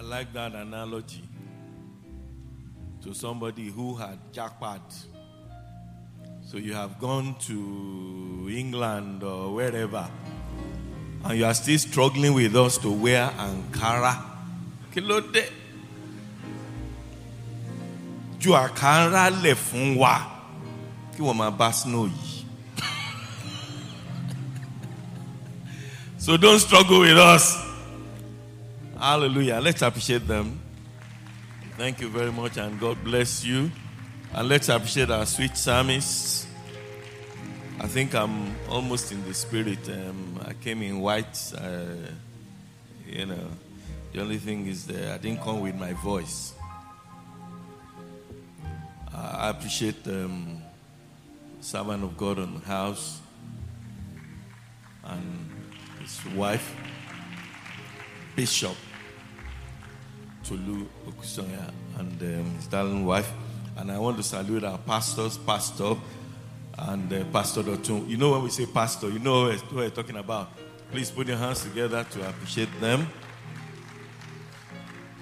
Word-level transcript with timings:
I 0.00 0.02
like 0.02 0.32
that 0.32 0.54
analogy 0.54 1.22
to 3.02 3.12
somebody 3.12 3.68
who 3.68 3.94
had 3.96 4.18
jackpot. 4.32 4.80
So 6.42 6.56
you 6.56 6.72
have 6.72 6.98
gone 6.98 7.34
to 7.40 8.48
England 8.50 9.22
or 9.22 9.52
wherever, 9.52 10.08
and 11.22 11.38
you 11.38 11.44
are 11.44 11.52
still 11.52 11.76
struggling 11.76 12.32
with 12.32 12.56
us 12.56 12.78
to 12.78 12.90
wear 12.90 13.28
Ankara. 13.36 14.16
Kí 14.94 15.02
ló 15.06 15.20
dé? 15.20 15.44
Ju 18.38 18.54
Ankara 18.54 19.28
lẹ̀ 19.42 19.54
fún 19.54 19.96
wa. 19.98 20.18
So 26.16 26.38
don't 26.38 26.58
struggle 26.58 27.00
with 27.00 27.18
us. 27.18 27.69
Hallelujah. 29.00 29.60
Let's 29.62 29.80
appreciate 29.80 30.26
them. 30.28 30.60
Thank 31.78 32.02
you 32.02 32.10
very 32.10 32.30
much, 32.30 32.58
and 32.58 32.78
God 32.78 33.02
bless 33.02 33.42
you. 33.42 33.70
And 34.34 34.46
let's 34.46 34.68
appreciate 34.68 35.08
our 35.08 35.24
sweet 35.24 35.56
psalmists. 35.56 36.46
I 37.80 37.86
think 37.86 38.14
I'm 38.14 38.54
almost 38.68 39.10
in 39.10 39.24
the 39.24 39.32
spirit. 39.32 39.88
Um, 39.88 40.38
I 40.46 40.52
came 40.52 40.82
in 40.82 41.00
white. 41.00 41.34
Uh, 41.56 42.10
you 43.06 43.24
know, 43.24 43.48
the 44.12 44.20
only 44.20 44.36
thing 44.36 44.66
is 44.66 44.86
that 44.88 45.14
I 45.14 45.16
didn't 45.16 45.40
come 45.40 45.60
with 45.60 45.76
my 45.76 45.94
voice. 45.94 46.52
I 49.14 49.48
appreciate 49.48 50.06
um, 50.08 50.60
servant 51.62 52.04
of 52.04 52.18
God 52.18 52.38
on 52.38 52.60
the 52.60 52.66
house 52.66 53.18
and 55.04 55.50
his 56.02 56.22
wife, 56.34 56.76
Bishop 58.36 58.76
Tolu 60.50 60.84
Okusoya, 61.06 61.72
and 61.98 62.22
um, 62.22 62.56
his 62.56 62.66
darling 62.66 63.06
wife. 63.06 63.30
And 63.76 63.92
I 63.92 63.98
want 63.98 64.16
to 64.16 64.22
salute 64.22 64.64
our 64.64 64.78
pastors, 64.78 65.38
Pastor 65.38 65.94
and 66.78 67.12
uh, 67.12 67.24
Pastor 67.32 67.62
Dotun. 67.62 68.08
You 68.08 68.16
know 68.16 68.32
when 68.32 68.42
we 68.42 68.50
say 68.50 68.66
pastor, 68.66 69.10
you 69.10 69.18
know 69.18 69.48
what 69.48 69.72
we're 69.72 69.90
talking 69.90 70.16
about. 70.16 70.50
Please 70.90 71.10
put 71.10 71.28
your 71.28 71.36
hands 71.36 71.62
together 71.62 72.04
to 72.10 72.28
appreciate 72.28 72.68
them. 72.80 73.08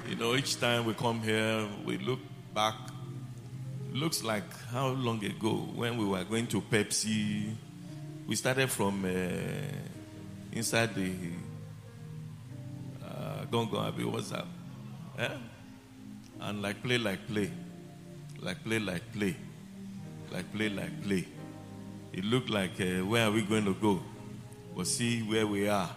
You 0.08 0.16
know, 0.16 0.34
each 0.34 0.58
time 0.58 0.86
we 0.86 0.94
come 0.94 1.20
here, 1.20 1.66
we 1.84 1.98
look 1.98 2.20
back. 2.54 2.74
Looks 3.92 4.22
like 4.22 4.44
how 4.70 4.88
long 4.88 5.22
ago 5.24 5.68
when 5.74 5.98
we 5.98 6.04
were 6.04 6.24
going 6.24 6.46
to 6.48 6.60
Pepsi. 6.60 7.54
We 8.26 8.36
started 8.36 8.70
from 8.70 9.04
uh, 9.04 9.08
inside 10.52 10.94
the 10.94 11.12
uh, 13.04 13.44
Gongo 13.50 13.86
Abbey. 13.86 14.04
What's 14.04 14.30
that? 14.30 14.44
Eh? 15.18 15.28
And 16.40 16.62
like 16.62 16.80
play, 16.82 16.96
like 16.98 17.26
play, 17.26 17.50
like 18.40 18.62
play, 18.62 18.78
like 18.78 19.12
play, 19.12 19.36
like 20.30 20.52
play, 20.52 20.68
like 20.68 21.02
play. 21.02 21.26
It 22.12 22.24
looked 22.24 22.50
like 22.50 22.80
uh, 22.80 23.04
where 23.04 23.26
are 23.26 23.30
we 23.32 23.42
going 23.42 23.64
to 23.64 23.74
go? 23.74 24.00
But 24.76 24.86
see 24.86 25.22
where 25.22 25.46
we 25.46 25.68
are. 25.68 25.90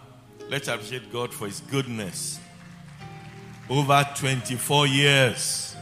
Let's 0.48 0.66
appreciate 0.66 1.12
God 1.12 1.32
for 1.32 1.46
His 1.46 1.60
goodness. 1.60 2.40
Over 3.70 4.04
24 4.16 4.88
years. 4.88 5.76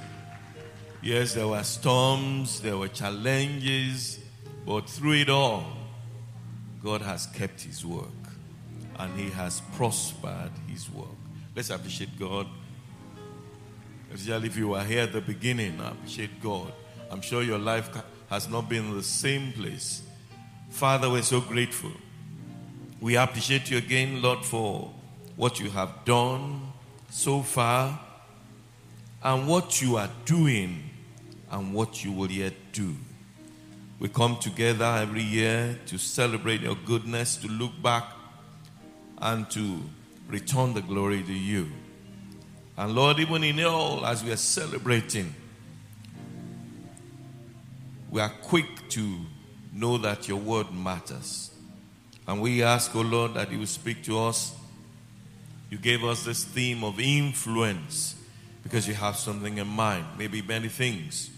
Yes, 1.03 1.33
there 1.33 1.49
were 1.49 1.63
storms, 1.63 2.61
there 2.61 2.77
were 2.77 2.89
challenges, 2.89 4.21
but 4.67 4.87
through 4.89 5.15
it 5.15 5.31
all, 5.31 5.65
God 6.85 7.01
has 7.01 7.25
kept 7.27 7.63
His 7.63 7.87
work 7.87 8.05
and 8.99 9.19
He 9.19 9.31
has 9.31 9.63
prospered 9.77 10.53
His 10.69 10.91
work. 10.91 11.09
Let's 11.57 11.71
appreciate 11.71 12.19
God. 12.19 12.47
Especially 14.13 14.49
if 14.49 14.57
you 14.57 14.69
were 14.69 14.83
here 14.83 15.03
at 15.03 15.13
the 15.13 15.21
beginning, 15.21 15.81
I 15.81 15.91
appreciate 15.91 16.43
God. 16.43 16.73
I'm 17.11 17.21
sure 17.21 17.43
your 17.43 17.59
life 17.59 17.91
has 18.29 18.49
not 18.49 18.69
been 18.69 18.95
the 18.95 19.03
same 19.03 19.53
place. 19.53 20.03
Father, 20.71 21.11
we're 21.11 21.23
so 21.23 21.41
grateful. 21.41 21.93
We 23.01 23.17
appreciate 23.17 23.71
you 23.71 23.79
again, 23.79 24.21
Lord, 24.23 24.45
for 24.45 24.91
what 25.37 25.59
you 25.59 25.71
have 25.71 26.05
done 26.05 26.61
so 27.09 27.43
far 27.43 27.99
and 29.23 29.49
what 29.49 29.81
you 29.81 29.97
are 29.97 30.11
doing 30.25 30.91
and 31.51 31.75
what 31.75 32.05
you 32.05 32.13
will 32.13 32.31
yet 32.31 32.55
do. 32.73 32.95
We 33.99 34.09
come 34.09 34.37
together 34.37 34.85
every 34.85 35.23
year 35.23 35.79
to 35.87 35.99
celebrate 35.99 36.63
your 36.63 36.77
goodness, 36.87 37.37
to 37.39 37.49
look 37.49 37.73
back 37.83 38.05
and 39.19 39.51
to 39.51 39.81
return 40.29 40.75
the 40.75 40.81
glory 40.81 41.23
to 41.23 41.33
you. 41.33 41.69
And 42.81 42.95
Lord, 42.95 43.19
even 43.19 43.45
in 43.45 43.63
all, 43.63 44.07
as 44.07 44.25
we 44.25 44.33
are 44.33 44.39
celebrating, 44.39 45.35
we 48.11 48.23
are 48.23 48.33
quick 48.41 48.89
to 48.89 49.19
know 49.75 49.99
that 49.99 50.29
your 50.29 50.39
word 50.39 50.73
matters. 50.73 51.51
And 52.27 52.41
we 52.41 52.63
ask, 52.63 52.97
oh 52.97 53.03
Lord, 53.03 53.35
that 53.35 53.53
you 53.53 53.59
will 53.59 53.67
speak 53.67 54.03
to 54.05 54.19
us. 54.21 54.55
You 55.69 55.77
gave 55.77 56.03
us 56.05 56.25
this 56.25 56.43
theme 56.43 56.83
of 56.83 56.99
influence 56.99 58.17
because 58.63 58.89
you 58.89 58.95
have 58.95 59.17
something 59.17 59.59
in 59.59 59.69
mind, 59.69 60.07
maybe 60.17 60.41
many 60.41 60.69
things. 60.69 61.29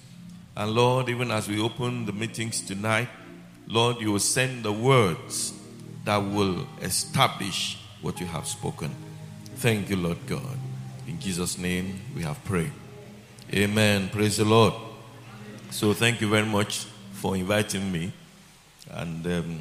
And 0.56 0.70
Lord, 0.70 1.08
even 1.08 1.32
as 1.32 1.48
we 1.48 1.60
open 1.60 2.06
the 2.06 2.12
meetings 2.12 2.60
tonight, 2.60 3.08
Lord, 3.66 4.00
you 4.00 4.12
will 4.12 4.20
send 4.20 4.62
the 4.62 4.72
words 4.72 5.54
that 6.04 6.18
will 6.18 6.68
establish 6.82 7.78
what 8.00 8.20
you 8.20 8.26
have 8.26 8.46
spoken. 8.46 8.94
Thank 9.56 9.90
you, 9.90 9.96
Lord 9.96 10.24
God. 10.28 10.61
Jesus' 11.22 11.56
name 11.56 12.00
we 12.16 12.22
have 12.22 12.44
prayed. 12.44 12.72
Amen. 13.54 14.08
Praise 14.08 14.38
the 14.38 14.44
Lord. 14.44 14.74
So 15.70 15.92
thank 15.92 16.20
you 16.20 16.28
very 16.28 16.44
much 16.46 16.86
for 17.12 17.36
inviting 17.36 17.92
me. 17.92 18.12
And 18.90 19.24
um, 19.24 19.60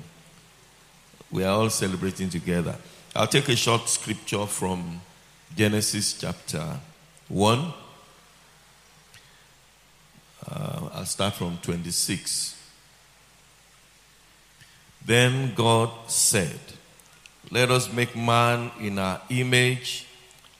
we 1.29 1.43
are 1.43 1.51
all 1.51 1.69
celebrating 1.69 2.29
together. 2.29 2.75
I'll 3.15 3.27
take 3.27 3.47
a 3.49 3.55
short 3.55 3.87
scripture 3.89 4.47
from 4.47 5.01
Genesis 5.55 6.19
chapter 6.19 6.79
1. 7.27 7.73
Uh, 10.49 10.89
I'll 10.93 11.05
start 11.05 11.35
from 11.35 11.59
26. 11.61 12.59
Then 15.05 15.53
God 15.53 15.91
said, 16.07 16.59
Let 17.51 17.69
us 17.69 17.93
make 17.93 18.15
man 18.15 18.71
in 18.79 18.97
our 18.97 19.21
image, 19.29 20.07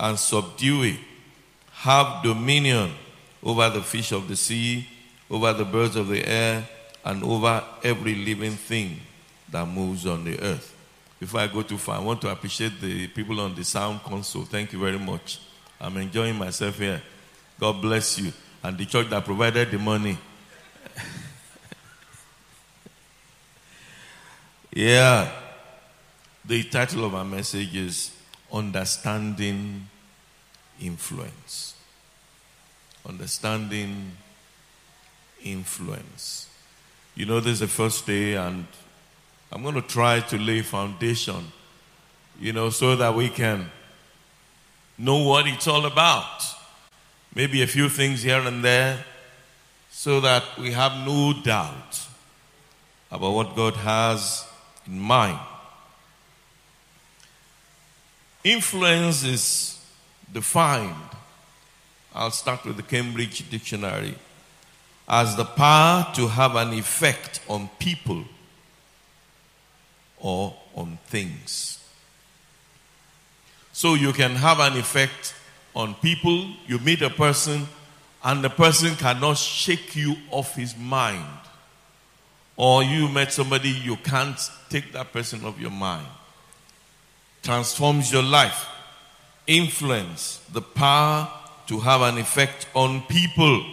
and 0.00 0.18
subdue 0.18 0.82
it, 0.82 0.96
have 1.72 2.22
dominion 2.22 2.90
over 3.42 3.68
the 3.68 3.82
fish 3.82 4.12
of 4.12 4.26
the 4.28 4.36
sea, 4.36 4.88
over 5.30 5.52
the 5.52 5.64
birds 5.64 5.94
of 5.94 6.08
the 6.08 6.26
air, 6.26 6.66
and 7.04 7.22
over 7.22 7.62
every 7.84 8.14
living 8.14 8.52
thing 8.52 8.98
that 9.50 9.66
moves 9.66 10.06
on 10.06 10.24
the 10.24 10.40
earth. 10.40 10.74
Before 11.18 11.40
I 11.40 11.46
go 11.48 11.60
too 11.62 11.76
far, 11.76 11.96
I 11.96 12.00
want 12.00 12.22
to 12.22 12.30
appreciate 12.30 12.80
the 12.80 13.08
people 13.08 13.38
on 13.40 13.54
the 13.54 13.62
sound 13.62 14.02
console. 14.02 14.44
Thank 14.44 14.72
you 14.72 14.78
very 14.78 14.98
much. 14.98 15.38
I'm 15.78 15.98
enjoying 15.98 16.36
myself 16.36 16.78
here. 16.78 17.02
God 17.58 17.82
bless 17.82 18.18
you. 18.18 18.32
And 18.62 18.78
the 18.78 18.86
church 18.86 19.10
that 19.10 19.24
provided 19.24 19.70
the 19.70 19.78
money. 19.78 20.16
yeah. 24.72 25.30
The 26.44 26.62
title 26.64 27.04
of 27.04 27.14
our 27.14 27.24
message 27.24 27.76
is 27.76 28.19
Understanding 28.52 29.88
Influence. 30.80 31.74
Understanding 33.08 34.12
Influence. 35.42 36.48
You 37.14 37.26
know, 37.26 37.40
this 37.40 37.54
is 37.54 37.60
the 37.60 37.68
first 37.68 38.06
day, 38.06 38.34
and 38.34 38.66
I'm 39.52 39.62
going 39.62 39.74
to 39.74 39.82
try 39.82 40.20
to 40.20 40.38
lay 40.38 40.62
foundation, 40.62 41.52
you 42.40 42.52
know, 42.52 42.70
so 42.70 42.96
that 42.96 43.14
we 43.14 43.28
can 43.28 43.70
know 44.96 45.18
what 45.18 45.46
it's 45.46 45.66
all 45.66 45.86
about. 45.86 46.44
Maybe 47.34 47.62
a 47.62 47.66
few 47.66 47.88
things 47.88 48.22
here 48.22 48.40
and 48.40 48.64
there, 48.64 49.04
so 49.90 50.20
that 50.20 50.44
we 50.58 50.72
have 50.72 51.06
no 51.06 51.34
doubt 51.42 52.06
about 53.10 53.32
what 53.32 53.56
God 53.56 53.74
has 53.74 54.46
in 54.86 54.98
mind. 54.98 55.38
Influence 58.42 59.24
is 59.24 59.84
defined 60.32 60.94
I'll 62.12 62.32
start 62.32 62.64
with 62.64 62.76
the 62.76 62.82
Cambridge 62.82 63.48
Dictionary, 63.50 64.16
as 65.08 65.36
the 65.36 65.44
power 65.44 66.06
to 66.14 66.26
have 66.26 66.56
an 66.56 66.72
effect 66.72 67.40
on 67.48 67.70
people 67.78 68.24
or 70.18 70.56
on 70.74 70.98
things. 71.06 71.78
So 73.72 73.94
you 73.94 74.12
can 74.12 74.32
have 74.32 74.58
an 74.58 74.76
effect 74.76 75.34
on 75.74 75.94
people. 75.94 76.50
You 76.66 76.80
meet 76.80 77.00
a 77.02 77.10
person, 77.10 77.68
and 78.24 78.42
the 78.42 78.50
person 78.50 78.96
cannot 78.96 79.38
shake 79.38 79.94
you 79.94 80.16
off 80.30 80.56
his 80.56 80.76
mind. 80.76 81.24
Or 82.56 82.82
you 82.82 83.08
met 83.08 83.32
somebody, 83.32 83.70
you 83.70 83.96
can't 83.96 84.38
take 84.68 84.92
that 84.92 85.12
person 85.12 85.44
off 85.44 85.58
your 85.60 85.70
mind. 85.70 86.06
Transforms 87.42 88.12
your 88.12 88.22
life. 88.22 88.66
Influence, 89.46 90.40
the 90.52 90.62
power 90.62 91.28
to 91.66 91.80
have 91.80 92.02
an 92.02 92.18
effect 92.18 92.66
on 92.74 93.02
people. 93.02 93.64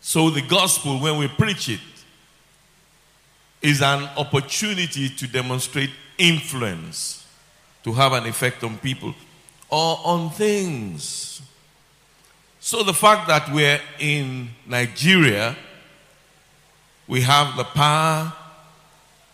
So 0.00 0.30
the 0.30 0.42
gospel, 0.42 1.00
when 1.00 1.18
we 1.18 1.28
preach 1.28 1.68
it, 1.68 1.80
is 3.62 3.80
an 3.80 4.08
opportunity 4.16 5.08
to 5.08 5.26
demonstrate 5.28 5.90
influence, 6.18 7.26
to 7.84 7.92
have 7.92 8.12
an 8.12 8.26
effect 8.26 8.64
on 8.64 8.76
people 8.78 9.14
or 9.70 9.98
on 10.04 10.30
things. 10.30 11.40
So 12.60 12.82
the 12.82 12.92
fact 12.92 13.28
that 13.28 13.52
we're 13.52 13.80
in 13.98 14.50
Nigeria, 14.66 15.56
we 17.08 17.22
have 17.22 17.56
the 17.56 17.64
power 17.64 18.32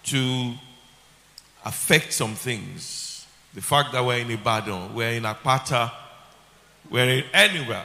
to 0.04 0.54
affect 1.68 2.14
some 2.14 2.34
things. 2.34 3.26
The 3.52 3.60
fact 3.60 3.92
that 3.92 4.02
we're 4.04 4.18
in 4.20 4.30
Ibadan, 4.30 4.94
we're 4.94 5.10
in 5.10 5.24
Apata, 5.24 5.92
we're 6.90 7.08
in 7.08 7.24
anywhere, 7.34 7.84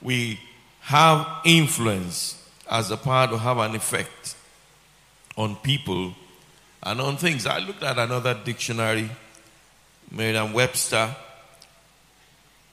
we 0.00 0.40
have 0.80 1.26
influence 1.44 2.42
as 2.70 2.90
a 2.90 2.96
power 2.96 3.28
to 3.28 3.36
have 3.36 3.58
an 3.58 3.74
effect 3.74 4.34
on 5.36 5.56
people 5.56 6.14
and 6.82 7.00
on 7.02 7.18
things. 7.18 7.46
I 7.46 7.58
looked 7.58 7.82
at 7.82 7.98
another 7.98 8.34
dictionary, 8.44 9.10
Merriam 10.10 10.54
Webster. 10.54 11.14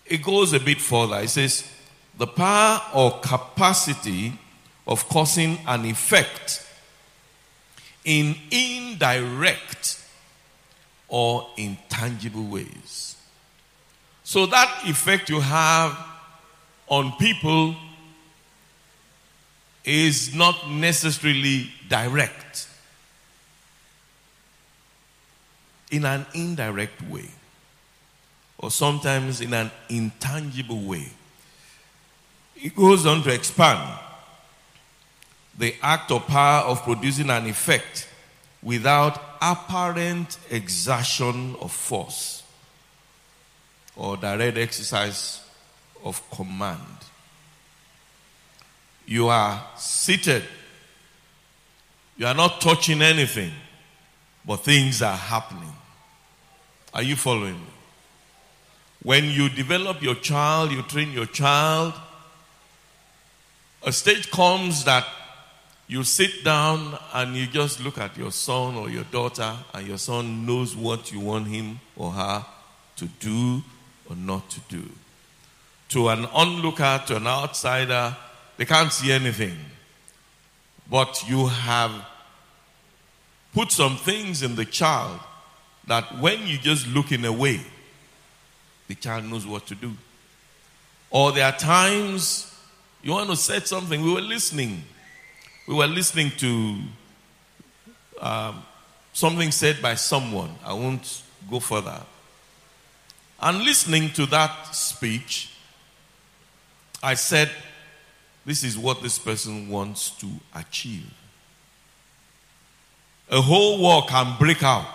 It 0.05 0.23
goes 0.23 0.53
a 0.53 0.59
bit 0.59 0.79
further. 0.79 1.19
It 1.19 1.29
says, 1.29 1.69
the 2.17 2.27
power 2.27 2.81
or 2.93 3.19
capacity 3.19 4.33
of 4.87 5.07
causing 5.09 5.59
an 5.67 5.85
effect 5.85 6.65
in 8.05 8.35
indirect 8.51 9.98
or 11.09 11.47
intangible 11.57 12.45
ways. 12.45 13.17
So, 14.23 14.45
that 14.45 14.83
effect 14.85 15.29
you 15.29 15.39
have 15.39 15.97
on 16.87 17.11
people 17.13 17.75
is 19.83 20.35
not 20.35 20.69
necessarily 20.69 21.71
direct, 21.87 22.67
in 25.91 26.05
an 26.05 26.25
indirect 26.35 27.01
way, 27.09 27.29
or 28.59 28.69
sometimes 28.69 29.41
in 29.41 29.53
an 29.53 29.71
intangible 29.89 30.81
way. 30.81 31.09
It 32.55 32.75
goes 32.75 33.05
on 33.05 33.23
to 33.23 33.33
expand 33.33 33.97
the 35.57 35.75
act 35.81 36.11
or 36.11 36.19
power 36.19 36.65
of 36.65 36.83
producing 36.83 37.29
an 37.29 37.47
effect 37.47 38.08
without 38.61 39.21
apparent 39.41 40.37
exertion 40.49 41.55
of 41.61 41.71
force 41.71 42.43
or 43.95 44.17
direct 44.17 44.57
exercise 44.57 45.41
of 46.03 46.21
command. 46.31 46.79
You 49.05 49.27
are 49.29 49.65
seated, 49.77 50.43
you 52.17 52.25
are 52.25 52.33
not 52.33 52.61
touching 52.61 53.01
anything, 53.01 53.51
but 54.45 54.57
things 54.57 55.01
are 55.01 55.15
happening. 55.15 55.73
Are 56.93 57.03
you 57.03 57.15
following 57.15 57.53
me? 57.53 57.67
When 59.03 59.25
you 59.25 59.49
develop 59.49 60.01
your 60.01 60.15
child, 60.15 60.71
you 60.71 60.81
train 60.81 61.11
your 61.11 61.25
child, 61.25 61.93
a 63.83 63.91
stage 63.91 64.29
comes 64.29 64.83
that 64.83 65.05
you 65.89 66.03
sit 66.03 66.43
down 66.43 66.95
and 67.15 67.35
you 67.35 67.47
just 67.47 67.83
look 67.83 67.97
at 67.97 68.15
your 68.15 68.31
son 68.31 68.75
or 68.75 68.91
your 68.91 69.05
daughter, 69.05 69.55
and 69.73 69.87
your 69.87 69.97
son 69.97 70.45
knows 70.45 70.75
what 70.75 71.11
you 71.11 71.19
want 71.19 71.47
him 71.47 71.79
or 71.97 72.11
her 72.11 72.45
to 72.97 73.05
do 73.19 73.63
or 74.07 74.15
not 74.15 74.47
to 74.51 74.59
do. 74.69 74.87
To 75.89 76.09
an 76.09 76.25
onlooker, 76.27 77.01
to 77.07 77.15
an 77.15 77.25
outsider, 77.25 78.15
they 78.57 78.65
can't 78.65 78.93
see 78.93 79.11
anything. 79.11 79.57
But 80.91 81.27
you 81.27 81.47
have 81.47 81.91
put 83.55 83.71
some 83.71 83.97
things 83.97 84.43
in 84.43 84.55
the 84.55 84.65
child 84.65 85.19
that 85.87 86.19
when 86.19 86.45
you 86.45 86.59
just 86.59 86.87
look 86.87 87.11
in 87.11 87.25
a 87.25 87.33
way, 87.33 87.61
the 88.87 88.93
child 88.93 89.25
knows 89.25 89.47
what 89.47 89.65
to 89.65 89.73
do. 89.73 89.93
Or 91.09 91.31
there 91.31 91.45
are 91.45 91.57
times 91.57 92.55
you 93.01 93.11
want 93.11 93.31
to 93.31 93.35
say 93.35 93.59
something. 93.61 94.03
We 94.03 94.13
were 94.13 94.21
listening 94.21 94.83
we 95.69 95.75
were 95.75 95.85
listening 95.85 96.31
to 96.31 96.77
um, 98.19 98.63
something 99.13 99.51
said 99.51 99.79
by 99.83 99.93
someone. 99.93 100.49
I 100.65 100.73
won't 100.73 101.21
go 101.47 101.59
further. 101.59 102.01
And 103.39 103.59
listening 103.59 104.09
to 104.13 104.25
that 104.25 104.73
speech, 104.73 105.51
I 107.03 107.13
said, 107.13 107.51
This 108.47 108.63
is 108.63 108.79
what 108.79 109.03
this 109.03 109.19
person 109.19 109.69
wants 109.69 110.09
to 110.21 110.27
achieve. 110.55 111.13
A 113.29 113.39
whole 113.39 113.79
war 113.79 114.07
can 114.07 114.39
break 114.39 114.63
out 114.63 114.89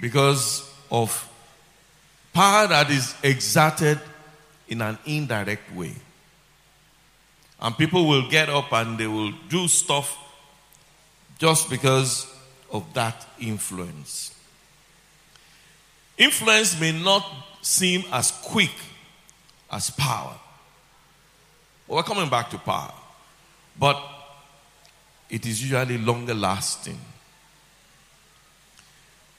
because 0.00 0.68
of 0.90 1.30
power 2.32 2.66
that 2.66 2.90
is 2.90 3.14
exerted 3.22 4.00
in 4.66 4.82
an 4.82 4.98
indirect 5.06 5.72
way. 5.72 5.94
And 7.60 7.76
people 7.76 8.06
will 8.06 8.28
get 8.28 8.48
up 8.48 8.72
and 8.72 8.98
they 8.98 9.06
will 9.06 9.32
do 9.48 9.66
stuff 9.66 10.16
just 11.38 11.68
because 11.70 12.32
of 12.70 12.92
that 12.94 13.26
influence. 13.40 14.34
Influence 16.16 16.80
may 16.80 16.92
not 16.92 17.24
seem 17.62 18.04
as 18.12 18.30
quick 18.30 18.72
as 19.70 19.90
power. 19.90 20.34
we're 21.86 22.02
coming 22.02 22.28
back 22.28 22.50
to 22.50 22.58
power. 22.58 22.92
But 23.78 24.02
it 25.30 25.46
is 25.46 25.62
usually 25.62 25.98
longer 25.98 26.34
lasting. 26.34 26.98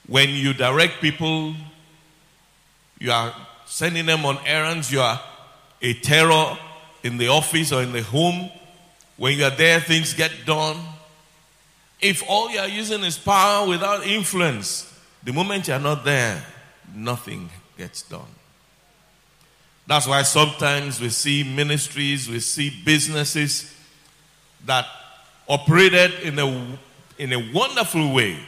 When 0.06 0.30
you 0.30 0.52
direct 0.52 1.00
people, 1.00 1.54
you 2.98 3.12
are 3.12 3.34
sending 3.66 4.06
them 4.06 4.24
on 4.24 4.38
errands, 4.44 4.90
you 4.90 5.00
are 5.00 5.20
a 5.82 5.94
terror 5.94 6.58
in 7.02 7.16
the 7.16 7.28
office 7.28 7.72
or 7.72 7.82
in 7.82 7.92
the 7.92 8.02
home, 8.02 8.50
when 9.16 9.36
you 9.36 9.44
are 9.44 9.50
there, 9.50 9.80
things 9.80 10.14
get 10.14 10.32
done. 10.46 10.76
If 12.00 12.22
all 12.28 12.50
you 12.50 12.58
are 12.58 12.68
using 12.68 13.02
is 13.04 13.18
power 13.18 13.68
without 13.68 14.06
influence, 14.06 14.92
the 15.22 15.32
moment 15.32 15.68
you 15.68 15.74
are 15.74 15.80
not 15.80 16.04
there, 16.04 16.42
nothing 16.94 17.50
gets 17.76 18.02
done. 18.02 18.34
That's 19.86 20.06
why 20.06 20.22
sometimes 20.22 21.00
we 21.00 21.08
see 21.10 21.42
ministries, 21.42 22.28
we 22.28 22.40
see 22.40 22.70
businesses 22.84 23.74
that 24.64 24.86
operated 25.48 26.20
in 26.22 26.38
a, 26.38 26.78
in 27.18 27.32
a 27.32 27.52
wonderful 27.52 28.12
way, 28.14 28.38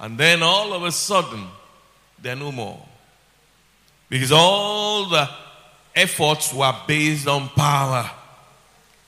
and 0.00 0.16
then 0.18 0.42
all 0.42 0.72
of 0.72 0.82
a 0.82 0.90
sudden, 0.90 1.46
they're 2.20 2.34
no 2.34 2.50
more. 2.50 2.84
Because 4.08 4.32
all 4.32 5.08
the 5.08 5.28
efforts 5.94 6.52
were 6.52 6.74
based 6.86 7.26
on 7.26 7.48
power. 7.50 8.10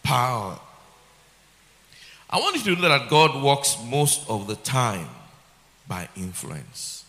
Power. 0.02 0.58
I 2.28 2.38
want 2.38 2.56
you 2.56 2.74
to 2.74 2.80
know 2.82 2.88
that 2.88 3.08
God 3.08 3.42
works 3.42 3.76
most 3.86 4.28
of 4.28 4.46
the 4.46 4.56
time 4.56 5.08
by 5.86 6.08
influence. 6.16 7.04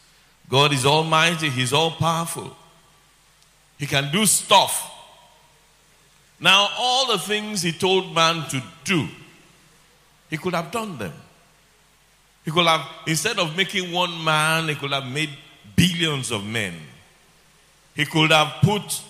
God 0.50 0.72
is 0.72 0.86
almighty, 0.86 1.50
He's 1.50 1.74
all 1.74 1.92
powerful. 1.92 2.56
He 3.78 3.86
can 3.86 4.12
do 4.12 4.26
stuff. 4.26 4.92
Now, 6.40 6.70
all 6.78 7.08
the 7.08 7.18
things 7.18 7.62
He 7.62 7.72
told 7.72 8.14
man 8.14 8.48
to 8.50 8.64
do, 8.84 9.08
He 10.30 10.38
could 10.38 10.54
have 10.54 10.72
done 10.72 10.98
them. 10.98 11.14
He 12.44 12.52
could 12.52 12.68
have, 12.68 12.88
instead 13.08 13.40
of 13.40 13.58
making 13.58 13.92
one 13.92 14.24
man, 14.24 14.70
He 14.70 14.76
could 14.76 14.92
have 14.92 15.08
made 15.08 15.32
billions 15.76 16.32
of 16.32 16.46
men. 16.46 16.76
He 17.96 18.06
could 18.06 18.32
have 18.32 18.62
put 18.62 19.02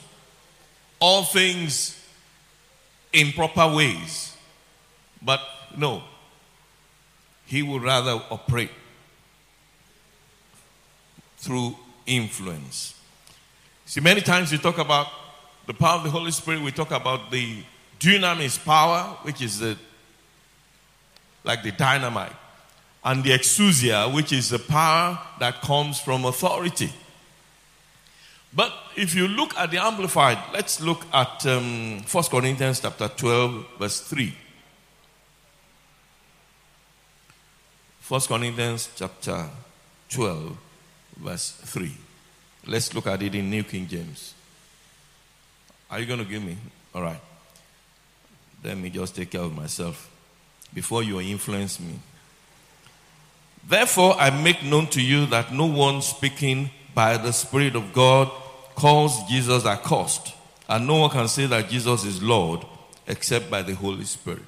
all 0.99 1.23
things 1.23 2.01
in 3.13 3.31
proper 3.31 3.73
ways. 3.73 4.35
But 5.21 5.41
no, 5.77 6.03
he 7.45 7.61
would 7.61 7.81
rather 7.81 8.21
operate 8.29 8.71
through 11.37 11.75
influence. 12.05 12.99
See, 13.85 14.01
many 14.01 14.21
times 14.21 14.51
we 14.51 14.57
talk 14.57 14.77
about 14.77 15.07
the 15.67 15.73
power 15.73 15.97
of 15.97 16.03
the 16.03 16.09
Holy 16.09 16.31
Spirit, 16.31 16.61
we 16.61 16.71
talk 16.71 16.91
about 16.91 17.31
the 17.31 17.63
dunamis 17.99 18.63
power, 18.63 19.17
which 19.23 19.41
is 19.41 19.59
the 19.59 19.77
like 21.43 21.61
the 21.61 21.71
dynamite, 21.71 22.33
and 23.03 23.23
the 23.23 23.29
exousia, 23.29 24.11
which 24.11 24.33
is 24.33 24.49
the 24.49 24.57
power 24.57 25.19
that 25.39 25.61
comes 25.61 25.99
from 25.99 26.25
authority. 26.25 26.91
But 28.55 28.71
if 28.95 29.13
you 29.13 29.27
look 29.27 29.55
at 29.57 29.69
the 29.69 29.77
Amplified, 29.77 30.37
let's 30.53 30.79
look 30.79 31.05
at 31.13 31.45
um, 31.45 32.01
1 32.09 32.23
Corinthians 32.31 32.79
chapter 32.79 33.09
12, 33.09 33.65
verse 33.77 33.99
3. 33.99 34.33
1 38.07 38.21
Corinthians 38.21 38.89
chapter 38.95 39.49
12, 40.09 40.57
verse 41.17 41.51
3. 41.51 41.91
Let's 42.67 42.93
look 42.93 43.07
at 43.07 43.21
it 43.21 43.35
in 43.35 43.49
New 43.49 43.63
King 43.63 43.87
James. 43.87 44.33
Are 45.91 45.99
you 45.99 46.05
going 46.05 46.19
to 46.19 46.25
give 46.25 46.41
me? 46.41 46.55
All 46.93 47.01
right. 47.01 47.19
Let 48.63 48.77
me 48.77 48.89
just 48.89 49.15
take 49.15 49.31
care 49.31 49.41
of 49.41 49.55
myself 49.55 50.09
before 50.73 51.03
you 51.03 51.19
influence 51.19 51.79
me. 51.79 51.99
Therefore, 53.67 54.15
I 54.17 54.29
make 54.29 54.63
known 54.63 54.87
to 54.87 55.01
you 55.01 55.25
that 55.27 55.51
no 55.51 55.65
one 55.65 56.01
speaking 56.01 56.69
by 56.93 57.17
the 57.17 57.33
Spirit 57.33 57.75
of 57.75 57.91
God 57.91 58.31
calls 58.75 59.27
Jesus 59.29 59.65
accursed, 59.65 60.33
and 60.67 60.85
no 60.85 60.97
one 60.97 61.09
can 61.09 61.27
say 61.27 61.45
that 61.47 61.69
Jesus 61.69 62.03
is 62.03 62.21
Lord 62.21 62.65
except 63.07 63.49
by 63.49 63.61
the 63.61 63.73
Holy 63.73 64.03
Spirit. 64.03 64.43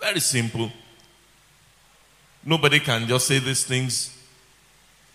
Very 0.00 0.20
simple. 0.20 0.70
Nobody 2.44 2.80
can 2.80 3.06
just 3.06 3.26
say 3.26 3.38
these 3.38 3.64
things 3.64 4.16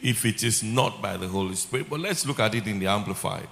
if 0.02 0.26
it 0.26 0.44
is 0.44 0.62
not 0.62 1.02
by 1.02 1.18
the 1.18 1.28
Holy 1.28 1.56
Spirit. 1.56 1.90
But 1.90 2.00
let's 2.00 2.26
look 2.26 2.40
at 2.40 2.54
it 2.54 2.68
in 2.68 2.80
the 2.80 2.88
Amplified. 2.88 3.48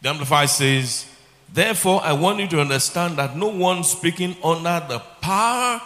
The 0.00 0.08
Amplified 0.08 0.48
says, 0.48 1.06
Therefore, 1.52 2.00
I 2.02 2.12
want 2.12 2.40
you 2.40 2.48
to 2.48 2.60
understand 2.60 3.16
that 3.18 3.36
no 3.36 3.48
one 3.48 3.84
speaking 3.84 4.36
under 4.42 4.84
the 4.88 4.98
power 5.20 5.80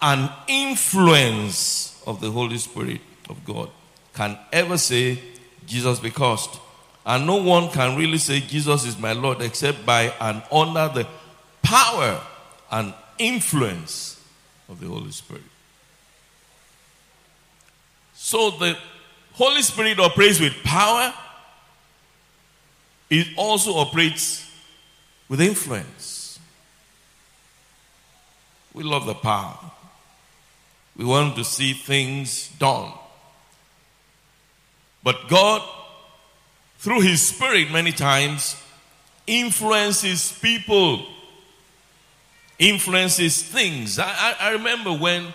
and 0.00 0.30
influence 0.48 2.02
of 2.06 2.20
the 2.20 2.30
Holy 2.30 2.58
Spirit 2.58 3.00
of 3.28 3.44
God 3.44 3.70
can 4.14 4.38
ever 4.52 4.78
say 4.78 5.18
Jesus 5.66 6.00
be 6.00 6.10
cursed. 6.10 6.58
And 7.04 7.26
no 7.26 7.36
one 7.36 7.70
can 7.70 7.96
really 7.96 8.18
say 8.18 8.40
Jesus 8.40 8.84
is 8.84 8.98
my 8.98 9.12
Lord 9.12 9.40
except 9.40 9.84
by 9.84 10.12
and 10.20 10.42
under 10.52 10.88
the 10.88 11.06
power 11.62 12.20
and 12.70 12.94
influence 13.18 14.22
of 14.68 14.80
the 14.80 14.86
Holy 14.86 15.10
Spirit. 15.10 15.42
So 18.14 18.50
the 18.50 18.76
Holy 19.32 19.62
Spirit 19.62 19.98
operates 19.98 20.40
with 20.40 20.54
power, 20.62 21.12
it 23.10 23.26
also 23.36 23.74
operates 23.74 24.50
with 25.28 25.40
influence. 25.40 26.38
We 28.72 28.84
love 28.84 29.06
the 29.06 29.14
power. 29.14 29.58
We 30.96 31.04
want 31.04 31.36
to 31.36 31.44
see 31.44 31.72
things 31.72 32.48
done. 32.58 32.92
But 35.02 35.28
God, 35.28 35.62
through 36.78 37.00
His 37.00 37.20
Spirit, 37.20 37.70
many 37.70 37.92
times 37.92 38.56
influences 39.26 40.32
people, 40.40 41.06
influences 42.58 43.42
things. 43.42 43.98
I, 43.98 44.08
I, 44.08 44.36
I 44.40 44.50
remember 44.50 44.92
when 44.92 45.26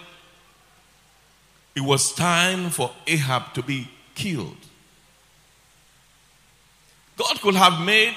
it 1.76 1.82
was 1.82 2.14
time 2.14 2.70
for 2.70 2.92
Ahab 3.06 3.54
to 3.54 3.64
be 3.64 3.88
killed. 4.16 4.58
God 7.18 7.40
could 7.42 7.56
have 7.56 7.84
made 7.86 8.16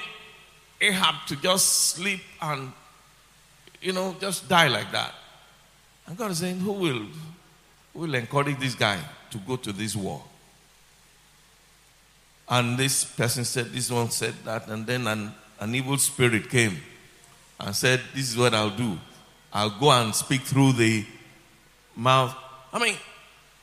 Ahab 0.79 1.27
to 1.27 1.35
just 1.35 1.67
sleep 1.89 2.21
and, 2.41 2.71
you 3.81 3.93
know, 3.93 4.15
just 4.19 4.47
die 4.47 4.67
like 4.67 4.91
that. 4.91 5.13
And 6.07 6.17
God 6.17 6.31
is 6.31 6.39
saying, 6.39 6.59
who 6.59 6.71
will, 6.71 7.05
who 7.93 7.99
will 7.99 8.15
encourage 8.15 8.59
this 8.59 8.75
guy 8.75 8.99
to 9.31 9.37
go 9.39 9.57
to 9.57 9.71
this 9.71 9.95
war? 9.95 10.23
And 12.51 12.77
this 12.77 13.05
person 13.05 13.45
said, 13.45 13.71
this 13.71 13.89
one 13.89 14.11
said 14.11 14.33
that, 14.43 14.67
and 14.67 14.85
then 14.85 15.07
an, 15.07 15.33
an 15.57 15.73
evil 15.73 15.97
spirit 15.97 16.49
came 16.49 16.77
and 17.57 17.73
said, 17.73 18.01
This 18.13 18.29
is 18.29 18.37
what 18.37 18.53
I'll 18.53 18.75
do. 18.75 18.99
I'll 19.53 19.79
go 19.79 19.89
and 19.89 20.13
speak 20.13 20.41
through 20.41 20.73
the 20.73 21.05
mouth. 21.95 22.35
I 22.73 22.79
mean, 22.79 22.97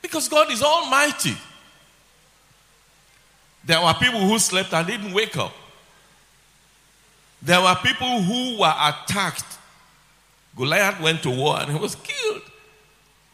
because 0.00 0.26
God 0.26 0.50
is 0.50 0.62
almighty. 0.62 1.36
There 3.62 3.78
were 3.78 3.92
people 3.92 4.20
who 4.20 4.38
slept 4.38 4.72
and 4.72 4.86
didn't 4.86 5.12
wake 5.12 5.36
up. 5.36 5.52
There 7.42 7.60
were 7.60 7.76
people 7.82 8.22
who 8.22 8.58
were 8.58 8.74
attacked. 8.74 9.58
Goliath 10.56 10.98
went 11.02 11.22
to 11.24 11.30
war 11.30 11.60
and 11.60 11.72
he 11.72 11.78
was 11.78 11.94
killed. 11.94 12.42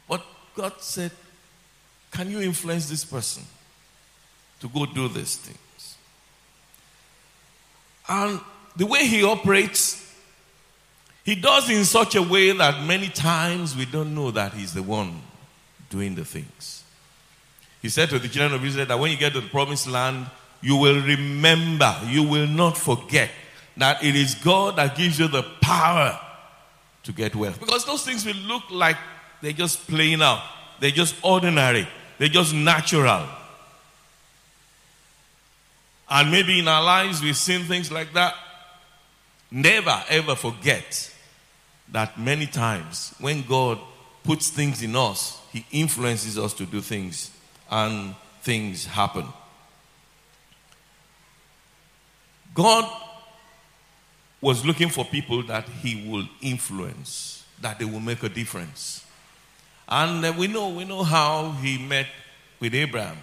But 0.09 0.21
God 0.57 0.73
said, 0.81 1.13
Can 2.11 2.29
you 2.29 2.41
influence 2.41 2.89
this 2.89 3.05
person 3.05 3.45
to 4.65 4.71
go 4.71 4.87
do 4.87 5.09
these 5.09 5.37
things? 5.37 5.97
And 8.09 8.41
the 8.75 8.87
way 8.87 9.07
he 9.07 9.23
operates, 9.23 10.01
he 11.23 11.35
does 11.35 11.69
in 11.69 11.85
such 11.85 12.15
a 12.15 12.23
way 12.23 12.51
that 12.53 12.83
many 12.85 13.09
times 13.09 13.77
we 13.77 13.85
don't 13.85 14.15
know 14.15 14.31
that 14.31 14.55
he's 14.55 14.73
the 14.73 14.83
one 14.83 15.21
doing 15.91 16.15
the 16.15 16.25
things. 16.25 16.83
He 17.83 17.91
said 17.91 18.09
to 18.09 18.19
the 18.19 18.29
children 18.29 18.59
of 18.59 18.65
Israel 18.65 18.87
that 18.87 18.99
when 18.99 19.11
you 19.11 19.19
get 19.19 19.35
to 19.35 19.43
the 19.43 19.49
promised 19.49 19.87
land, 19.87 20.27
you 20.63 20.77
will 20.77 21.03
remember, 21.03 21.95
you 22.07 22.23
will 22.23 22.47
not 22.47 22.79
forget 22.79 23.31
that 23.77 24.03
it 24.03 24.17
is 24.17 24.35
God 24.35 24.77
that 24.77 24.97
gives 24.97 25.19
you 25.19 25.29
the 25.29 25.43
power 25.61 26.19
to 27.03 27.13
get 27.13 27.37
wealth. 27.37 27.61
Because 27.61 27.85
those 27.85 28.03
things 28.03 28.25
will 28.25 28.35
look 28.35 28.63
like 28.71 28.97
they're 29.43 29.53
just 29.53 29.87
playing 29.87 30.23
out, 30.23 30.43
they're 30.81 30.91
just 30.91 31.17
ordinary, 31.23 31.87
they're 32.17 32.29
just 32.29 32.55
natural. 32.55 33.29
And 36.09 36.31
maybe 36.31 36.59
in 36.59 36.69
our 36.69 36.83
lives 36.83 37.23
we've 37.23 37.37
seen 37.37 37.65
things 37.65 37.91
like 37.91 38.13
that. 38.13 38.35
Never 39.51 40.03
ever 40.09 40.35
forget 40.35 41.13
that 41.93 42.19
many 42.19 42.47
times 42.47 43.15
when 43.21 43.43
God 43.43 43.79
puts 44.25 44.49
things 44.49 44.83
in 44.83 44.97
us, 44.97 45.41
He 45.53 45.65
influences 45.71 46.39
us 46.39 46.55
to 46.55 46.67
do 46.67 46.81
things, 46.81 47.31
and 47.71 48.15
things 48.43 48.87
happen. 48.87 49.27
God 52.55 52.91
was 54.41 54.65
looking 54.65 54.89
for 54.89 55.05
people 55.05 55.43
that 55.45 55.69
He 55.69 56.09
will 56.09 56.27
influence, 56.41 57.45
that 57.61 57.79
they 57.79 57.85
will 57.85 58.01
make 58.01 58.23
a 58.23 58.29
difference. 58.29 59.05
And 59.89 60.25
uh, 60.25 60.33
we 60.37 60.47
know, 60.47 60.71
we 60.71 60.85
know 60.85 61.03
how 61.03 61.53
He 61.53 61.79
met 61.79 62.07
with 62.61 62.75
Abraham. 62.75 63.19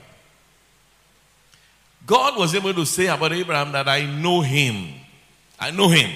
God 2.06 2.38
was 2.38 2.56
able 2.56 2.74
to 2.74 2.86
say 2.86 3.08
about 3.08 3.34
Abraham 3.34 3.72
that 3.74 3.88
I 3.88 4.06
know 4.06 4.42
him. 4.42 4.94
I 5.60 5.72
know 5.72 5.90
him. 5.90 6.12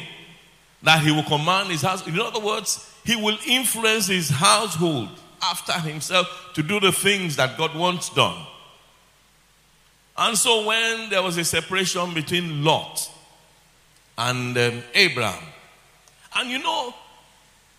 That 0.84 1.04
he 1.04 1.12
will 1.12 1.24
command 1.24 1.70
his 1.70 1.82
house. 1.82 2.06
In 2.08 2.20
other 2.20 2.40
words, 2.40 2.94
he 3.06 3.16
will 3.16 3.38
influence 3.46 4.08
his 4.08 4.30
household 4.30 5.10
after 5.42 5.74
himself 5.74 6.52
to 6.56 6.64
do 6.64 6.80
the 6.80 6.92
things 6.92 7.36
that 7.36 7.58
God 7.58 7.76
wants 7.76 8.10
done. 8.10 8.46
And 10.18 10.38
so 10.38 10.66
when 10.66 11.10
there 11.10 11.22
was 11.22 11.38
a 11.38 11.44
separation 11.44 12.14
between 12.14 12.64
Lot 12.64 13.10
and 14.18 14.58
um, 14.58 14.84
Abraham, 14.94 15.44
and 16.36 16.50
you 16.50 16.60
know, 16.60 16.94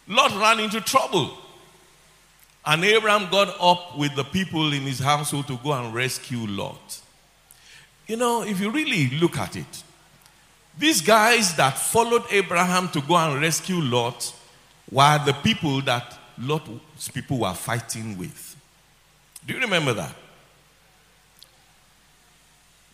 Lot 0.08 0.34
ran 0.36 0.60
into 0.60 0.80
trouble. 0.80 1.36
And 2.64 2.84
Abraham 2.84 3.30
got 3.30 3.56
up 3.60 3.96
with 3.96 4.14
the 4.16 4.25
people 4.25 4.72
in 4.72 4.82
his 4.82 4.98
household 4.98 5.46
to 5.48 5.58
go 5.58 5.72
and 5.72 5.94
rescue 5.94 6.46
Lot. 6.46 7.00
You 8.06 8.16
know, 8.16 8.42
if 8.42 8.60
you 8.60 8.70
really 8.70 9.10
look 9.18 9.36
at 9.36 9.56
it, 9.56 9.82
these 10.78 11.00
guys 11.00 11.56
that 11.56 11.78
followed 11.78 12.22
Abraham 12.30 12.88
to 12.90 13.00
go 13.00 13.16
and 13.16 13.40
rescue 13.40 13.80
Lot 13.80 14.34
were 14.90 15.18
the 15.25 15.32
people 15.32 15.80
that 15.82 16.18
Lot's 16.38 17.08
people 17.08 17.38
were 17.38 17.54
fighting 17.54 18.18
with. 18.18 18.56
Do 19.46 19.54
you 19.54 19.60
remember 19.60 19.94
that? 19.94 20.14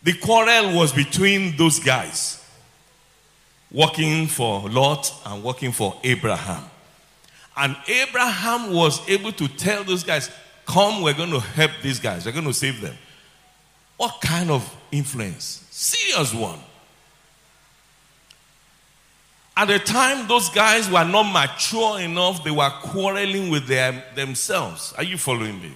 The 0.03 0.13
quarrel 0.13 0.75
was 0.75 0.91
between 0.91 1.55
those 1.57 1.79
guys 1.79 2.43
working 3.71 4.27
for 4.27 4.69
Lot 4.69 5.13
and 5.25 5.43
working 5.43 5.71
for 5.71 5.95
Abraham. 6.03 6.63
And 7.55 7.75
Abraham 7.87 8.73
was 8.73 9.07
able 9.09 9.31
to 9.33 9.47
tell 9.47 9.83
those 9.83 10.03
guys, 10.03 10.29
Come, 10.65 11.01
we're 11.01 11.13
going 11.13 11.31
to 11.31 11.39
help 11.39 11.71
these 11.81 11.99
guys, 11.99 12.25
we're 12.25 12.31
going 12.31 12.45
to 12.45 12.53
save 12.53 12.79
them. 12.79 12.95
What 13.97 14.21
kind 14.21 14.49
of 14.49 14.75
influence? 14.91 15.65
Serious 15.69 16.33
one. 16.33 16.59
At 19.55 19.67
the 19.67 19.77
time, 19.77 20.27
those 20.27 20.49
guys 20.49 20.89
were 20.89 21.03
not 21.03 21.31
mature 21.31 21.99
enough, 21.99 22.43
they 22.43 22.51
were 22.51 22.71
quarreling 22.81 23.49
with 23.49 23.67
them, 23.67 24.01
themselves. 24.15 24.93
Are 24.97 25.03
you 25.03 25.17
following 25.17 25.61
me? 25.61 25.73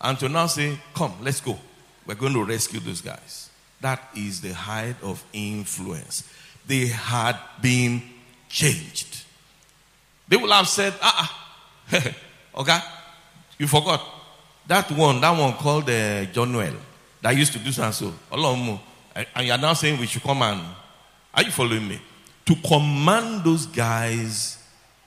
And 0.00 0.18
to 0.18 0.28
now 0.28 0.46
say, 0.46 0.78
Come, 0.94 1.14
let's 1.22 1.40
go. 1.40 1.58
We're 2.06 2.16
going 2.16 2.34
to 2.34 2.44
rescue 2.44 2.80
those 2.80 3.00
guys. 3.00 3.48
That 3.80 4.00
is 4.14 4.40
the 4.40 4.52
height 4.52 4.96
of 5.02 5.24
influence. 5.32 6.28
They 6.66 6.86
had 6.86 7.36
been 7.60 8.02
changed. 8.48 9.24
They 10.28 10.36
will 10.36 10.52
have 10.52 10.68
said, 10.68 10.94
ah, 11.02 11.48
ah 11.92 12.12
okay, 12.60 12.78
you 13.58 13.66
forgot. 13.66 14.02
That 14.66 14.90
one, 14.92 15.20
that 15.20 15.36
one 15.36 15.54
called 15.54 15.90
uh, 15.90 16.24
John 16.26 16.52
Noel, 16.52 16.74
that 17.22 17.36
used 17.36 17.52
to 17.52 17.58
do 17.58 17.72
so 17.72 17.84
and 17.84 17.94
so. 17.94 18.12
And 19.14 19.46
you 19.46 19.52
are 19.52 19.58
now 19.58 19.72
saying 19.72 19.98
we 19.98 20.06
should 20.06 20.22
come 20.22 20.42
and. 20.42 20.60
Are 21.34 21.42
you 21.42 21.50
following 21.50 21.88
me? 21.88 22.00
To 22.46 22.54
command 22.56 23.44
those 23.44 23.64
guys 23.66 24.58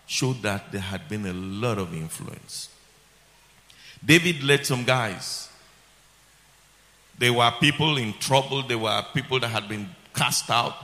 showed 0.08 0.42
that 0.42 0.72
there 0.72 0.82
had 0.82 1.08
been 1.08 1.26
a 1.26 1.34
lot 1.34 1.78
of 1.78 1.94
influence. 1.94 2.70
David 4.04 4.44
led 4.44 4.66
some 4.66 4.84
guys. 4.84 5.50
They 7.18 7.30
were 7.30 7.52
people 7.60 7.98
in 7.98 8.14
trouble, 8.14 8.64
they 8.64 8.76
were 8.76 9.04
people 9.14 9.40
that 9.40 9.48
had 9.48 9.68
been 9.68 9.90
cast 10.14 10.50
out 10.50 10.76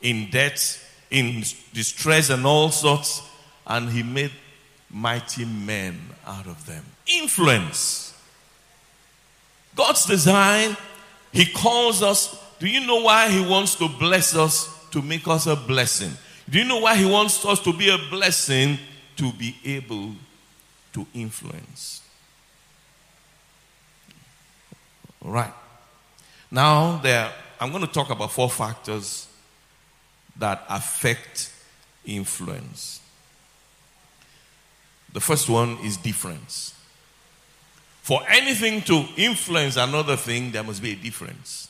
in 0.00 0.30
debt, 0.30 0.80
in 1.10 1.42
distress, 1.72 2.30
and 2.30 2.46
all 2.46 2.70
sorts. 2.70 3.22
And 3.66 3.88
he 3.88 4.02
made 4.02 4.32
mighty 4.90 5.44
men 5.44 6.00
out 6.26 6.46
of 6.46 6.66
them. 6.66 6.84
Influence. 7.06 8.11
God's 9.74 10.04
design, 10.06 10.76
He 11.32 11.46
calls 11.46 12.02
us. 12.02 12.38
Do 12.58 12.68
you 12.68 12.86
know 12.86 13.02
why 13.02 13.28
He 13.28 13.44
wants 13.44 13.74
to 13.76 13.88
bless 13.88 14.36
us? 14.36 14.68
To 14.90 15.00
make 15.00 15.26
us 15.26 15.46
a 15.46 15.56
blessing. 15.56 16.12
Do 16.48 16.58
you 16.58 16.64
know 16.64 16.80
why 16.80 16.96
He 16.96 17.06
wants 17.06 17.44
us 17.46 17.60
to 17.60 17.72
be 17.72 17.88
a 17.88 17.98
blessing? 18.10 18.78
To 19.16 19.32
be 19.32 19.56
able 19.64 20.12
to 20.92 21.06
influence. 21.14 22.02
All 25.24 25.30
right. 25.30 25.52
Now, 26.50 26.98
there, 26.98 27.32
I'm 27.60 27.70
going 27.70 27.86
to 27.86 27.92
talk 27.92 28.10
about 28.10 28.32
four 28.32 28.50
factors 28.50 29.28
that 30.36 30.64
affect 30.68 31.52
influence. 32.04 33.00
The 35.12 35.20
first 35.20 35.48
one 35.48 35.78
is 35.82 35.96
difference. 35.96 36.74
For 38.02 38.20
anything 38.28 38.82
to 38.82 39.04
influence 39.16 39.76
another 39.76 40.16
thing, 40.16 40.50
there 40.50 40.64
must 40.64 40.82
be 40.82 40.90
a 40.90 40.96
difference. 40.96 41.68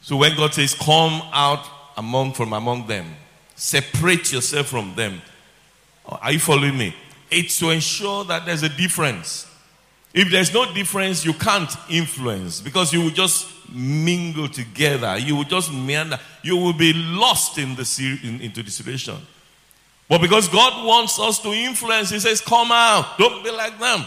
So 0.00 0.16
when 0.16 0.34
God 0.34 0.54
says, 0.54 0.74
Come 0.74 1.22
out 1.32 1.66
among 1.96 2.32
from 2.32 2.54
among 2.54 2.86
them, 2.86 3.14
separate 3.54 4.32
yourself 4.32 4.68
from 4.68 4.94
them. 4.94 5.20
Uh, 6.06 6.16
are 6.22 6.32
you 6.32 6.38
following 6.38 6.76
me? 6.76 6.96
It's 7.30 7.58
to 7.58 7.68
ensure 7.68 8.24
that 8.24 8.46
there's 8.46 8.62
a 8.62 8.70
difference. 8.70 9.46
If 10.14 10.30
there's 10.30 10.54
no 10.54 10.72
difference, 10.72 11.22
you 11.22 11.34
can't 11.34 11.70
influence 11.90 12.62
because 12.62 12.90
you 12.90 13.02
will 13.02 13.10
just 13.10 13.46
mingle 13.68 14.48
together. 14.48 15.18
You 15.18 15.36
will 15.36 15.44
just 15.44 15.70
meander. 15.70 16.18
You 16.42 16.56
will 16.56 16.72
be 16.72 16.94
lost 16.94 17.58
in 17.58 17.74
the 17.74 18.20
in, 18.24 18.40
into 18.40 18.62
the 18.62 18.70
situation. 18.70 19.16
But 20.08 20.22
because 20.22 20.48
God 20.48 20.86
wants 20.86 21.20
us 21.20 21.40
to 21.40 21.52
influence, 21.52 22.08
He 22.08 22.20
says, 22.20 22.40
Come 22.40 22.72
out. 22.72 23.18
Don't 23.18 23.44
be 23.44 23.50
like 23.50 23.78
them. 23.78 24.06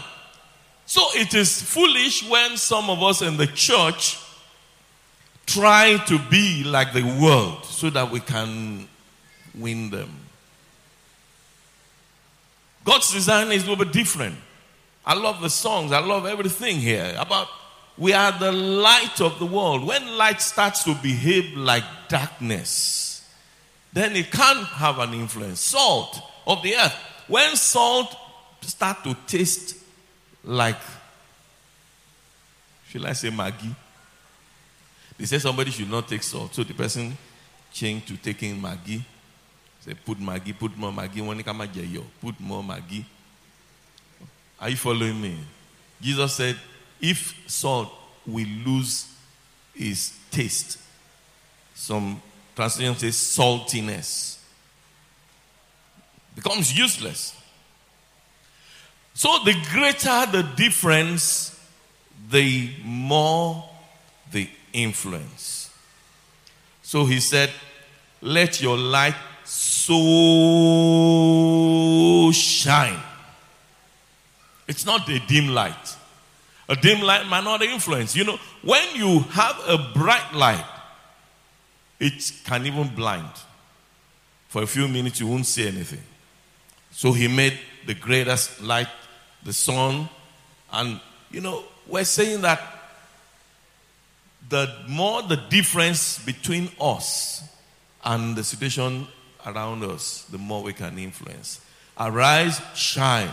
So 0.92 1.08
it 1.14 1.32
is 1.32 1.62
foolish 1.62 2.22
when 2.28 2.58
some 2.58 2.90
of 2.90 3.02
us 3.02 3.22
in 3.22 3.38
the 3.38 3.46
church 3.46 4.18
try 5.46 5.96
to 6.06 6.18
be 6.18 6.64
like 6.64 6.92
the 6.92 7.02
world 7.18 7.64
so 7.64 7.88
that 7.88 8.10
we 8.10 8.20
can 8.20 8.86
win 9.54 9.88
them. 9.88 10.10
God's 12.84 13.10
design 13.10 13.50
is 13.52 13.62
a 13.62 13.70
little 13.70 13.82
bit 13.86 13.94
different. 13.94 14.34
I 15.06 15.14
love 15.14 15.40
the 15.40 15.48
songs, 15.48 15.92
I 15.92 16.00
love 16.00 16.26
everything 16.26 16.76
here 16.76 17.14
about 17.18 17.48
we 17.96 18.12
are 18.12 18.38
the 18.38 18.52
light 18.52 19.18
of 19.22 19.38
the 19.38 19.46
world. 19.46 19.86
When 19.86 20.18
light 20.18 20.42
starts 20.42 20.84
to 20.84 20.94
behave 20.96 21.56
like 21.56 21.84
darkness, 22.10 23.26
then 23.94 24.14
it 24.14 24.30
can't 24.30 24.66
have 24.66 24.98
an 24.98 25.14
influence. 25.14 25.60
Salt 25.60 26.20
of 26.46 26.62
the 26.62 26.74
earth. 26.74 26.94
When 27.28 27.56
salt 27.56 28.14
start 28.60 29.04
to 29.04 29.16
taste 29.26 29.78
like, 30.44 30.80
should 32.88 33.04
I 33.04 33.12
say 33.12 33.30
Maggi? 33.30 33.74
They 35.18 35.24
say 35.24 35.38
somebody 35.38 35.70
should 35.70 35.90
not 35.90 36.08
take 36.08 36.22
salt. 36.22 36.54
So 36.54 36.64
the 36.64 36.74
person 36.74 37.16
changed 37.72 38.08
to 38.08 38.16
taking 38.16 38.60
Maggi. 38.60 39.02
Say, 39.80 39.94
put 39.94 40.18
Maggi, 40.18 40.56
put 40.58 40.76
more 40.76 40.92
Maggi. 40.92 41.24
When 41.26 41.42
come 41.42 41.68
put 42.20 42.38
more 42.40 42.62
Maggi. 42.62 43.04
Are 44.60 44.68
you 44.68 44.76
following 44.76 45.20
me? 45.20 45.38
Jesus 46.00 46.34
said, 46.34 46.56
if 47.00 47.34
salt 47.48 47.92
will 48.26 48.46
lose 48.64 49.12
its 49.74 50.18
taste, 50.30 50.78
some 51.74 52.20
translation 52.54 52.94
says 52.96 53.16
saltiness, 53.16 54.38
becomes 56.34 56.76
useless. 56.76 57.36
So 59.14 59.38
the 59.44 59.54
greater 59.70 60.26
the 60.30 60.42
difference, 60.56 61.58
the 62.30 62.70
more 62.84 63.68
the 64.30 64.48
influence. 64.72 65.70
So 66.82 67.04
he 67.04 67.20
said, 67.20 67.50
Let 68.20 68.60
your 68.60 68.76
light 68.76 69.14
so 69.44 69.92
shine. 72.32 73.00
It's 74.66 74.86
not 74.86 75.08
a 75.08 75.18
dim 75.20 75.48
light. 75.48 75.96
A 76.68 76.76
dim 76.76 77.00
light 77.02 77.26
might 77.26 77.44
not 77.44 77.62
influence. 77.62 78.16
You 78.16 78.24
know, 78.24 78.38
when 78.62 78.94
you 78.94 79.20
have 79.20 79.60
a 79.66 79.76
bright 79.92 80.32
light, 80.32 80.64
it 82.00 82.32
can 82.44 82.66
even 82.66 82.88
blind. 82.88 83.28
For 84.48 84.62
a 84.62 84.66
few 84.66 84.88
minutes, 84.88 85.20
you 85.20 85.26
won't 85.26 85.46
see 85.46 85.66
anything. 85.66 86.02
So 86.90 87.12
he 87.12 87.28
made 87.28 87.58
the 87.86 87.94
greatest 87.94 88.62
light 88.62 88.88
the 89.44 89.52
sun. 89.52 90.08
And, 90.72 91.00
you 91.30 91.40
know, 91.40 91.64
we're 91.86 92.04
saying 92.04 92.42
that 92.42 92.60
the 94.48 94.74
more 94.88 95.22
the 95.22 95.36
difference 95.36 96.18
between 96.18 96.70
us 96.80 97.42
and 98.04 98.36
the 98.36 98.44
situation 98.44 99.06
around 99.46 99.84
us, 99.84 100.26
the 100.30 100.38
more 100.38 100.62
we 100.62 100.72
can 100.72 100.98
influence. 100.98 101.60
Arise, 101.98 102.60
shine, 102.74 103.30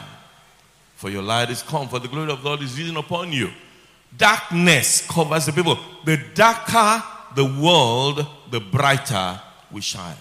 for 0.95 1.10
your 1.10 1.22
light 1.22 1.50
is 1.50 1.63
come, 1.63 1.88
for 1.88 2.00
the 2.00 2.08
glory 2.08 2.32
of 2.32 2.43
God 2.43 2.62
is 2.62 2.78
risen 2.78 2.98
upon 2.98 3.32
you. 3.32 3.50
Darkness 4.17 5.06
covers 5.08 5.45
the 5.45 5.54
people. 5.54 5.78
The 6.06 6.17
darker 6.34 7.04
the 7.36 7.45
world, 7.45 8.26
the 8.50 8.60
brighter 8.60 9.39
we 9.72 9.82
shine. 9.82 10.15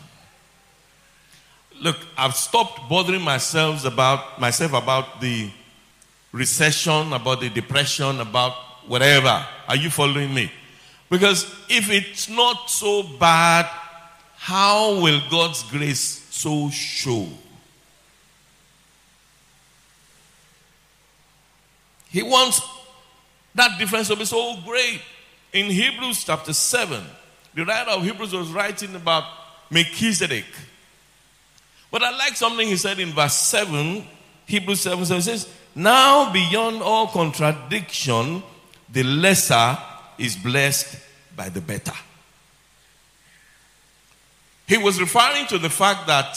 Look, 1.80 1.96
I've 2.16 2.34
stopped 2.34 2.88
bothering 2.88 3.22
myself 3.22 3.84
about 3.84 4.40
myself 4.40 4.72
about 4.72 5.20
the 5.20 5.50
recession, 6.32 7.12
about 7.12 7.40
the 7.40 7.48
depression, 7.48 8.20
about 8.20 8.52
whatever. 8.86 9.46
Are 9.68 9.76
you 9.76 9.90
following 9.90 10.32
me? 10.32 10.50
Because 11.10 11.44
if 11.68 11.90
it's 11.90 12.28
not 12.28 12.68
so 12.70 13.02
bad, 13.02 13.66
how 14.36 15.00
will 15.00 15.20
God's 15.30 15.62
grace 15.64 16.26
so 16.30 16.70
show? 16.70 17.26
He 22.10 22.22
wants 22.22 22.60
that 23.54 23.78
difference 23.78 24.08
to 24.08 24.16
be 24.16 24.24
so 24.24 24.56
great. 24.64 25.00
In 25.52 25.66
Hebrews 25.66 26.24
chapter 26.24 26.52
7, 26.52 27.02
the 27.54 27.64
writer 27.64 27.90
of 27.90 28.02
Hebrews 28.02 28.32
was 28.32 28.48
writing 28.48 28.94
about 28.94 29.24
Melchizedek. 29.70 30.46
But 31.90 32.02
I 32.02 32.10
like 32.16 32.36
something 32.36 32.66
he 32.66 32.76
said 32.76 32.98
in 32.98 33.12
verse 33.12 33.34
7, 33.34 34.06
Hebrews 34.46 34.80
7 34.80 35.04
7 35.04 35.22
says, 35.22 35.54
now, 35.78 36.32
beyond 36.32 36.82
all 36.82 37.06
contradiction, 37.06 38.42
the 38.90 39.04
lesser 39.04 39.78
is 40.18 40.34
blessed 40.34 40.98
by 41.36 41.50
the 41.50 41.60
better. 41.60 41.92
He 44.66 44.76
was 44.76 45.00
referring 45.00 45.46
to 45.46 45.58
the 45.58 45.70
fact 45.70 46.08
that 46.08 46.36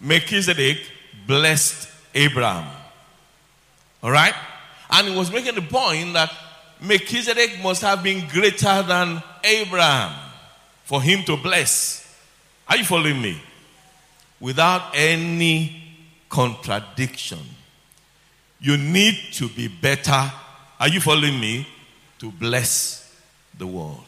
Melchizedek 0.00 0.78
blessed 1.24 1.88
Abraham. 2.16 2.68
All 4.02 4.10
right? 4.10 4.34
And 4.90 5.06
he 5.06 5.16
was 5.16 5.30
making 5.30 5.54
the 5.54 5.62
point 5.62 6.14
that 6.14 6.32
Melchizedek 6.80 7.62
must 7.62 7.80
have 7.82 8.02
been 8.02 8.26
greater 8.26 8.82
than 8.82 9.22
Abraham 9.44 10.18
for 10.82 11.00
him 11.00 11.22
to 11.26 11.36
bless. 11.36 12.12
Are 12.66 12.76
you 12.76 12.84
following 12.84 13.22
me? 13.22 13.40
Without 14.40 14.96
any 14.96 15.80
contradiction. 16.28 17.53
You 18.64 18.78
need 18.78 19.18
to 19.32 19.46
be 19.46 19.68
better. 19.68 20.32
Are 20.80 20.88
you 20.88 20.98
following 20.98 21.38
me? 21.38 21.68
To 22.20 22.30
bless 22.30 23.14
the 23.58 23.66
world. 23.66 24.06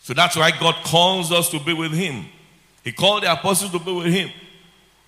So 0.00 0.14
that's 0.14 0.36
why 0.36 0.52
God 0.52 0.76
calls 0.84 1.32
us 1.32 1.50
to 1.50 1.58
be 1.58 1.72
with 1.72 1.90
Him. 1.90 2.26
He 2.84 2.92
called 2.92 3.24
the 3.24 3.32
apostles 3.32 3.72
to 3.72 3.80
be 3.80 3.90
with 3.90 4.06
Him 4.06 4.30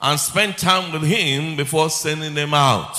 and 0.01 0.19
spend 0.19 0.59
time 0.59 0.93
with 0.93 1.05
Him 1.05 1.57
before 1.57 1.91
sending 1.91 2.35
them 2.35 2.53
out. 2.53 2.99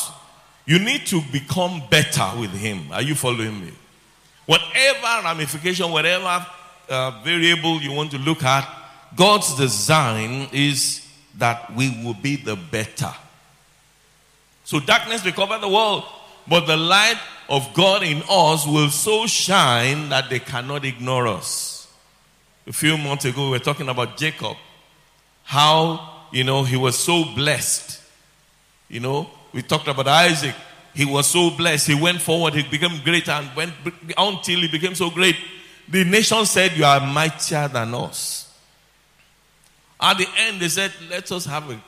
You 0.65 0.79
need 0.79 1.05
to 1.07 1.21
become 1.33 1.83
better 1.89 2.29
with 2.39 2.51
Him. 2.51 2.89
Are 2.93 3.01
you 3.01 3.13
following 3.13 3.59
me? 3.59 3.73
Whatever 4.45 5.25
ramification, 5.25 5.91
whatever 5.91 6.45
uh, 6.87 7.21
variable 7.25 7.81
you 7.81 7.91
want 7.91 8.11
to 8.11 8.19
look 8.19 8.41
at, 8.41 8.65
God's 9.17 9.53
design 9.57 10.47
is 10.53 11.05
that 11.37 11.75
we 11.75 11.89
will 12.05 12.13
be 12.13 12.37
the 12.37 12.55
better. 12.55 13.13
So 14.67 14.81
darkness 14.81 15.23
will 15.23 15.31
cover 15.31 15.57
the 15.59 15.69
world, 15.69 16.03
but 16.45 16.67
the 16.67 16.75
light 16.75 17.17
of 17.47 17.73
God 17.73 18.03
in 18.03 18.21
us 18.29 18.67
will 18.67 18.89
so 18.89 19.25
shine 19.25 20.09
that 20.09 20.29
they 20.29 20.39
cannot 20.39 20.83
ignore 20.83 21.25
us. 21.25 21.87
A 22.67 22.73
few 22.73 22.97
months 22.97 23.23
ago, 23.23 23.45
we 23.45 23.51
were 23.51 23.59
talking 23.59 23.87
about 23.87 24.17
Jacob, 24.17 24.57
how, 25.43 26.25
you 26.33 26.43
know, 26.43 26.65
he 26.65 26.75
was 26.75 26.97
so 26.97 27.23
blessed. 27.33 28.01
You 28.89 28.99
know, 28.99 29.29
we 29.53 29.61
talked 29.61 29.87
about 29.87 30.05
Isaac. 30.05 30.53
He 30.93 31.05
was 31.05 31.27
so 31.27 31.49
blessed. 31.49 31.87
He 31.87 31.95
went 31.95 32.21
forward. 32.21 32.53
He 32.53 32.63
became 32.63 33.01
greater 33.05 33.31
and 33.31 33.49
went 33.55 33.71
until 34.17 34.59
he 34.59 34.67
became 34.67 34.95
so 34.95 35.09
great. 35.09 35.37
The 35.87 36.03
nation 36.03 36.45
said, 36.45 36.73
You 36.75 36.83
are 36.83 36.99
mightier 36.99 37.69
than 37.69 37.95
us. 37.95 38.53
At 39.97 40.17
the 40.17 40.27
end, 40.39 40.59
they 40.59 40.67
said, 40.67 40.91
Let 41.09 41.31
us 41.31 41.45
have 41.45 41.69
a, 41.71 41.79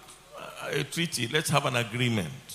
a 0.80 0.84
treaty. 0.86 1.28
Let's 1.28 1.50
have 1.50 1.66
an 1.66 1.76
agreement. 1.76 2.49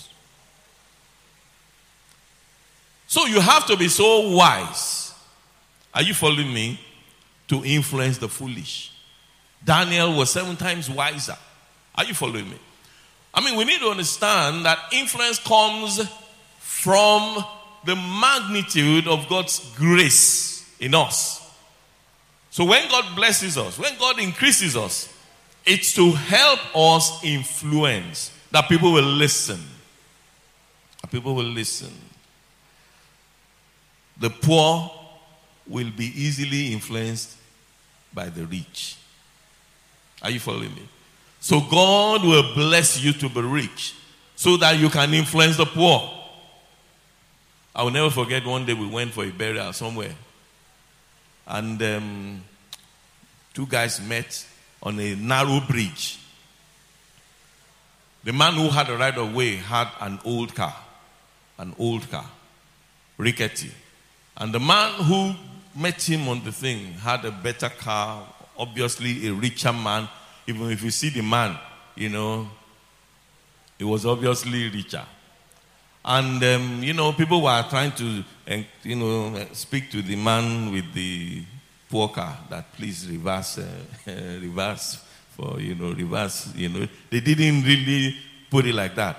So 3.07 3.27
you 3.27 3.41
have 3.41 3.67
to 3.67 3.77
be 3.77 3.89
so 3.89 4.31
wise. 4.31 5.15
Are 5.93 6.03
you 6.03 6.15
following 6.15 6.53
me? 6.53 6.81
To 7.49 7.65
influence 7.65 8.19
the 8.19 8.29
foolish. 8.29 8.91
Daniel 9.65 10.17
was 10.17 10.31
seven 10.31 10.57
times 10.57 10.91
wiser. 10.91 11.37
Are 11.95 12.05
you 12.05 12.15
following 12.15 12.49
me? 12.49 12.57
I 13.33 13.45
mean, 13.45 13.57
we 13.57 13.65
need 13.65 13.81
to 13.81 13.89
understand 13.89 14.65
that 14.65 14.79
influence 14.93 15.39
comes 15.39 16.01
from 16.59 17.45
the 17.85 17.97
magnitude 17.97 19.07
of 19.09 19.29
God's 19.29 19.59
grace 19.77 20.69
in 20.81 20.95
us. 20.95 21.41
So 22.51 22.65
when 22.65 22.89
God 22.89 23.17
blesses 23.17 23.59
us, 23.59 23.79
when 23.79 23.99
God 23.99 24.19
increases 24.21 24.77
us, 24.77 25.13
it's 25.67 25.95
to 25.95 26.13
help 26.13 26.61
us 26.75 27.25
influence 27.25 28.31
that 28.51 28.69
people 28.69 28.93
will 28.93 29.03
listen. 29.03 29.61
That 31.03 31.11
people 31.11 31.35
will 31.35 31.45
listen. 31.45 31.93
The 34.19 34.31
poor 34.31 34.91
will 35.67 35.91
be 35.91 36.07
easily 36.15 36.73
influenced 36.73 37.37
by 38.13 38.29
the 38.29 38.47
rich. 38.47 38.97
Are 40.23 40.31
you 40.31 40.41
following 40.41 40.75
me? 40.75 40.89
So 41.41 41.61
God 41.61 42.25
will 42.25 42.55
bless 42.55 43.03
you 43.03 43.13
to 43.13 43.29
be 43.29 43.41
rich 43.41 43.95
so 44.37 44.57
that 44.57 44.79
you 44.79 44.89
can 44.89 45.13
influence 45.13 45.57
the 45.57 45.67
poor. 45.67 46.11
I 47.75 47.83
will 47.83 47.91
never 47.91 48.11
forget 48.11 48.47
one 48.47 48.65
day 48.65 48.73
we 48.73 48.87
went 48.87 49.13
for 49.13 49.25
a 49.25 49.31
burial 49.31 49.73
somewhere. 49.73 50.15
And 51.47 51.83
um, 51.83 52.45
two 53.53 53.67
guys 53.67 54.01
met 54.01 54.47
on 54.83 54.99
a 55.01 55.15
narrow 55.17 55.61
bridge. 55.61 56.19
The 58.23 58.33
man 58.33 58.55
who 58.55 58.71
had 58.71 58.87
the 58.87 58.97
right 58.97 59.17
of 59.17 59.35
way 59.35 59.57
had 59.57 59.89
an 60.01 60.19
old 60.25 60.55
car, 60.55 60.75
an 61.59 61.75
old 61.79 62.11
car, 62.11 62.25
rickety. 63.19 63.71
And 64.37 64.53
the 64.53 64.61
man 64.61 64.93
who 64.95 65.35
met 65.75 66.03
him 66.03 66.29
on 66.29 66.43
the 66.45 66.53
thing 66.53 66.93
had 66.95 67.25
a 67.25 67.31
better 67.31 67.69
car, 67.69 68.27
obviously 68.57 69.29
a 69.29 69.33
richer 69.33 69.73
man. 69.73 70.09
Even 70.47 70.71
if 70.71 70.83
you 70.83 70.91
see 70.91 71.09
the 71.09 71.23
man, 71.23 71.57
you 71.95 72.09
know, 72.09 72.49
he 73.79 73.85
was 73.85 74.05
obviously 74.05 74.69
richer. 74.71 75.05
And, 76.05 76.43
um, 76.45 76.83
you 76.83 76.93
know, 76.93 77.13
people 77.13 77.43
were 77.43 77.65
trying 77.71 77.93
to, 77.93 78.25
you 78.83 78.97
know, 78.97 79.47
speak 79.53 79.91
to 79.93 80.03
the 80.03 80.17
man 80.17 80.71
with 80.71 80.93
the 80.93 81.43
poor 81.89 82.09
car 82.09 82.37
that 82.51 82.73
please 82.75 83.09
reverse, 83.09 83.59
uh, 83.59 83.67
reverse 84.43 85.03
for, 85.31 85.61
you 85.61 85.75
know, 85.75 85.93
reverse, 85.93 86.53
you 86.55 86.69
know. 86.69 86.87
They 87.09 87.21
didn't 87.21 87.63
really 87.63 88.17
put 88.51 88.67
it 88.67 88.75
like 88.75 88.95
that. 88.97 89.17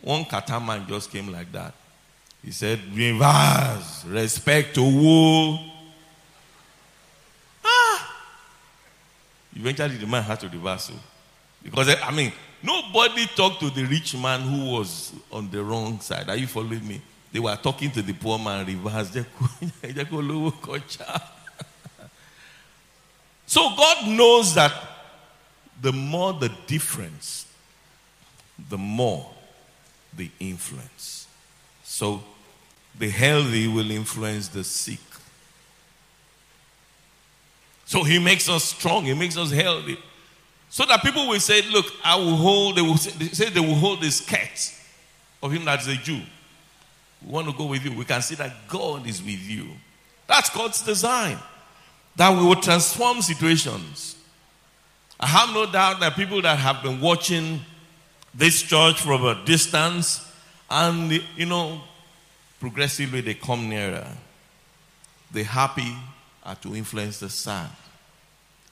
One 0.00 0.24
Qatar 0.24 0.64
man 0.64 0.86
just 0.86 1.10
came 1.10 1.32
like 1.32 1.50
that. 1.52 1.74
He 2.44 2.50
said, 2.50 2.80
reverse, 2.92 4.04
respect 4.04 4.74
to 4.74 4.82
who? 4.82 5.58
Ah! 7.64 8.24
Eventually, 9.54 9.96
the 9.96 10.06
man 10.06 10.22
had 10.24 10.40
to 10.40 10.48
reverse. 10.48 10.84
So. 10.86 10.94
Because, 11.62 11.94
I 12.02 12.10
mean, 12.10 12.32
nobody 12.62 13.26
talked 13.26 13.60
to 13.60 13.70
the 13.70 13.84
rich 13.84 14.16
man 14.16 14.40
who 14.40 14.72
was 14.72 15.12
on 15.30 15.50
the 15.50 15.62
wrong 15.62 16.00
side. 16.00 16.28
Are 16.28 16.36
you 16.36 16.48
following 16.48 16.86
me? 16.86 17.00
They 17.32 17.38
were 17.38 17.54
talking 17.56 17.92
to 17.92 18.02
the 18.02 18.12
poor 18.12 18.38
man, 18.38 18.66
reverse. 18.66 19.10
so 23.46 23.74
God 23.76 24.08
knows 24.08 24.54
that 24.54 24.72
the 25.80 25.92
more 25.92 26.32
the 26.32 26.50
difference, 26.66 27.46
the 28.68 28.78
more 28.78 29.30
the 30.16 30.28
influence. 30.40 31.26
So 31.84 32.22
the 32.98 33.08
healthy 33.08 33.66
will 33.68 33.90
influence 33.90 34.48
the 34.48 34.64
sick. 34.64 35.00
So 37.84 38.02
he 38.04 38.18
makes 38.18 38.48
us 38.48 38.64
strong, 38.64 39.04
he 39.04 39.14
makes 39.14 39.36
us 39.36 39.50
healthy. 39.50 39.98
So 40.70 40.86
that 40.86 41.02
people 41.02 41.28
will 41.28 41.40
say, 41.40 41.60
Look, 41.70 41.86
I 42.02 42.16
will 42.16 42.36
hold, 42.36 42.76
they 42.76 42.82
will 42.82 42.96
say 42.96 43.10
they, 43.10 43.26
say 43.26 43.50
they 43.50 43.60
will 43.60 43.74
hold 43.74 44.00
the 44.00 44.10
skirt 44.10 44.72
of 45.42 45.52
him 45.52 45.64
that's 45.64 45.86
a 45.86 45.96
Jew. 45.96 46.20
We 47.24 47.32
want 47.32 47.48
to 47.48 47.52
go 47.52 47.66
with 47.66 47.84
you. 47.84 47.92
We 47.92 48.04
can 48.04 48.22
see 48.22 48.34
that 48.36 48.68
God 48.68 49.06
is 49.06 49.22
with 49.22 49.40
you. 49.46 49.68
That's 50.26 50.48
God's 50.48 50.82
design. 50.82 51.38
That 52.16 52.36
we 52.36 52.44
will 52.46 52.56
transform 52.56 53.20
situations. 53.20 54.16
I 55.20 55.26
have 55.26 55.54
no 55.54 55.70
doubt 55.70 56.00
that 56.00 56.16
people 56.16 56.40
that 56.42 56.58
have 56.58 56.82
been 56.82 57.00
watching 57.00 57.60
this 58.34 58.62
church 58.62 59.00
from 59.00 59.24
a 59.24 59.44
distance 59.44 60.26
and, 60.70 61.12
you 61.36 61.46
know, 61.46 61.82
progressively 62.62 63.20
they 63.20 63.34
come 63.34 63.68
nearer. 63.68 64.06
The 65.32 65.42
happy 65.42 65.96
are 66.44 66.54
to 66.54 66.76
influence 66.76 67.18
the 67.18 67.28
sad. 67.28 67.68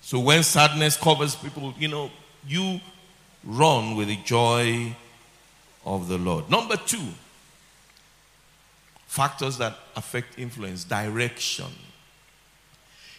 So 0.00 0.20
when 0.20 0.44
sadness 0.44 0.96
covers 0.96 1.34
people, 1.34 1.74
you 1.76 1.88
know, 1.88 2.08
you 2.46 2.80
run 3.42 3.96
with 3.96 4.06
the 4.06 4.16
joy 4.18 4.94
of 5.84 6.06
the 6.06 6.18
Lord. 6.18 6.48
Number 6.48 6.76
two, 6.76 7.08
factors 9.08 9.58
that 9.58 9.76
affect 9.96 10.38
influence 10.38 10.84
direction. 10.84 11.66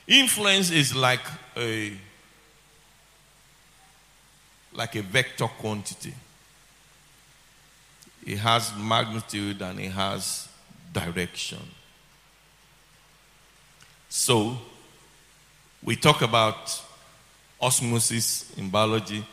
Influence 0.07 0.71
is 0.71 0.95
like 0.95 1.25
a 1.57 1.91
like 4.71 4.95
a 4.95 5.01
vector 5.01 5.47
quantity. 5.47 6.13
It 8.25 8.37
has 8.37 8.73
magnitude 8.77 9.61
and 9.61 9.77
it 9.77 9.91
has 9.91 10.47
direction. 10.91 11.59
So, 14.09 14.57
we 15.83 15.95
talk 15.95 16.21
about 16.21 16.81
osmosis 17.59 18.53
in 18.57 18.69
biology, 18.69 19.25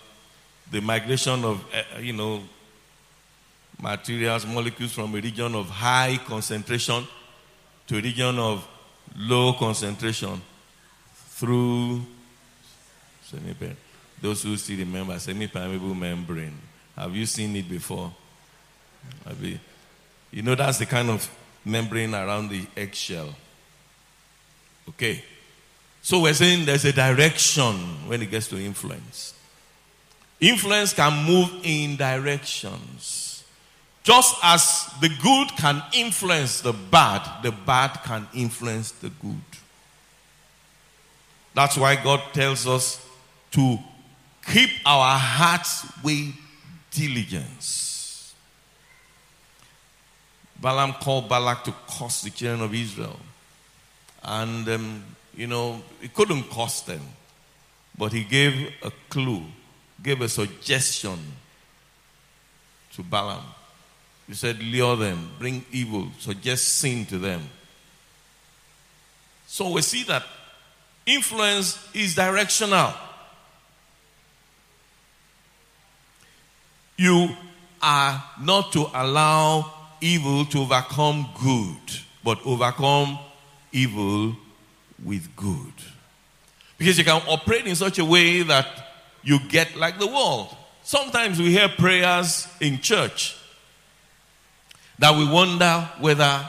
the 0.71 0.81
migration 0.81 1.45
of, 1.45 1.65
uh, 1.75 1.99
you 1.99 2.13
know, 2.13 2.43
materials, 3.81 4.47
molecules 4.47 4.93
from 4.93 5.15
a 5.15 5.21
region 5.21 5.55
of 5.55 5.69
high 5.69 6.19
concentration 6.27 7.07
to 7.87 7.99
a 7.99 8.01
region 8.01 8.39
of 8.39 8.67
low 9.17 9.53
concentration 9.55 10.41
through 11.15 12.03
semi-permeable. 13.23 13.77
Those 14.21 14.43
who 14.43 14.57
still 14.57 14.79
remember 14.79 15.19
semi-permeable 15.19 15.95
membrane. 15.95 16.59
Have 16.97 17.15
you 17.15 17.27
seen 17.27 17.55
it 17.57 17.69
before? 17.69 18.13
You 20.33 20.43
know 20.43 20.55
that's 20.55 20.79
the 20.79 20.87
kind 20.87 21.11
of 21.11 21.31
membrane 21.65 22.15
around 22.15 22.51
the 22.51 22.67
eggshell. 22.77 23.35
Okay. 24.89 25.23
So 26.03 26.21
we're 26.21 26.35
saying 26.35 26.65
there's 26.65 26.85
a 26.85 26.93
direction 26.93 27.75
when 28.07 28.23
it 28.23 28.31
gets 28.31 28.49
to 28.49 28.59
influence. 28.59 29.35
Influence 30.41 30.93
can 30.93 31.27
move 31.27 31.51
in 31.65 31.97
directions. 31.97 33.45
Just 34.05 34.37
as 34.43 34.89
the 35.01 35.11
good 35.23 35.49
can 35.59 35.83
influence 35.93 36.63
the 36.63 36.73
bad, 36.73 37.43
the 37.43 37.53
bad 37.53 37.91
can 38.05 38.27
influence 38.35 38.93
the 38.93 39.11
good. 39.11 39.43
That's 41.55 41.77
why 41.77 41.97
God 41.97 42.23
tells 42.33 42.67
us 42.67 43.05
to 43.51 43.79
keep 44.47 44.71
our 44.87 45.19
hearts 45.19 45.87
with 46.03 46.33
diligence. 46.91 47.88
Balaam 50.61 50.95
called 50.95 51.29
Balak 51.29 51.65
to 51.65 51.75
curse 51.89 52.23
the 52.23 52.31
children 52.31 52.63
of 52.63 52.75
Israel. 52.75 53.19
And, 54.23 54.69
um, 54.69 55.05
you 55.37 55.47
know, 55.47 55.81
it 56.03 56.13
couldn't 56.15 56.51
cost 56.51 56.87
them. 56.87 57.03
But 57.97 58.13
he 58.13 58.25
gave 58.25 58.73
a 58.83 58.93
clue, 59.09 59.43
gave 60.03 60.21
a 60.21 60.29
suggestion 60.29 61.19
to 62.95 63.03
Balaam. 63.03 63.45
He 64.27 64.35
said, 64.35 64.63
lure 64.63 64.97
them, 64.97 65.31
bring 65.39 65.65
evil, 65.73 66.09
suggest 66.19 66.79
sin 66.79 67.07
to 67.07 67.19
them. 67.19 67.49
So 69.47 69.71
we 69.71 69.83
see 69.83 70.03
that 70.05 70.25
influence 71.07 71.79
is 71.95 72.15
directional. 72.15 72.93
You 76.97 77.31
are 77.81 78.23
not 78.41 78.73
to 78.73 78.87
allow 78.93 79.78
evil 80.01 80.45
to 80.47 80.61
overcome 80.61 81.29
good, 81.41 82.01
but 82.25 82.39
overcome 82.45 83.19
evil 83.73 84.37
with 85.05 85.35
good. 85.37 85.73
Because 86.77 86.99
you 86.99 87.05
can 87.05 87.23
operate 87.29 87.67
in 87.67 87.75
such 87.75 87.99
a 87.99 88.05
way 88.05 88.43
that 88.43 88.67
you 89.23 89.39
get 89.49 89.77
like 89.77 89.99
the 89.99 90.07
world. 90.07 90.55
Sometimes 90.83 91.39
we 91.39 91.51
hear 91.51 91.69
prayers 91.69 92.49
in 92.61 92.81
church 92.81 93.37
that 94.99 95.17
we 95.17 95.29
wonder 95.29 95.89
whether 95.99 96.47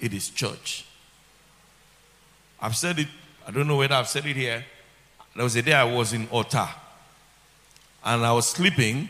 it 0.00 0.12
is 0.12 0.30
church. 0.30 0.84
I've 2.60 2.76
said 2.76 2.98
it, 3.00 3.08
I 3.46 3.50
don't 3.50 3.66
know 3.66 3.76
whether 3.76 3.94
I've 3.94 4.08
said 4.08 4.26
it 4.26 4.36
here. 4.36 4.64
There 5.34 5.44
was 5.44 5.56
a 5.56 5.62
day 5.62 5.72
I 5.72 5.84
was 5.84 6.12
in 6.12 6.28
Ota 6.30 6.68
and 8.04 8.24
I 8.24 8.32
was 8.32 8.46
sleeping 8.48 9.08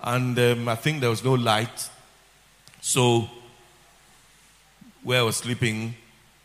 and 0.00 0.38
um, 0.38 0.68
I 0.68 0.76
think 0.76 1.00
there 1.00 1.10
was 1.10 1.24
no 1.24 1.34
light. 1.34 1.90
So, 2.86 3.28
where 5.02 5.18
I 5.18 5.22
was 5.24 5.38
sleeping 5.38 5.96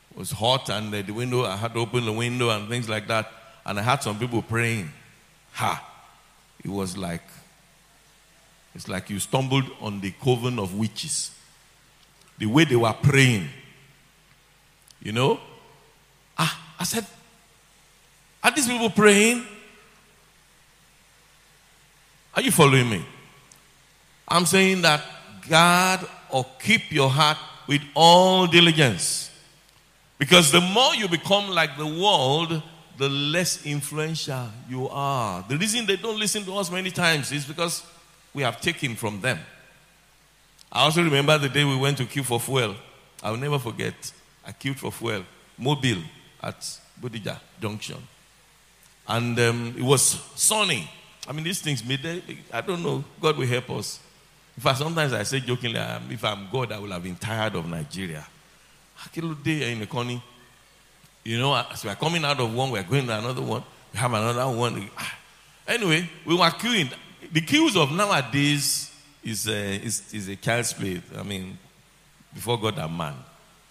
it 0.10 0.17
was 0.17 0.32
hot, 0.32 0.69
and 0.69 0.91
the 0.91 1.12
window, 1.12 1.45
I 1.45 1.56
had 1.56 1.75
to 1.75 1.80
open 1.80 2.04
the 2.04 2.12
window 2.12 2.49
and 2.49 2.67
things 2.67 2.89
like 2.89 3.08
that. 3.10 3.32
And 3.63 3.80
I 3.80 3.84
had 3.84 4.01
some 4.01 4.17
people 4.17 4.41
praying. 4.41 4.89
Ha! 5.51 5.88
It 6.65 6.71
was 6.71 6.97
like, 6.97 7.21
it's 8.73 8.88
like 8.88 9.12
you 9.12 9.19
stumbled 9.19 9.65
on 9.82 10.01
the 10.01 10.10
coven 10.19 10.58
of 10.58 10.73
witches. 10.73 11.30
The 12.39 12.47
way 12.47 12.65
they 12.65 12.75
were 12.75 12.91
praying. 12.91 13.47
You 14.99 15.12
know? 15.12 15.39
Ah, 16.39 16.73
I 16.80 16.86
said, 16.86 17.06
are 18.43 18.49
these 18.49 18.67
people 18.67 18.89
praying? 18.89 19.45
Are 22.34 22.41
you 22.41 22.51
following 22.51 22.89
me? 22.89 23.06
I'm 24.27 24.47
saying 24.47 24.82
that 24.82 25.04
guard 25.47 25.99
or 26.31 26.45
keep 26.61 26.91
your 26.91 27.09
heart 27.09 27.37
with 27.67 27.81
all 27.95 28.47
diligence. 28.47 29.29
Because 30.17 30.51
the 30.51 30.61
more 30.61 30.93
you 30.95 31.07
become 31.07 31.49
like 31.49 31.77
the 31.77 31.85
world, 31.85 32.61
the 32.97 33.09
less 33.09 33.65
influential 33.65 34.49
you 34.69 34.87
are. 34.89 35.43
The 35.47 35.57
reason 35.57 35.85
they 35.85 35.95
don't 35.95 36.19
listen 36.19 36.43
to 36.45 36.55
us 36.57 36.69
many 36.69 36.91
times 36.91 37.31
is 37.31 37.45
because 37.45 37.83
we 38.33 38.43
have 38.43 38.61
taken 38.61 38.95
from 38.95 39.21
them. 39.21 39.39
I 40.71 40.83
also 40.83 41.03
remember 41.03 41.37
the 41.37 41.49
day 41.49 41.65
we 41.65 41.75
went 41.75 41.97
to 41.97 42.05
queue 42.05 42.23
for 42.23 42.39
fuel. 42.39 42.75
I'll 43.23 43.37
never 43.37 43.59
forget. 43.59 43.93
I 44.45 44.51
queued 44.51 44.79
for 44.79 44.91
fuel, 44.91 45.23
Mobil 45.59 46.01
at 46.41 46.59
Bodija 47.01 47.39
Junction. 47.59 47.97
And 49.07 49.37
um, 49.39 49.75
it 49.77 49.83
was 49.83 50.21
sunny. 50.35 50.89
I 51.27 51.33
mean, 51.33 51.43
these 51.43 51.61
things, 51.61 51.83
midday, 51.83 52.21
I 52.53 52.61
don't 52.61 52.81
know. 52.81 53.03
God 53.19 53.37
will 53.37 53.47
help 53.47 53.69
us. 53.71 53.99
In 54.57 54.63
fact, 54.63 54.79
sometimes 54.79 55.13
I 55.13 55.23
say 55.23 55.39
jokingly, 55.39 55.79
um, 55.79 56.03
if 56.11 56.23
I'm 56.23 56.47
God, 56.51 56.71
I 56.71 56.79
would 56.79 56.91
have 56.91 57.03
been 57.03 57.15
tired 57.15 57.55
of 57.55 57.67
Nigeria. 57.67 58.25
Akilude 58.99 59.61
in 59.61 59.79
the 59.79 59.85
corner, 59.87 60.21
You 61.23 61.37
know, 61.39 61.55
as 61.55 61.83
we're 61.85 61.95
coming 61.95 62.23
out 62.25 62.39
of 62.39 62.53
one, 62.53 62.71
we're 62.71 62.83
going 62.83 63.07
to 63.07 63.17
another 63.17 63.41
one. 63.41 63.63
We 63.93 63.99
have 63.99 64.13
another 64.13 64.47
one. 64.49 64.89
Ah. 64.97 65.17
Anyway, 65.67 66.09
we 66.25 66.35
were 66.35 66.49
queuing. 66.49 66.91
The 67.31 67.41
queues 67.41 67.75
of 67.77 67.91
nowadays 67.91 68.91
is 69.23 69.47
a, 69.47 69.75
is, 69.75 70.13
is 70.13 70.27
a 70.27 70.35
child's 70.35 70.73
play. 70.73 71.01
I 71.17 71.23
mean, 71.23 71.57
before 72.33 72.59
God 72.59 72.77
and 72.77 72.97
man. 72.97 73.13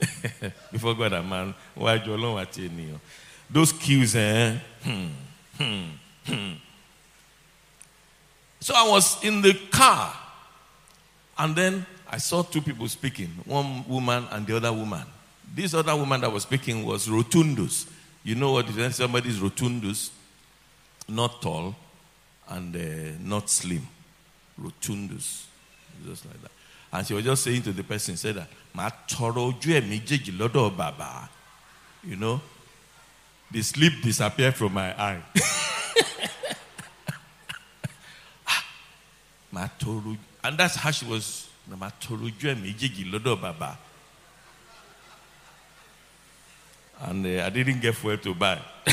before 0.72 0.94
God 0.94 1.12
and 1.12 1.28
man. 1.28 1.54
Why 1.74 1.98
Joe 1.98 2.16
Longwatch. 2.16 2.70
Those 3.50 3.72
queues, 3.72 4.14
eh? 4.14 4.56
Hmm, 4.82 5.06
hmm, 5.58 5.84
hmm. 6.24 6.52
So 8.60 8.74
I 8.76 8.88
was 8.88 9.22
in 9.24 9.42
the 9.42 9.54
car 9.70 10.14
and 11.40 11.56
then 11.56 11.86
I 12.06 12.18
saw 12.18 12.42
two 12.42 12.60
people 12.60 12.86
speaking, 12.86 13.30
one 13.46 13.88
woman 13.88 14.26
and 14.30 14.46
the 14.46 14.56
other 14.56 14.72
woman. 14.72 15.06
This 15.54 15.72
other 15.72 15.96
woman 15.96 16.20
that 16.20 16.30
was 16.30 16.42
speaking 16.42 16.84
was 16.84 17.08
rotundus. 17.08 17.88
You 18.22 18.34
know 18.34 18.52
what? 18.52 18.68
Somebody 18.92 19.30
is 19.30 19.38
rotundus, 19.38 20.10
not 21.08 21.40
tall 21.40 21.74
and 22.46 22.76
uh, 22.76 22.80
not 23.24 23.48
slim. 23.48 23.88
Rotundus. 24.60 25.46
Just 26.06 26.26
like 26.26 26.42
that. 26.42 26.50
And 26.92 27.06
she 27.06 27.14
was 27.14 27.24
just 27.24 27.42
saying 27.42 27.62
to 27.62 27.72
the 27.72 27.84
person, 27.84 28.18
said 28.18 28.34
that, 28.34 28.48
Ma 28.74 28.90
toro 29.08 29.52
lodo 29.52 30.76
baba. 30.76 31.30
You 32.04 32.16
know, 32.16 32.42
the 33.50 33.62
sleep 33.62 34.02
disappeared 34.02 34.56
from 34.56 34.74
my 34.74 34.92
eye. 34.92 35.22
Ma 39.52 39.68
toro 39.78 40.18
and 40.42 40.58
that's 40.58 40.76
how 40.76 40.90
she 40.90 41.04
was. 41.06 41.48
And 47.02 47.24
uh, 47.24 47.44
I 47.46 47.50
didn't 47.50 47.80
get 47.80 47.94
fuel 47.94 48.18
to 48.18 48.34
buy. 48.34 48.60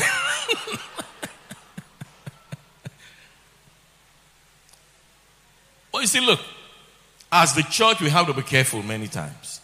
well, 5.92 6.02
you 6.02 6.06
see, 6.06 6.20
look, 6.20 6.40
as 7.30 7.54
the 7.54 7.62
church, 7.62 8.00
we 8.00 8.08
have 8.08 8.26
to 8.26 8.32
be 8.32 8.42
careful 8.42 8.82
many 8.82 9.08
times 9.08 9.60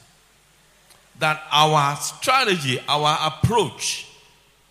that 1.19 1.43
our 1.51 1.97
strategy, 1.97 2.81
our 2.89 3.17
approach 3.23 4.09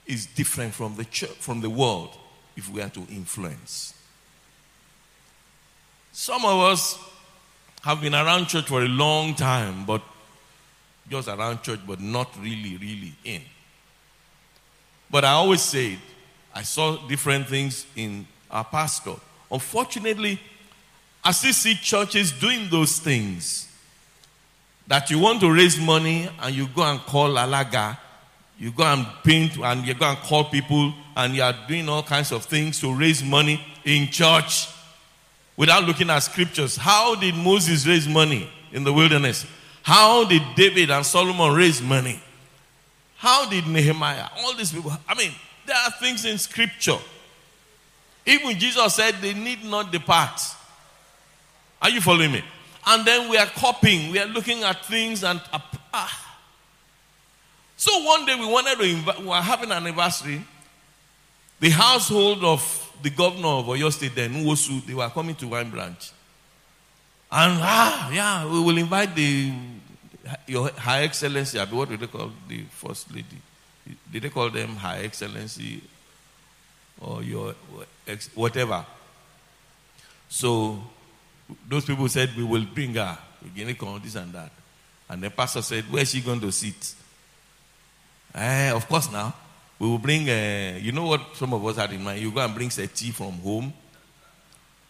is 0.05 0.25
different 0.25 0.73
from 0.73 0.95
the 0.95 1.05
church, 1.05 1.29
from 1.31 1.61
the 1.61 1.69
world 1.69 2.09
if 2.55 2.69
we 2.69 2.81
are 2.81 2.89
to 2.89 2.99
influence. 3.09 3.93
Some 6.15 6.45
of 6.45 6.59
us 6.59 6.99
have 7.81 7.99
been 7.99 8.13
around 8.13 8.45
church 8.45 8.67
for 8.67 8.83
a 8.83 8.87
long 8.87 9.33
time, 9.33 9.83
but 9.83 10.03
just 11.09 11.27
around 11.27 11.63
church, 11.63 11.79
but 11.87 11.99
not 11.99 12.29
really, 12.39 12.77
really 12.77 13.13
in. 13.25 13.41
But 15.09 15.25
I 15.25 15.31
always 15.31 15.63
said, 15.63 15.97
I 16.53 16.61
saw 16.61 16.97
different 17.07 17.47
things 17.47 17.87
in 17.95 18.27
our 18.51 18.63
pastor. 18.63 19.15
Unfortunately, 19.51 20.39
I 21.23 21.31
still 21.31 21.51
see 21.51 21.73
churches 21.73 22.31
doing 22.31 22.69
those 22.69 22.99
things. 22.99 23.67
That 24.85 25.09
you 25.09 25.17
want 25.17 25.41
to 25.41 25.51
raise 25.51 25.79
money 25.79 26.29
and 26.43 26.53
you 26.53 26.67
go 26.67 26.83
and 26.83 26.99
call 26.99 27.29
Alaga, 27.29 27.97
you 28.59 28.71
go 28.71 28.83
and 28.83 29.07
paint 29.23 29.57
and 29.57 29.87
you 29.87 29.95
go 29.95 30.05
and 30.05 30.17
call 30.19 30.43
people 30.43 30.93
and 31.15 31.33
you 31.33 31.41
are 31.41 31.55
doing 31.67 31.89
all 31.89 32.03
kinds 32.03 32.31
of 32.31 32.45
things 32.45 32.79
to 32.81 32.93
raise 32.93 33.23
money 33.23 33.59
in 33.83 34.07
church 34.09 34.67
without 35.55 35.83
looking 35.83 36.09
at 36.09 36.19
scriptures. 36.19 36.75
How 36.75 37.15
did 37.15 37.35
Moses 37.35 37.85
raise 37.85 38.07
money 38.07 38.49
in 38.71 38.83
the 38.83 38.93
wilderness? 38.93 39.45
How 39.83 40.25
did 40.25 40.41
David 40.55 40.91
and 40.91 41.05
Solomon 41.05 41.53
raise 41.53 41.81
money? 41.81 42.19
How 43.17 43.49
did 43.49 43.67
Nehemiah? 43.67 44.27
All 44.39 44.53
these 44.53 44.71
people. 44.71 44.91
I 45.07 45.15
mean, 45.15 45.31
there 45.65 45.77
are 45.77 45.91
things 45.91 46.25
in 46.25 46.37
scripture. 46.37 46.97
Even 48.25 48.57
Jesus 48.57 48.95
said 48.95 49.15
they 49.21 49.33
need 49.33 49.63
not 49.63 49.91
depart. 49.91 50.41
Are 51.81 51.89
you 51.89 52.01
following 52.01 52.31
me? 52.31 52.43
And 52.85 53.05
then 53.05 53.29
we 53.29 53.37
are 53.37 53.45
copying, 53.45 54.11
we 54.11 54.19
are 54.19 54.25
looking 54.25 54.63
at 54.63 54.85
things 54.85 55.23
and 55.23 55.41
ah. 55.93 56.37
So 57.77 58.03
one 58.03 58.25
day 58.25 58.35
we 58.35 58.45
wanted 58.45 58.77
to 58.77 58.83
invite, 58.83 59.19
we 59.19 59.27
were 59.27 59.35
having 59.35 59.71
an 59.71 59.77
anniversary. 59.77 60.41
The 61.59 61.69
household 61.69 62.43
of 62.43 62.82
the 63.03 63.09
governor 63.09 63.47
of 63.59 63.65
Oyo 63.65 63.91
State 63.91 64.15
then, 64.15 64.31
they 64.87 64.93
were 64.93 65.09
coming 65.09 65.35
to 65.35 65.45
Vine 65.45 65.69
Branch. 65.69 66.11
And 67.31 67.59
ah, 67.61 68.11
yeah, 68.11 68.45
we 68.45 68.61
will 68.61 68.77
invite 68.77 69.13
the 69.15 69.51
your 70.47 70.69
High 70.69 71.03
Excellency. 71.03 71.59
What 71.59 71.89
do 71.89 71.97
they 71.97 72.07
call 72.07 72.31
the 72.47 72.63
First 72.71 73.13
Lady? 73.13 73.41
Did 74.11 74.23
they 74.23 74.29
call 74.29 74.49
them 74.49 74.75
High 74.77 74.99
Excellency 74.99 75.81
or 77.01 77.21
your 77.21 77.55
whatever? 78.35 78.85
So 80.29 80.81
those 81.67 81.85
people 81.85 82.07
said 82.07 82.29
we 82.37 82.43
will 82.43 82.65
bring 82.65 82.93
her. 82.93 83.17
We're 83.55 83.73
going 83.73 84.01
this 84.01 84.15
and 84.15 84.31
that. 84.33 84.51
And 85.09 85.21
the 85.21 85.29
pastor 85.29 85.61
said, 85.61 85.83
Where 85.91 86.03
is 86.03 86.11
she 86.11 86.21
going 86.21 86.39
to 86.39 86.51
sit? 86.51 86.95
Eh, 88.33 88.71
of 88.71 88.87
course 88.87 89.11
now. 89.11 89.33
We 89.83 89.89
will 89.89 89.97
bring, 89.97 90.29
uh, 90.29 90.79
you 90.81 90.93
know 90.93 91.07
what 91.07 91.35
some 91.35 91.53
of 91.53 91.65
us 91.65 91.75
had 91.75 91.91
in 91.91 92.01
mind? 92.01 92.21
You 92.21 92.31
go 92.31 92.39
and 92.39 92.55
bring 92.55 92.69
settee 92.69 93.11
from 93.11 93.33
home. 93.33 93.73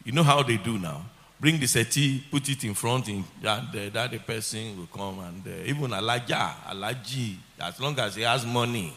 You 0.04 0.12
know 0.12 0.22
how 0.22 0.44
they 0.44 0.58
do 0.58 0.78
now. 0.78 1.04
Bring 1.40 1.60
the 1.60 1.66
settee, 1.66 2.24
put 2.30 2.48
it 2.48 2.64
in 2.64 2.76
front, 2.76 3.10
in, 3.10 3.24
and 3.44 3.76
uh, 3.76 3.90
that 3.92 4.12
the 4.12 4.20
person 4.20 4.78
will 4.78 4.86
come. 4.86 5.18
And 5.18 5.48
uh, 5.48 5.66
even 5.66 5.90
Alaja, 5.90 6.54
Alaji, 6.68 7.38
as 7.60 7.80
long 7.80 7.98
as 7.98 8.14
he 8.14 8.22
has 8.22 8.46
money. 8.46 8.94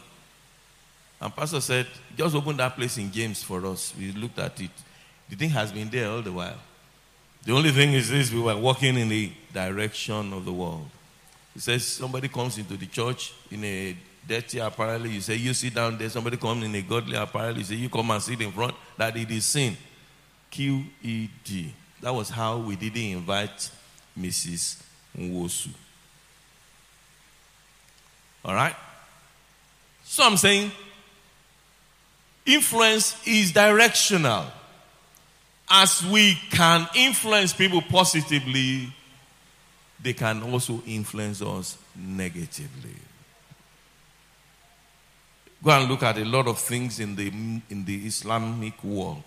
And 1.19 1.35
Pastor 1.35 1.61
said, 1.61 1.87
just 2.15 2.35
open 2.35 2.55
that 2.57 2.75
place 2.75 2.95
in 2.99 3.11
James 3.11 3.41
for 3.41 3.65
us. 3.65 3.91
We 3.97 4.11
looked 4.11 4.37
at 4.37 4.61
it. 4.61 4.69
The 5.27 5.35
thing 5.35 5.49
has 5.49 5.71
been 5.71 5.89
there 5.89 6.11
all 6.11 6.21
the 6.21 6.31
while. 6.31 6.59
The 7.43 7.53
only 7.53 7.71
thing 7.71 7.93
is 7.93 8.11
this 8.11 8.31
we 8.31 8.39
were 8.39 8.55
walking 8.55 8.99
in 8.99 9.09
the 9.09 9.31
direction 9.51 10.31
of 10.31 10.45
the 10.45 10.53
world. 10.53 10.87
He 11.55 11.59
says 11.59 11.87
somebody 11.87 12.27
comes 12.27 12.59
into 12.59 12.77
the 12.77 12.85
church 12.85 13.33
in 13.49 13.63
a 13.63 13.97
dirty 14.27 14.59
apparel. 14.59 15.07
You 15.07 15.21
say, 15.21 15.35
You 15.35 15.53
sit 15.53 15.73
down 15.73 15.97
there. 15.97 16.09
Somebody 16.09 16.37
comes 16.37 16.63
in 16.63 16.75
a 16.75 16.81
godly 16.81 17.15
apparel. 17.15 17.57
You 17.57 17.63
say, 17.63 17.75
You 17.75 17.89
come 17.89 18.11
and 18.11 18.21
sit 18.21 18.41
in 18.41 18.51
front. 18.51 18.75
That 18.97 19.15
it 19.15 19.31
is 19.31 19.45
sin. 19.45 19.77
Q 20.49 20.83
E 21.01 21.29
D. 21.43 21.73
That 22.01 22.13
was 22.13 22.29
how 22.29 22.57
we 22.57 22.75
didn't 22.75 23.01
invite 23.01 23.69
Mrs. 24.19 24.81
Nwosu. 25.17 25.69
All 28.45 28.53
right? 28.53 28.75
So 30.03 30.23
I'm 30.23 30.37
saying 30.37 30.71
influence 32.45 33.15
is 33.27 33.51
directional. 33.51 34.45
As 35.69 36.05
we 36.05 36.37
can 36.51 36.87
influence 36.95 37.51
people 37.51 37.81
positively, 37.81 38.93
they 40.01 40.13
can 40.13 40.41
also 40.43 40.81
influence 40.87 41.41
us 41.41 41.77
negatively. 41.93 42.95
Go 45.63 45.71
and 45.71 45.89
look 45.89 46.03
at 46.03 46.17
a 46.17 46.25
lot 46.25 46.47
of 46.47 46.59
things 46.59 46.99
in 46.99 47.15
the, 47.15 47.27
in 47.27 47.83
the 47.85 48.05
Islamic 48.05 48.83
world. 48.83 49.23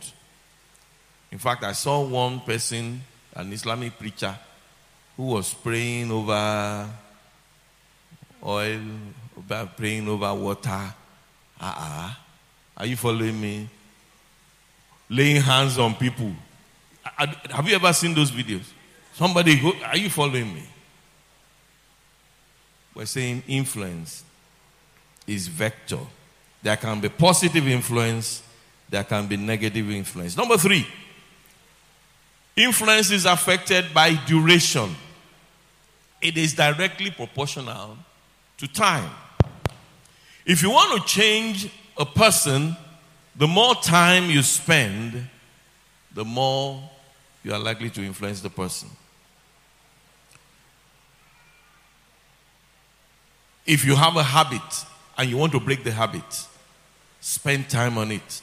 In 1.32 1.38
fact, 1.38 1.64
I 1.64 1.72
saw 1.72 2.04
one 2.06 2.40
person, 2.40 3.00
an 3.34 3.52
Islamic 3.52 3.98
preacher, 3.98 4.36
who 5.16 5.24
was 5.24 5.52
praying 5.52 6.10
over 6.10 6.88
oil, 8.44 8.80
praying 9.76 10.08
over 10.08 10.34
water. 10.34 10.94
Uh-uh. 11.60 12.14
Are 12.76 12.86
you 12.86 12.96
following 12.96 13.38
me? 13.38 13.68
Laying 15.08 15.42
hands 15.42 15.78
on 15.78 15.94
people. 15.94 16.32
Have 17.02 17.68
you 17.68 17.74
ever 17.74 17.92
seen 17.92 18.14
those 18.14 18.30
videos? 18.30 18.70
Somebody, 19.14 19.60
are 19.84 19.96
you 19.96 20.08
following 20.08 20.54
me? 20.54 20.62
We're 22.94 23.06
saying 23.06 23.42
influence 23.46 24.24
is 25.26 25.48
vector. 25.48 25.98
There 26.62 26.76
can 26.76 27.00
be 27.00 27.08
positive 27.08 27.66
influence, 27.66 28.42
there 28.88 29.04
can 29.04 29.26
be 29.26 29.36
negative 29.36 29.90
influence. 29.90 30.36
Number 30.36 30.56
three, 30.56 30.86
influence 32.56 33.10
is 33.10 33.24
affected 33.24 33.94
by 33.94 34.14
duration, 34.26 34.94
it 36.20 36.36
is 36.36 36.54
directly 36.54 37.10
proportional 37.10 37.96
to 38.58 38.68
time. 38.68 39.10
If 40.44 40.62
you 40.62 40.70
want 40.70 41.00
to 41.00 41.08
change 41.08 41.70
a 41.96 42.04
person, 42.04 42.76
the 43.36 43.46
more 43.46 43.74
time 43.76 44.28
you 44.28 44.42
spend, 44.42 45.28
the 46.12 46.24
more 46.24 46.82
you 47.42 47.52
are 47.52 47.58
likely 47.58 47.88
to 47.90 48.04
influence 48.04 48.40
the 48.40 48.50
person. 48.50 48.88
If 53.64 53.84
you 53.84 53.94
have 53.94 54.16
a 54.16 54.22
habit 54.22 54.84
and 55.16 55.30
you 55.30 55.36
want 55.36 55.52
to 55.52 55.60
break 55.60 55.84
the 55.84 55.92
habit, 55.92 56.46
spend 57.20 57.68
time 57.68 57.98
on 57.98 58.12
it. 58.12 58.42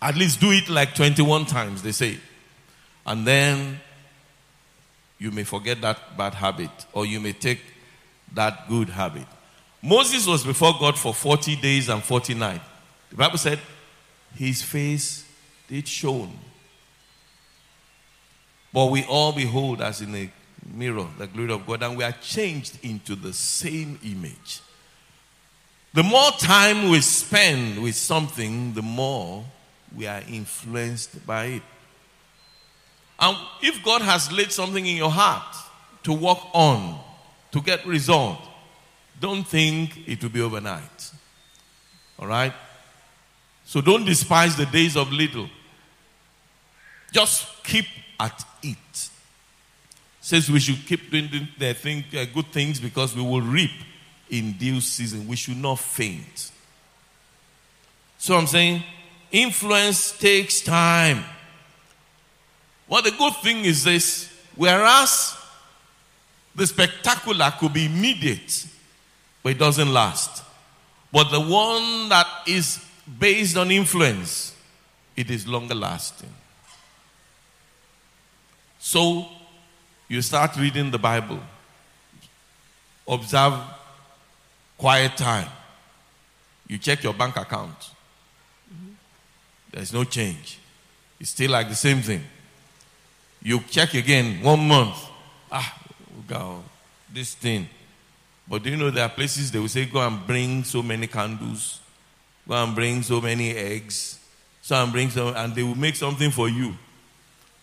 At 0.00 0.16
least 0.16 0.40
do 0.40 0.50
it 0.52 0.68
like 0.68 0.94
21 0.94 1.46
times, 1.46 1.82
they 1.82 1.92
say. 1.92 2.18
And 3.06 3.26
then 3.26 3.80
you 5.18 5.30
may 5.30 5.44
forget 5.44 5.80
that 5.80 6.16
bad 6.16 6.34
habit 6.34 6.70
or 6.92 7.06
you 7.06 7.20
may 7.20 7.32
take 7.32 7.60
that 8.34 8.68
good 8.68 8.88
habit. 8.88 9.26
Moses 9.82 10.26
was 10.26 10.44
before 10.44 10.74
God 10.78 10.98
for 10.98 11.14
40 11.14 11.56
days 11.56 11.88
and 11.88 12.02
40 12.02 12.34
nights. 12.34 12.64
The 13.10 13.16
Bible 13.16 13.38
said 13.38 13.58
his 14.34 14.62
face 14.62 15.24
did 15.68 15.88
shone. 15.88 16.36
But 18.72 18.86
we 18.86 19.04
all 19.04 19.32
behold 19.32 19.80
as 19.80 20.00
in 20.00 20.14
a 20.14 20.30
mirror 20.74 21.06
the 21.16 21.26
glory 21.26 21.52
of 21.52 21.66
God 21.66 21.82
and 21.82 21.96
we 21.96 22.04
are 22.04 22.12
changed 22.12 22.78
into 22.82 23.14
the 23.14 23.32
same 23.32 23.98
image. 24.04 24.60
The 25.94 26.02
more 26.02 26.30
time 26.32 26.90
we 26.90 27.00
spend 27.00 27.82
with 27.82 27.94
something, 27.94 28.74
the 28.74 28.82
more 28.82 29.44
we 29.96 30.06
are 30.06 30.22
influenced 30.28 31.26
by 31.26 31.44
it. 31.46 31.62
And 33.18 33.36
if 33.62 33.82
God 33.82 34.02
has 34.02 34.30
laid 34.30 34.52
something 34.52 34.84
in 34.84 34.96
your 34.96 35.10
heart 35.10 35.56
to 36.04 36.12
work 36.12 36.38
on, 36.52 37.00
to 37.52 37.60
get 37.60 37.84
result, 37.86 38.38
don't 39.20 39.44
think 39.44 40.06
it 40.06 40.22
will 40.22 40.30
be 40.30 40.40
overnight. 40.40 41.10
All 42.18 42.28
right? 42.28 42.52
So 43.64 43.80
don't 43.80 44.04
despise 44.04 44.56
the 44.56 44.66
days 44.66 44.96
of 44.96 45.10
little. 45.10 45.48
Just 47.12 47.64
keep 47.64 47.86
at 48.20 48.44
it. 48.62 49.10
Says 50.20 50.50
we 50.50 50.60
should 50.60 50.86
keep 50.86 51.10
doing 51.10 51.48
the 51.58 51.74
thing, 51.74 52.04
uh, 52.16 52.26
good 52.32 52.46
things 52.46 52.78
because 52.78 53.16
we 53.16 53.22
will 53.22 53.40
reap 53.40 53.70
in 54.30 54.52
due 54.52 54.80
season. 54.80 55.26
We 55.26 55.36
should 55.36 55.56
not 55.56 55.78
faint. 55.78 56.50
So 58.18 58.36
I'm 58.36 58.46
saying 58.46 58.82
influence 59.30 60.16
takes 60.18 60.60
time. 60.60 61.24
Well, 62.88 63.02
the 63.02 63.12
good 63.12 63.34
thing 63.36 63.64
is 63.64 63.84
this 63.84 64.32
whereas 64.56 65.36
the 66.54 66.66
spectacular 66.66 67.52
could 67.58 67.72
be 67.72 67.86
immediate, 67.86 68.66
but 69.42 69.52
it 69.52 69.58
doesn't 69.58 69.92
last. 69.92 70.42
But 71.12 71.30
the 71.30 71.40
one 71.40 72.08
that 72.08 72.26
is 72.46 72.84
based 73.18 73.56
on 73.56 73.70
influence, 73.70 74.54
it 75.16 75.30
is 75.30 75.46
longer 75.46 75.74
lasting. 75.74 76.32
So 78.78 79.26
you 80.08 80.22
start 80.22 80.56
reading 80.56 80.90
the 80.90 80.98
Bible, 80.98 81.40
observe 83.06 83.54
quiet 84.78 85.16
time. 85.16 85.48
You 86.68 86.78
check 86.78 87.02
your 87.02 87.12
bank 87.12 87.36
account. 87.36 87.90
There's 89.72 89.92
no 89.92 90.04
change. 90.04 90.58
It's 91.20 91.30
still 91.30 91.50
like 91.50 91.68
the 91.68 91.74
same 91.74 92.00
thing. 92.00 92.22
You 93.42 93.60
check 93.68 93.94
again 93.94 94.42
one 94.42 94.66
month. 94.66 94.96
Ah, 95.50 95.78
go 96.26 96.62
this 97.12 97.34
thing. 97.34 97.68
But 98.46 98.62
do 98.62 98.70
you 98.70 98.76
know 98.76 98.90
there 98.90 99.04
are 99.04 99.10
places 99.10 99.50
they 99.50 99.58
will 99.58 99.68
say, 99.68 99.84
go 99.84 100.00
and 100.06 100.26
bring 100.26 100.64
so 100.64 100.82
many 100.82 101.06
candles, 101.06 101.80
go 102.46 102.54
and 102.54 102.74
bring 102.74 103.02
so 103.02 103.20
many 103.20 103.50
eggs, 103.50 104.18
so 104.62 104.82
and 104.82 104.92
bring 104.92 105.10
some, 105.10 105.34
and 105.36 105.54
they 105.54 105.62
will 105.62 105.74
make 105.74 105.96
something 105.96 106.30
for 106.30 106.48
you. 106.48 106.74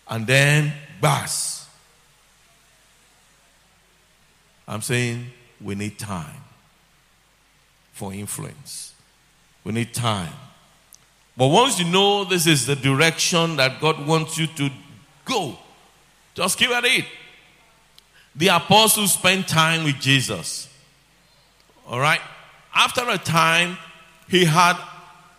And 0.08 0.26
then, 0.26 0.72
bass. 1.00 1.68
I'm 4.68 4.82
saying 4.82 5.26
we 5.60 5.74
need 5.74 5.98
time 5.98 6.42
for 7.96 8.12
influence. 8.12 8.92
We 9.64 9.72
need 9.72 9.94
time. 9.94 10.34
But 11.34 11.46
once 11.46 11.78
you 11.78 11.86
know 11.86 12.24
this 12.24 12.46
is 12.46 12.66
the 12.66 12.76
direction 12.76 13.56
that 13.56 13.80
God 13.80 14.06
wants 14.06 14.36
you 14.36 14.46
to 14.48 14.70
go, 15.24 15.56
just 16.34 16.58
keep 16.58 16.68
at 16.68 16.84
it. 16.84 17.06
The 18.34 18.48
apostles 18.48 19.14
spent 19.14 19.48
time 19.48 19.84
with 19.84 19.98
Jesus. 19.98 20.68
All 21.88 21.98
right? 21.98 22.20
After 22.74 23.08
a 23.08 23.16
time, 23.16 23.78
he 24.28 24.44
had 24.44 24.76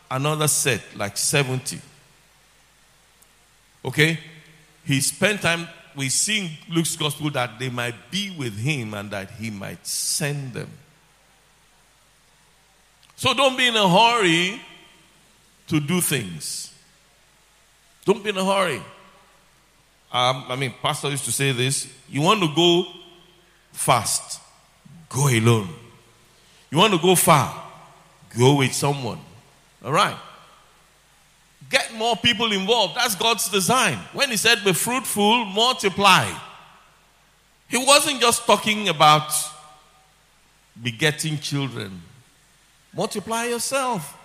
another 0.09 0.47
set, 0.47 0.81
like 0.95 1.15
70. 1.15 1.79
Okay? 3.85 4.19
He 4.83 4.99
spent 4.99 5.43
time, 5.43 5.67
we 5.95 6.09
see 6.09 6.39
in 6.39 6.49
Luke's 6.73 6.95
gospel 6.95 7.29
that 7.31 7.59
they 7.59 7.69
might 7.69 8.09
be 8.09 8.35
with 8.35 8.57
him 8.57 8.95
and 8.95 9.11
that 9.11 9.29
he 9.29 9.51
might 9.51 9.85
send 9.85 10.53
them. 10.53 10.71
So 13.17 13.33
don't 13.33 13.57
be 13.57 13.67
in 13.67 13.75
a 13.75 13.89
hurry 13.89 14.61
to 15.67 15.79
do 15.79 15.99
things. 16.01 16.73
Don't 18.05 18.23
be 18.23 18.29
in 18.29 18.37
a 18.37 18.45
hurry. 18.45 18.81
Um, 20.11 20.45
I 20.47 20.55
mean, 20.55 20.73
Pastor 20.81 21.09
used 21.09 21.25
to 21.25 21.31
say 21.31 21.51
this 21.51 21.91
you 22.07 22.21
want 22.21 22.41
to 22.41 22.47
go 22.55 22.85
fast, 23.73 24.39
go 25.09 25.27
alone. 25.27 25.67
You 26.69 26.77
want 26.77 26.93
to 26.93 26.99
go 26.99 27.15
far? 27.15 27.63
Go 28.37 28.57
with 28.57 28.73
someone. 28.73 29.19
All 29.83 29.91
right. 29.91 30.17
Get 31.69 31.93
more 31.95 32.15
people 32.15 32.51
involved. 32.53 32.95
That's 32.95 33.15
God's 33.15 33.49
design. 33.49 33.97
When 34.13 34.29
He 34.29 34.37
said, 34.37 34.63
be 34.63 34.73
fruitful, 34.73 35.45
multiply, 35.45 36.31
He 37.67 37.77
wasn't 37.77 38.21
just 38.21 38.45
talking 38.45 38.89
about 38.89 39.31
begetting 40.81 41.39
children. 41.39 42.01
Multiply 42.97 43.45
yourself. 43.45 44.17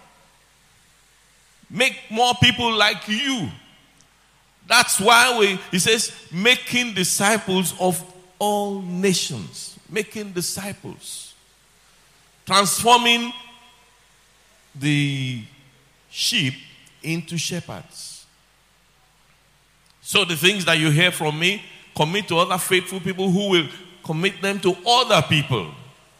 Make 1.71 1.97
more 2.11 2.35
people 2.43 2.73
like 2.73 3.07
you. 3.07 3.49
That's 4.67 4.99
why 4.99 5.39
we, 5.39 5.61
he 5.71 5.79
says, 5.79 6.13
making 6.33 6.95
disciples 6.95 7.75
of 7.79 8.03
all 8.39 8.83
nations. 8.83 9.79
Making 9.89 10.33
disciples 10.33 11.33
transforming 12.47 13.33
the 14.75 15.43
sheep 16.11 16.55
into 17.03 17.39
shepherds. 17.39 18.27
So 20.01 20.25
the 20.25 20.37
things 20.37 20.65
that 20.65 20.79
you 20.79 20.91
hear 20.91 21.11
from 21.13 21.39
me, 21.39 21.63
commit 21.95 22.29
to 22.29 22.39
other 22.39 22.59
faithful 22.59 23.01
people 23.01 23.31
who 23.31 23.51
will 23.51 23.69
commit 24.03 24.41
them 24.41 24.59
to 24.61 24.75
other 24.87 25.23
people. 25.29 25.71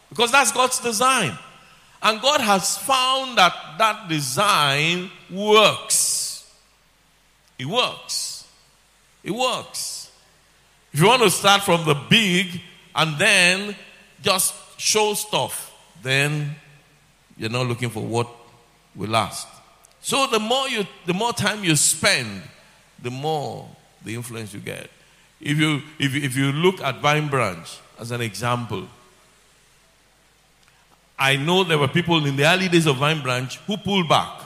Because 0.09 0.31
that's 0.31 0.53
God's 0.53 0.79
design. 0.79 1.37
And 2.03 2.21
God 2.21 2.41
has 2.41 2.77
found 2.79 3.39
that 3.39 3.55
that 3.79 4.09
design 4.09 5.11
works. 5.31 6.51
It 7.59 7.67
works. 7.67 8.45
It 9.23 9.31
works. 9.31 10.11
If 10.93 11.01
you 11.01 11.07
want 11.07 11.23
to 11.23 11.31
start 11.31 11.63
from 11.63 11.85
the 11.85 11.95
big 11.95 12.61
and 12.95 13.17
then 13.19 13.77
just 14.21 14.55
show 14.79 15.15
stuff, 15.15 15.73
then 16.03 16.57
you're 17.37 17.51
not 17.51 17.67
looking 17.67 17.89
for 17.89 18.03
what 18.03 18.29
will 18.95 19.09
last. 19.09 19.47
So 20.01 20.27
the 20.27 20.41
more 20.41 20.69
you 20.69 20.85
the 21.07 21.15
more 21.15 21.33
time 21.33 21.63
you 21.63 21.77
spend, 21.77 22.43
the 23.01 23.11
more 23.11 23.69
the 24.05 24.15
influence 24.15 24.53
you 24.53 24.61
get. 24.61 24.91
If 25.41 25.59
you 25.59 25.83
if 25.99 26.15
you, 26.15 26.23
if 26.23 26.37
you 26.37 26.53
look 26.53 26.81
at 26.81 27.01
Vine 27.01 27.29
Branch 27.29 27.79
as 27.99 28.11
an 28.11 28.21
example, 28.21 28.89
I 31.19 31.37
know 31.37 31.65
there 31.65 31.79
were 31.79 31.89
people 31.89 32.25
in 32.27 32.37
the 32.37 32.45
early 32.45 32.69
days 32.69 32.87
of 32.87 32.97
Vine 32.97 33.23
Branch 33.23 33.57
who 33.67 33.77
pulled 33.77 34.09
back. 34.09 34.41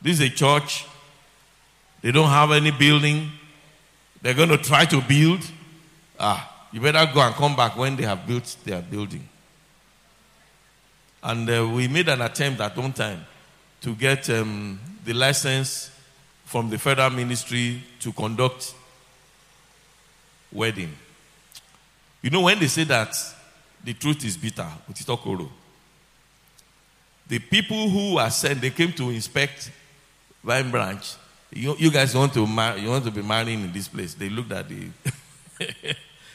This 0.00 0.20
is 0.20 0.26
a 0.26 0.30
church. 0.30 0.84
They 2.00 2.10
don't 2.10 2.28
have 2.28 2.50
any 2.50 2.72
building. 2.72 3.30
They're 4.20 4.34
going 4.34 4.48
to 4.48 4.58
try 4.58 4.84
to 4.86 5.00
build. 5.00 5.40
Ah, 6.18 6.66
you 6.72 6.80
better 6.80 7.10
go 7.12 7.20
and 7.20 7.34
come 7.34 7.54
back 7.54 7.76
when 7.76 7.96
they 7.96 8.04
have 8.04 8.26
built 8.26 8.56
their 8.64 8.80
building. 8.82 9.28
And 11.22 11.48
uh, 11.48 11.68
we 11.68 11.86
made 11.86 12.08
an 12.08 12.20
attempt 12.20 12.60
at 12.60 12.76
one 12.76 12.92
time 12.92 13.24
to 13.82 13.94
get 13.94 14.28
um, 14.30 14.80
the 15.04 15.12
license 15.12 15.90
from 16.44 16.68
the 16.68 16.78
federal 16.78 17.10
ministry 17.10 17.82
to 18.00 18.12
conduct 18.12 18.74
wedding. 20.52 20.92
You 22.22 22.30
know, 22.30 22.42
when 22.42 22.58
they 22.58 22.66
say 22.66 22.84
that 22.84 23.16
the 23.84 23.94
truth 23.94 24.24
is 24.24 24.36
bitter, 24.36 24.66
Utitokoro, 24.90 25.48
the 27.26 27.38
people 27.38 27.88
who 27.88 28.18
are 28.18 28.30
sent, 28.30 28.60
they 28.60 28.70
came 28.70 28.92
to 28.92 29.10
inspect 29.10 29.70
Vine 30.42 30.70
Branch. 30.70 31.16
You, 31.52 31.76
you 31.78 31.90
guys 31.90 32.14
want 32.14 32.32
to 32.34 32.46
mar- 32.46 32.78
you 32.78 32.88
want 32.88 33.04
to 33.04 33.10
be 33.10 33.22
marrying 33.22 33.62
in 33.62 33.72
this 33.72 33.88
place. 33.88 34.14
They 34.14 34.28
looked 34.28 34.52
at 34.52 34.68
the 34.68 34.86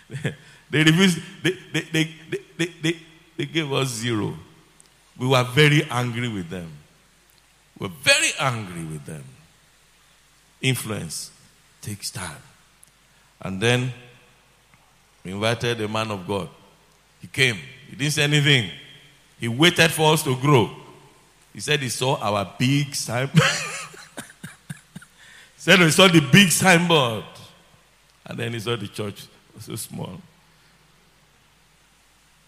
they 0.69 0.83
refused 0.83 1.19
they 1.43 1.57
they, 1.73 1.81
they, 1.81 2.15
they, 2.57 2.65
they, 2.81 2.97
they 3.35 3.45
gave 3.45 3.71
us 3.73 3.89
zero. 3.89 4.37
We 5.17 5.27
were 5.27 5.43
very 5.43 5.83
angry 5.89 6.29
with 6.29 6.49
them. 6.49 6.71
We 7.79 7.87
were 7.87 7.93
very 8.01 8.31
angry 8.39 8.83
with 8.85 9.05
them. 9.05 9.23
Influence 10.61 11.31
takes 11.81 12.11
time. 12.11 12.41
And 13.41 13.61
then 13.61 13.93
we 15.23 15.31
invited 15.31 15.81
a 15.81 15.87
man 15.87 16.11
of 16.11 16.27
God. 16.27 16.49
He 17.21 17.27
came. 17.27 17.57
He 17.89 17.95
didn't 17.95 18.13
say 18.13 18.23
anything. 18.23 18.71
He 19.39 19.47
waited 19.47 19.91
for 19.91 20.13
us 20.13 20.23
to 20.23 20.35
grow. 20.35 20.69
He 21.53 21.59
said 21.59 21.79
he 21.79 21.89
saw 21.89 22.17
our 22.17 22.53
big 22.57 22.93
signboard. 22.95 23.41
he 23.41 24.23
said 25.57 25.79
he 25.79 25.91
saw 25.91 26.07
the 26.07 26.21
big 26.31 26.51
signboard. 26.51 27.23
And 28.25 28.37
then 28.37 28.53
he 28.53 28.59
saw 28.59 28.75
the 28.75 28.87
church 28.87 29.27
was 29.55 29.65
so 29.65 29.75
small. 29.75 30.21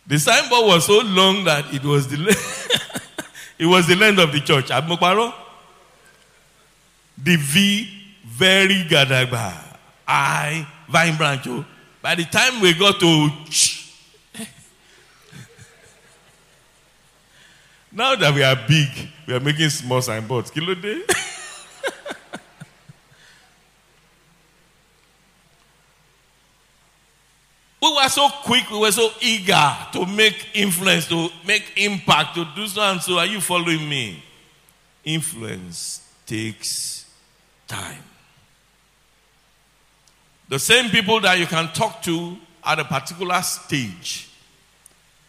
The 0.07 0.17
signboard 0.19 0.65
was 0.65 0.85
so 0.85 0.99
long 0.99 1.43
that 1.43 1.73
it 1.73 1.83
was 1.83 2.07
the 2.07 2.17
it 3.59 3.65
was 3.65 3.87
the 3.87 3.95
length 3.95 4.19
of 4.19 4.31
the 4.31 4.41
church. 4.41 4.67
Abmokparo. 4.69 5.33
The 7.17 7.35
V 7.35 7.99
very 8.25 8.85
gadagba. 8.85 9.53
I 10.07 10.67
vine 10.87 11.17
branch. 11.17 11.47
Oh. 11.47 11.65
By 12.01 12.15
the 12.15 12.25
time 12.25 12.61
we 12.61 12.73
got 12.73 12.99
to 12.99 13.29
now 17.91 18.15
that 18.15 18.33
we 18.33 18.43
are 18.43 18.55
big, 18.67 18.89
we 19.27 19.33
are 19.33 19.39
making 19.39 19.69
small 19.69 20.01
signboards. 20.01 20.51
Kilo 20.51 20.75
day. 20.75 21.01
We 27.81 27.95
were 27.95 28.09
so 28.09 28.27
quick, 28.43 28.69
we 28.69 28.79
were 28.79 28.91
so 28.91 29.09
eager 29.21 29.77
to 29.93 30.05
make 30.05 30.49
influence, 30.53 31.07
to 31.07 31.29
make 31.47 31.63
impact, 31.77 32.35
to 32.35 32.45
do 32.55 32.67
so 32.67 32.81
and 32.81 33.01
so. 33.01 33.17
Are 33.17 33.25
you 33.25 33.39
following 33.39 33.87
me? 33.87 34.21
Influence 35.05 36.05
takes 36.25 37.09
time. 37.67 38.03
The 40.49 40.59
same 40.59 40.89
people 40.89 41.21
that 41.21 41.39
you 41.39 41.45
can 41.45 41.69
talk 41.69 42.01
to 42.03 42.37
at 42.65 42.79
a 42.79 42.83
particular 42.83 43.41
stage 43.41 44.29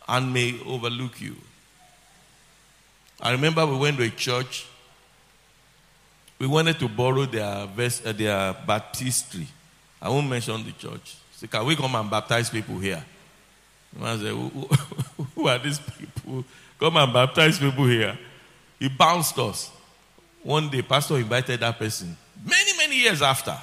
and 0.09 0.33
may 0.33 0.59
overlook 0.67 1.21
you. 1.21 1.37
I 3.21 3.33
remember 3.33 3.67
we 3.67 3.77
went 3.77 3.99
to 3.99 4.05
a 4.05 4.11
church. 4.11 4.67
We 6.39 6.47
wanted 6.47 6.79
to 6.79 6.89
borrow 6.89 7.27
their, 7.27 7.67
vest, 7.67 8.07
uh, 8.07 8.13
their 8.13 8.55
baptistry. 8.67 9.47
I 10.01 10.09
won't 10.09 10.29
mention 10.29 10.65
the 10.65 10.73
church. 10.73 11.17
Say, 11.33 11.47
can 11.47 11.67
we 11.67 11.77
come 11.77 11.95
and 11.95 12.11
baptize 12.11 12.49
people 12.49 12.79
here? 12.79 13.05
I 14.01 14.17
said, 14.17 14.29
who, 14.29 14.49
who, 14.49 15.25
who 15.35 15.49
are 15.49 15.59
these 15.59 15.79
people? 15.79 16.45
Come 16.79 16.97
and 16.97 17.13
baptize 17.13 17.59
people 17.59 17.87
here. 17.87 18.19
He 18.79 18.89
bounced 18.89 19.39
us. 19.39 19.71
One 20.43 20.71
day, 20.71 20.81
pastor 20.81 21.19
invited 21.19 21.61
that 21.61 21.79
person, 21.79 22.17
many, 22.43 22.77
many 22.79 22.97
years 22.97 23.21
after, 23.21 23.57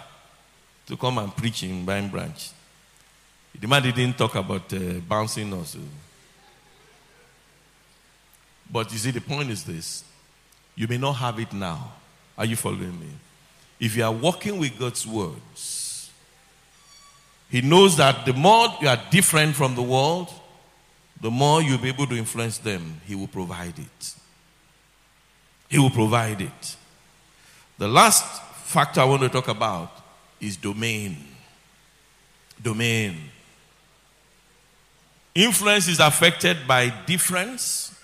to 0.86 0.95
come 0.95 1.18
and 1.18 1.36
preach 1.36 1.64
in 1.64 1.84
Vine 1.84 2.10
Branch. 2.10 2.51
The 3.60 3.68
man 3.68 3.82
didn't 3.82 4.18
talk 4.18 4.36
about 4.36 4.72
uh, 4.72 4.99
bouncing 5.08 5.51
us. 5.53 5.76
But 8.72 8.91
you 8.91 8.97
see, 8.97 9.11
the 9.11 9.22
point 9.22 9.49
is 9.49 9.63
this 9.63 10.03
you 10.76 10.88
may 10.88 10.97
not 10.97 11.13
have 11.13 11.39
it 11.39 11.53
now. 11.53 11.93
Are 12.38 12.45
you 12.45 12.55
following 12.55 12.99
me? 12.99 13.09
If 13.80 13.95
you 13.95 14.03
are 14.03 14.11
walking 14.11 14.59
with 14.59 14.78
God's 14.78 15.05
words, 15.07 16.11
he 17.49 17.61
knows 17.61 17.97
that 17.97 18.26
the 18.26 18.34
more 18.34 18.68
you 18.82 18.88
are 18.88 18.99
different 19.09 19.55
from 19.55 19.76
the 19.76 19.82
world, 19.82 20.30
the 21.22 21.32
more 21.32 21.61
you'll 21.61 21.78
be 21.78 21.89
able 21.89 22.07
to 22.07 22.15
influence 22.15 22.57
them. 22.57 23.01
He 23.05 23.15
will 23.15 23.28
provide 23.28 23.80
it. 23.80 24.15
He 25.70 25.80
will 25.80 25.89
provide 25.89 26.41
it. 26.41 26.76
The 27.78 27.88
last 27.88 28.41
factor 28.65 29.01
I 29.01 29.05
want 29.05 29.22
to 29.24 29.30
talk 29.30 29.47
about 29.47 29.91
is 30.39 30.57
domain. 30.57 31.18
Domain. 32.61 33.18
Influence 35.34 35.88
is 35.88 35.99
affected 35.99 36.68
by 36.68 36.89
difference. 37.05 37.97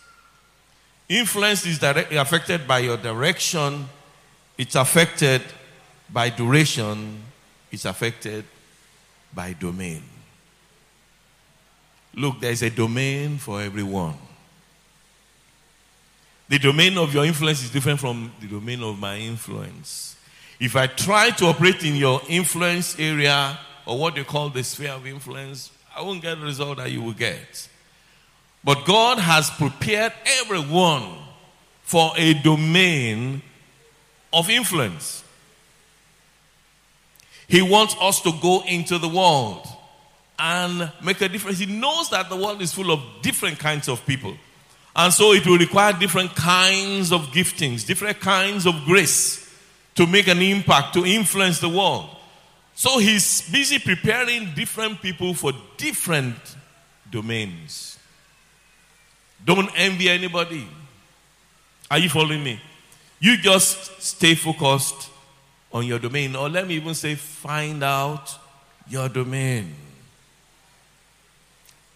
Influence 1.09 1.65
is 1.65 1.79
directly 1.79 2.17
affected 2.17 2.67
by 2.67 2.79
your 2.79 2.97
direction. 2.97 3.87
It's 4.57 4.75
affected 4.75 5.41
by 6.09 6.29
duration. 6.29 7.21
It's 7.71 7.85
affected 7.85 8.45
by 9.33 9.53
domain. 9.53 10.03
Look, 12.15 12.39
there 12.39 12.51
is 12.51 12.61
a 12.61 12.69
domain 12.69 13.37
for 13.37 13.61
everyone. 13.61 14.15
The 16.47 16.59
domain 16.59 16.97
of 16.97 17.13
your 17.13 17.25
influence 17.25 17.63
is 17.63 17.71
different 17.71 17.99
from 17.99 18.31
the 18.39 18.47
domain 18.47 18.83
of 18.83 18.99
my 18.99 19.17
influence. 19.17 20.15
If 20.59 20.75
I 20.75 20.87
try 20.87 21.31
to 21.31 21.45
operate 21.45 21.83
in 21.83 21.95
your 21.95 22.21
influence 22.29 22.99
area, 22.99 23.57
or 23.85 23.97
what 23.97 24.15
they 24.15 24.23
call 24.23 24.49
the 24.49 24.63
sphere 24.63 24.91
of 24.91 25.05
influence, 25.07 25.71
I 25.95 26.01
won't 26.01 26.21
get 26.21 26.39
the 26.39 26.45
result 26.45 26.77
that 26.77 26.91
you 26.91 27.01
will 27.01 27.13
get. 27.13 27.67
But 28.63 28.85
God 28.85 29.19
has 29.19 29.49
prepared 29.49 30.13
everyone 30.41 31.03
for 31.81 32.11
a 32.17 32.33
domain 32.33 33.41
of 34.31 34.49
influence. 34.49 35.23
He 37.47 37.61
wants 37.61 37.95
us 37.99 38.21
to 38.21 38.31
go 38.41 38.63
into 38.65 38.97
the 38.97 39.09
world 39.09 39.67
and 40.39 40.91
make 41.03 41.21
a 41.21 41.29
difference. 41.29 41.59
He 41.59 41.65
knows 41.65 42.09
that 42.09 42.29
the 42.29 42.35
world 42.35 42.61
is 42.61 42.73
full 42.73 42.91
of 42.91 43.01
different 43.21 43.59
kinds 43.59 43.87
of 43.87 44.05
people. 44.05 44.35
And 44.95 45.13
so 45.13 45.33
it 45.33 45.45
will 45.45 45.57
require 45.57 45.93
different 45.93 46.35
kinds 46.35 47.11
of 47.11 47.27
giftings, 47.27 47.85
different 47.85 48.19
kinds 48.19 48.65
of 48.65 48.85
grace 48.85 49.39
to 49.95 50.07
make 50.07 50.27
an 50.27 50.41
impact, 50.41 50.93
to 50.93 51.05
influence 51.05 51.59
the 51.59 51.69
world. 51.69 52.09
So 52.75 52.97
he's 52.97 53.47
busy 53.51 53.77
preparing 53.77 54.53
different 54.55 55.01
people 55.01 55.33
for 55.33 55.51
different 55.77 56.37
domains. 57.11 57.92
Don't 59.45 59.69
envy 59.75 60.09
anybody. 60.09 60.67
Are 61.91 61.99
you 61.99 62.09
following 62.09 62.43
me? 62.43 62.59
You 63.19 63.37
just 63.37 64.01
stay 64.01 64.35
focused 64.35 65.09
on 65.71 65.85
your 65.85 65.99
domain, 65.99 66.35
or 66.35 66.49
let 66.49 66.67
me 66.67 66.75
even 66.75 66.93
say, 66.93 67.15
find 67.15 67.83
out 67.83 68.37
your 68.87 69.09
domain. 69.09 69.73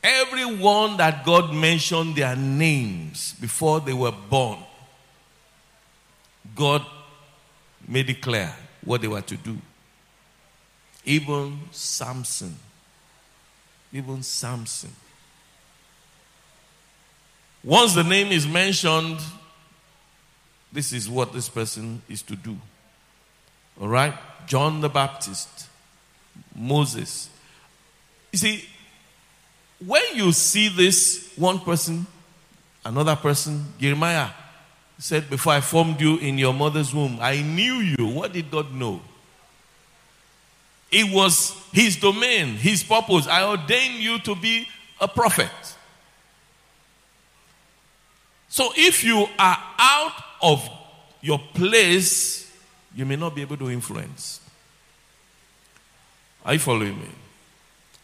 Everyone 0.04 0.98
that 0.98 1.26
God 1.26 1.54
mentioned 1.54 2.16
their 2.16 2.36
names 2.36 3.34
before 3.34 3.80
they 3.80 3.94
were 3.94 4.14
born, 4.30 4.60
God 6.56 6.86
made 7.88 8.10
it 8.10 8.22
clear 8.22 8.52
what 8.84 9.02
they 9.02 9.08
were 9.08 9.22
to 9.22 9.36
do. 9.36 9.58
Even 11.06 11.60
Samson. 11.72 12.56
Even 13.94 14.24
Samson. 14.24 14.92
Once 17.68 17.94
the 17.96 18.04
name 18.04 18.32
is 18.32 18.48
mentioned, 18.48 19.20
this 20.72 20.94
is 20.94 21.10
what 21.10 21.34
this 21.34 21.50
person 21.50 22.02
is 22.08 22.22
to 22.22 22.34
do. 22.34 22.56
All 23.82 23.90
right? 23.90 24.14
John 24.46 24.80
the 24.80 24.88
Baptist, 24.88 25.68
Moses. 26.56 27.30
You 28.32 28.40
see, 28.40 28.66
when 29.86 30.02
you 30.14 30.32
see 30.32 30.70
this 30.70 31.34
one 31.36 31.60
person, 31.60 32.08
another 32.86 33.18
person, 33.18 33.66
Jeremiah 33.78 34.30
said, 34.98 35.30
Before 35.30 35.52
I 35.52 35.60
formed 35.60 36.00
you 36.00 36.20
in 36.20 36.38
your 36.38 36.54
mother's 36.54 36.94
womb, 36.94 37.18
I 37.20 37.42
knew 37.42 37.80
you. 37.80 38.08
What 38.08 38.32
did 38.32 38.50
God 38.50 38.74
know? 38.74 39.02
It 40.90 41.14
was 41.14 41.54
his 41.74 41.98
domain, 41.98 42.56
his 42.56 42.82
purpose. 42.82 43.28
I 43.28 43.44
ordained 43.44 43.96
you 43.96 44.20
to 44.20 44.36
be 44.36 44.70
a 45.02 45.08
prophet. 45.10 45.52
So 48.50 48.72
if 48.76 49.04
you 49.04 49.28
are 49.38 49.58
out 49.78 50.14
of 50.42 50.68
your 51.22 51.40
place, 51.54 52.52
you 52.96 53.06
may 53.06 53.16
not 53.16 53.36
be 53.36 53.42
able 53.42 53.58
to 53.58 53.70
influence. 53.70 54.40
Are 56.46 56.54
you 56.54 56.60
following 56.60 56.98
me? 56.98 57.10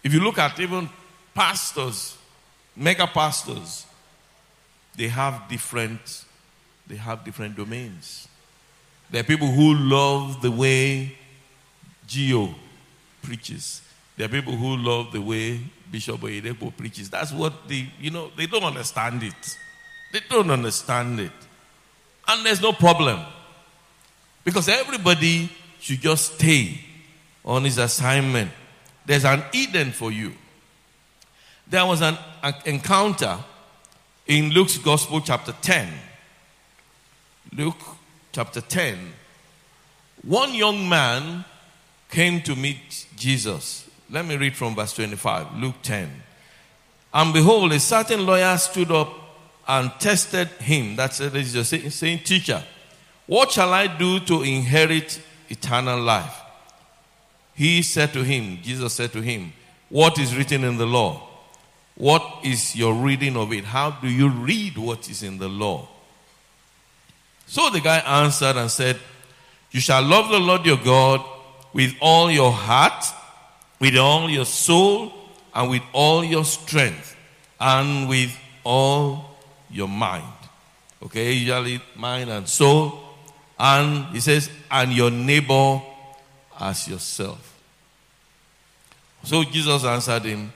If 0.04 0.14
you 0.14 0.20
look 0.20 0.38
at 0.38 0.60
even 0.60 0.89
pastors, 1.34 2.18
mega 2.76 3.08
pastors, 3.08 3.86
they 4.96 5.08
have 5.08 5.48
different 5.50 6.26
they 6.86 6.96
have 6.98 7.24
different 7.24 7.56
domains. 7.56 8.28
There 9.10 9.22
are 9.22 9.24
people 9.24 9.48
who 9.48 9.74
love 9.74 10.41
the 10.41 10.52
way 10.52 11.18
Geo 12.06 12.54
preaches. 13.22 13.82
There 14.18 14.26
are 14.26 14.30
people 14.30 14.54
who 14.56 14.76
love 14.76 15.12
the 15.12 15.22
way 15.22 15.62
Bishop 15.91 16.20
Oyedepo 16.20 16.76
preaches. 16.76 17.10
That's 17.10 17.32
what 17.32 17.68
they, 17.68 17.89
you 18.00 18.12
know, 18.12 18.32
they 18.36 18.48
don't 18.48 18.64
understand 18.64 19.24
it. 19.24 19.58
They 20.14 20.22
don't 20.30 20.51
understand 20.51 21.20
it. 21.20 21.32
And 22.28 22.45
there's 22.45 22.61
no 22.61 22.72
problem. 22.72 23.20
Because 24.43 24.70
everybody 24.70 25.49
should 25.80 26.01
just 26.01 26.36
stay 26.36 26.80
on 27.43 27.64
his 27.64 27.80
assignment. 27.80 28.51
There's 29.07 29.26
an 29.26 29.43
Eden 29.51 29.91
for 29.91 30.11
you. 30.11 30.34
There 31.68 31.84
was 31.86 32.01
an, 32.01 32.16
an 32.43 32.53
encounter 32.66 33.39
in 34.28 34.51
Luke's 34.51 34.78
Gospel, 34.78 35.20
chapter 35.20 35.53
10. 35.64 35.89
Luke 37.57 37.82
chapter 38.32 38.61
10. 38.61 38.99
One 40.22 40.53
young 40.53 40.88
man 40.88 41.43
came 42.11 42.39
to 42.41 42.55
meet 42.55 43.07
Jesus. 43.16 43.89
Let 44.11 44.26
me 44.26 44.38
read 44.38 44.55
from 44.55 44.76
verse 44.76 44.93
25, 44.93 45.57
Luke 45.57 45.82
10. 45.82 46.22
And 47.16 47.34
behold, 47.34 47.72
a 47.72 47.80
certain 47.80 48.28
lawyer 48.28 48.55
stood 48.59 48.91
up 48.91 49.22
and 49.68 49.91
tested 49.99 50.47
him. 50.59 50.95
That's 50.95 51.20
it, 51.20 51.34
he's 51.34 51.53
just 51.53 51.70
saying, 51.97 52.20
Teacher, 52.20 52.64
what 53.26 53.51
shall 53.51 53.74
I 53.74 53.88
do 53.88 54.20
to 54.22 54.43
inherit 54.43 55.22
eternal 55.49 55.99
life? 55.99 56.41
He 57.55 57.82
said 57.82 58.14
to 58.14 58.24
him, 58.24 58.59
Jesus 58.61 58.93
said 58.93 59.11
to 59.14 59.22
him, 59.22 59.53
What 59.89 60.18
is 60.20 60.36
written 60.36 60.64
in 60.64 60.78
the 60.78 60.86
law? 60.86 61.30
What 61.95 62.39
is 62.43 62.76
your 62.76 62.93
reading 62.95 63.38
of 63.38 63.53
it? 63.53 63.66
How 63.66 63.91
do 63.91 64.09
you 64.09 64.30
read 64.30 64.78
what 64.78 65.09
is 65.09 65.22
in 65.22 65.38
the 65.38 65.47
law? 65.47 65.88
So 67.45 67.70
the 67.70 67.82
guy 67.82 67.99
answered 67.99 68.57
and 68.57 68.70
said, 68.72 68.97
You 69.72 69.80
shall 69.80 70.01
love 70.01 70.30
the 70.30 70.39
Lord 70.39 70.66
your 70.66 70.78
God 70.78 71.24
with 71.72 71.93
all 72.01 72.32
your 72.32 72.51
heart, 72.51 73.05
with 73.80 73.95
all 73.95 74.30
your 74.30 74.45
soul, 74.45 75.14
and 75.53 75.70
with 75.70 75.84
all 75.93 76.24
your 76.24 76.45
strength, 76.45 77.16
and 77.59 78.09
with 78.09 78.36
all 78.64 79.33
your 79.74 79.88
mind. 79.88 80.24
Okay, 81.01 81.34
usually 81.34 81.82
mind 81.95 82.30
and 82.30 82.47
soul. 82.47 82.99
And 83.59 84.05
he 84.07 84.19
says, 84.19 84.49
and 84.71 84.93
your 84.93 85.11
neighbor 85.11 85.82
as 86.59 86.88
yourself. 86.88 87.49
So 89.24 89.43
Jesus 89.43 89.84
answered 89.84 90.24
him, 90.24 90.53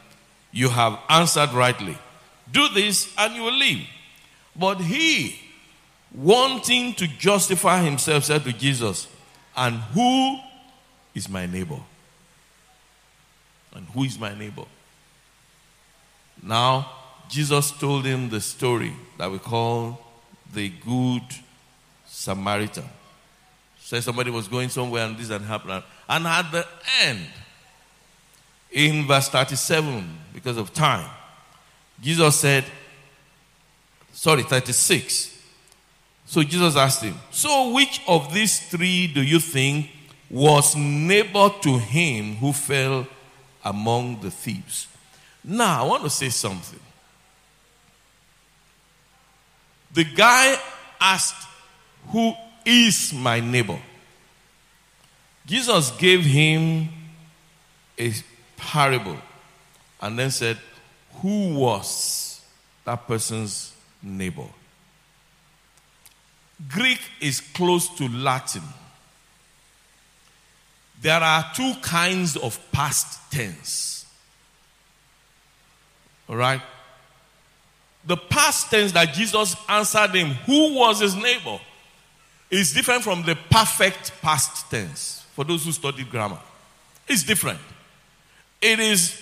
You 0.51 0.69
have 0.69 0.99
answered 1.09 1.51
rightly. 1.51 1.97
Do 2.51 2.67
this 2.69 3.13
and 3.17 3.35
you 3.35 3.43
will 3.43 3.53
live. 3.53 3.79
But 4.55 4.81
he, 4.81 5.39
wanting 6.13 6.93
to 6.95 7.07
justify 7.07 7.83
himself, 7.83 8.23
said 8.23 8.43
to 8.43 8.53
Jesus, 8.53 9.07
And 9.55 9.75
who 9.75 10.39
is 11.13 11.29
my 11.29 11.45
neighbor? 11.45 11.79
And 13.73 13.85
who 13.87 14.03
is 14.03 14.17
my 14.17 14.33
neighbor? 14.33 14.65
Now, 16.41 16.91
Jesus 17.29 17.71
told 17.71 18.05
him 18.05 18.29
the 18.29 18.41
story 18.41 18.93
that 19.17 19.31
we 19.31 19.39
call 19.39 19.99
the 20.53 20.69
Good 20.69 21.23
Samaritan. 22.05 22.85
Say 23.79 24.01
somebody 24.01 24.31
was 24.31 24.47
going 24.47 24.69
somewhere 24.69 25.05
and 25.05 25.17
this 25.17 25.29
had 25.29 25.41
happened. 25.41 25.83
And 26.09 26.27
at 26.27 26.51
the 26.51 26.65
end, 27.03 27.25
in 28.71 29.07
verse 29.07 29.29
37, 29.29 30.17
because 30.33 30.57
of 30.57 30.73
time, 30.73 31.09
Jesus 32.01 32.39
said, 32.39 32.65
sorry, 34.11 34.43
36. 34.43 35.35
So 36.25 36.43
Jesus 36.43 36.75
asked 36.75 37.03
him, 37.03 37.15
So 37.31 37.73
which 37.73 38.01
of 38.07 38.33
these 38.33 38.59
three 38.69 39.07
do 39.07 39.23
you 39.23 39.39
think 39.39 39.89
was 40.29 40.75
neighbor 40.75 41.49
to 41.61 41.77
him 41.77 42.35
who 42.35 42.51
fell 42.51 43.07
among 43.63 44.19
the 44.21 44.31
thieves. 44.31 44.87
Now, 45.43 45.83
I 45.83 45.87
want 45.87 46.03
to 46.03 46.09
say 46.09 46.29
something. 46.29 46.79
The 49.91 50.03
guy 50.03 50.57
asked, 50.99 51.47
Who 52.09 52.33
is 52.65 53.13
my 53.13 53.39
neighbor? 53.39 53.79
Jesus 55.45 55.91
gave 55.91 56.25
him 56.25 56.89
a 57.97 58.13
parable 58.57 59.17
and 60.01 60.19
then 60.19 60.31
said, 60.31 60.57
Who 61.21 61.55
was 61.55 62.41
that 62.83 63.07
person's 63.07 63.73
neighbor? 64.03 64.47
Greek 66.69 66.99
is 67.21 67.39
close 67.39 67.87
to 67.97 68.07
Latin. 68.09 68.63
There 71.01 71.19
are 71.19 71.45
two 71.53 71.73
kinds 71.81 72.35
of 72.35 72.59
past 72.71 73.31
tense. 73.31 74.05
All 76.27 76.35
right? 76.35 76.61
The 78.07 78.17
past 78.17 78.71
tense 78.71 78.93
that 78.93 79.13
Jesus 79.13 79.55
answered 79.67 80.15
him, 80.15 80.29
who 80.45 80.75
was 80.75 81.01
his 81.01 81.15
neighbor, 81.15 81.59
is 82.49 82.73
different 82.73 83.03
from 83.03 83.23
the 83.23 83.35
perfect 83.49 84.13
past 84.21 84.71
tense 84.71 85.25
for 85.33 85.43
those 85.43 85.65
who 85.65 85.73
studied 85.73 86.09
grammar. 86.09 86.39
It's 87.07 87.23
different. 87.23 87.59
It 88.61 88.79
is 88.79 89.21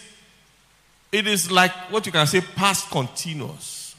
it 1.12 1.28
is 1.28 1.50
like 1.52 1.72
what 1.92 2.06
you 2.06 2.12
can 2.12 2.28
say 2.28 2.42
past 2.42 2.90
continuous. 2.90 3.96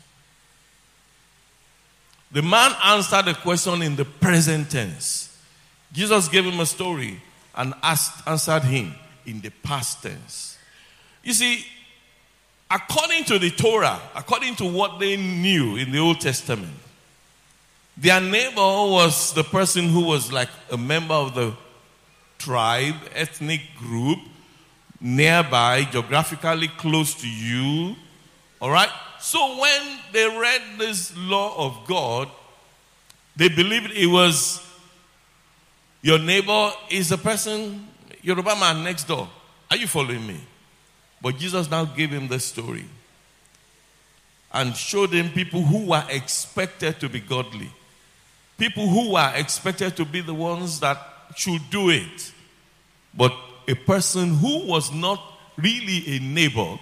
The 2.30 2.42
man 2.42 2.72
answered 2.84 3.24
the 3.24 3.34
question 3.34 3.82
in 3.82 3.96
the 3.96 4.04
present 4.04 4.70
tense. 4.70 5.36
Jesus 5.92 6.28
gave 6.28 6.44
him 6.44 6.60
a 6.60 6.66
story 6.66 7.22
and 7.54 7.72
asked, 7.82 8.26
answered 8.26 8.64
him 8.64 8.94
in 9.24 9.40
the 9.40 9.50
past 9.62 10.02
tense. 10.02 10.58
You 11.22 11.32
see, 11.32 11.64
according 12.70 13.24
to 13.24 13.38
the 13.38 13.50
Torah, 13.50 14.00
according 14.14 14.56
to 14.56 14.64
what 14.64 14.98
they 14.98 15.16
knew 15.16 15.76
in 15.76 15.92
the 15.92 15.98
Old 15.98 16.20
Testament, 16.20 16.72
their 17.96 18.20
neighbor 18.20 18.56
was 18.56 19.32
the 19.32 19.44
person 19.44 19.88
who 19.88 20.04
was 20.04 20.32
like 20.32 20.50
a 20.70 20.76
member 20.76 21.14
of 21.14 21.34
the 21.34 21.54
tribe, 22.38 22.96
ethnic 23.14 23.62
group, 23.78 24.18
nearby, 25.00 25.84
geographically 25.84 26.68
close 26.68 27.14
to 27.14 27.28
you. 27.28 27.96
All 28.60 28.70
right? 28.70 28.90
So 29.20 29.58
when 29.60 29.98
they 30.12 30.26
read 30.38 30.62
this 30.78 31.16
law 31.16 31.54
of 31.66 31.86
God, 31.86 32.28
they 33.34 33.48
believed 33.48 33.92
it 33.92 34.06
was 34.06 34.62
your 36.02 36.18
neighbor 36.18 36.70
is 36.90 37.08
the 37.08 37.18
person, 37.18 37.88
Yoruba 38.22 38.56
man 38.56 38.84
next 38.84 39.04
door. 39.04 39.28
Are 39.70 39.76
you 39.76 39.86
following 39.86 40.26
me? 40.26 40.40
But 41.26 41.38
Jesus 41.38 41.68
now 41.68 41.84
gave 41.84 42.10
him 42.10 42.28
the 42.28 42.38
story 42.38 42.84
and 44.52 44.76
showed 44.76 45.10
him 45.10 45.28
people 45.30 45.60
who 45.60 45.86
were 45.86 46.04
expected 46.08 47.00
to 47.00 47.08
be 47.08 47.18
godly, 47.18 47.68
people 48.56 48.86
who 48.86 49.14
were 49.14 49.32
expected 49.34 49.96
to 49.96 50.04
be 50.04 50.20
the 50.20 50.32
ones 50.32 50.78
that 50.78 50.96
should 51.34 51.68
do 51.68 51.90
it. 51.90 52.32
But 53.12 53.34
a 53.66 53.74
person 53.74 54.36
who 54.36 54.68
was 54.68 54.94
not 54.94 55.20
really 55.56 56.14
a 56.14 56.20
neighbor, 56.20 56.78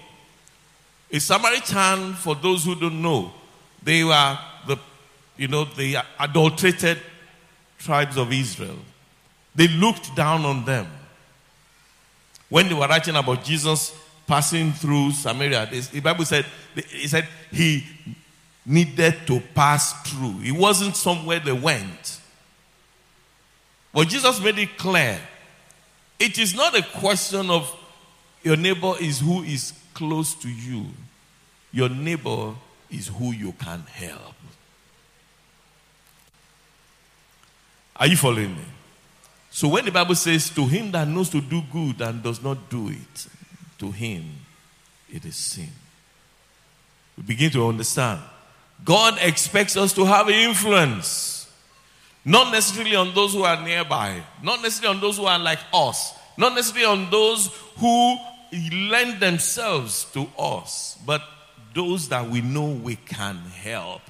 a 1.11 1.19
Samaritan, 1.19 2.13
for 2.13 2.35
those 2.35 2.65
who 2.65 2.75
don't 2.75 3.01
know, 3.01 3.33
they 3.81 4.03
were 4.03 4.37
the, 4.67 4.77
you 5.37 5.47
know, 5.47 5.65
the 5.65 6.03
adulterated 6.19 6.99
tribes 7.79 8.15
of 8.15 8.31
Israel. 8.31 8.77
They 9.55 9.69
looked 9.69 10.15
down 10.15 10.45
on 10.45 10.65
them. 10.65 10.85
When 12.47 12.67
they 12.67 12.75
were 12.75 12.87
writing 12.87 13.15
about 13.15 13.43
Jesus 13.43 14.04
passing 14.27 14.71
through 14.71 15.11
Samaria, 15.11 15.67
the 15.91 15.99
Bible 15.99 16.25
said, 16.25 16.45
he 16.75 17.07
said 17.07 17.27
he 17.51 17.85
needed 18.65 19.15
to 19.27 19.39
pass 19.53 19.93
through. 20.09 20.41
It 20.41 20.51
wasn't 20.51 20.95
somewhere 20.95 21.39
they 21.39 21.51
went. 21.51 22.19
But 23.93 24.07
Jesus 24.07 24.41
made 24.41 24.57
it 24.57 24.77
clear. 24.77 25.19
It 26.19 26.39
is 26.39 26.55
not 26.55 26.77
a 26.77 26.81
question 26.81 27.49
of 27.49 27.73
your 28.43 28.57
neighbor 28.57 28.93
is 28.99 29.19
who 29.19 29.43
is 29.43 29.73
close 29.93 30.35
to 30.35 30.49
you. 30.49 30.85
Your 31.71 31.89
neighbor 31.89 32.53
is 32.89 33.07
who 33.07 33.31
you 33.31 33.53
can 33.53 33.81
help. 33.81 34.35
Are 37.97 38.07
you 38.07 38.17
following 38.17 38.55
me? 38.55 38.63
So 39.49 39.69
when 39.69 39.85
the 39.85 39.91
Bible 39.91 40.15
says, 40.15 40.49
To 40.51 40.65
him 40.67 40.91
that 40.91 41.07
knows 41.07 41.29
to 41.29 41.39
do 41.41 41.61
good 41.71 42.01
and 42.01 42.21
does 42.21 42.43
not 42.43 42.69
do 42.69 42.89
it, 42.89 43.27
to 43.79 43.91
him 43.91 44.25
it 45.11 45.25
is 45.25 45.35
sin. 45.35 45.69
We 47.17 47.23
begin 47.23 47.51
to 47.51 47.67
understand. 47.67 48.21
God 48.83 49.17
expects 49.21 49.77
us 49.77 49.93
to 49.93 50.05
have 50.05 50.29
influence, 50.29 51.49
not 52.25 52.51
necessarily 52.51 52.95
on 52.95 53.13
those 53.13 53.33
who 53.33 53.43
are 53.43 53.61
nearby, 53.63 54.21
not 54.43 54.61
necessarily 54.61 54.95
on 54.95 55.01
those 55.01 55.17
who 55.17 55.25
are 55.25 55.39
like 55.39 55.59
us, 55.73 56.13
not 56.37 56.53
necessarily 56.53 56.85
on 56.85 57.09
those 57.09 57.47
who 57.77 58.17
lend 58.71 59.21
themselves 59.21 60.05
to 60.13 60.27
us, 60.37 60.97
but 61.05 61.21
those 61.73 62.09
that 62.09 62.29
we 62.29 62.41
know 62.41 62.65
we 62.69 62.95
can 62.95 63.37
help. 63.37 64.01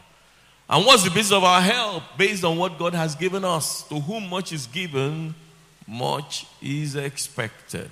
And 0.68 0.86
what's 0.86 1.04
the 1.04 1.12
basis 1.12 1.32
of 1.32 1.44
our 1.44 1.62
help? 1.62 2.04
Based 2.18 2.44
on 2.44 2.58
what 2.58 2.80
God 2.80 2.96
has 2.96 3.14
given 3.16 3.46
us. 3.46 3.84
To 3.90 4.00
whom 4.00 4.30
much 4.30 4.52
is 4.52 4.66
given, 4.66 5.36
much 5.88 6.48
is 6.62 6.96
expected. 6.96 7.92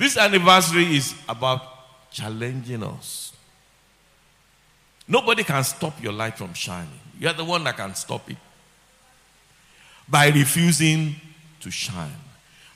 This 0.00 0.16
anniversary 0.16 0.96
is 0.96 1.14
about 1.28 1.60
challenging 2.10 2.82
us. 2.82 3.34
Nobody 5.06 5.44
can 5.44 5.62
stop 5.62 6.02
your 6.02 6.14
light 6.14 6.38
from 6.38 6.54
shining. 6.54 6.88
You're 7.18 7.34
the 7.34 7.44
one 7.44 7.64
that 7.64 7.76
can 7.76 7.94
stop 7.94 8.30
it. 8.30 8.38
By 10.08 10.28
refusing 10.28 11.16
to 11.60 11.70
shine, 11.70 12.16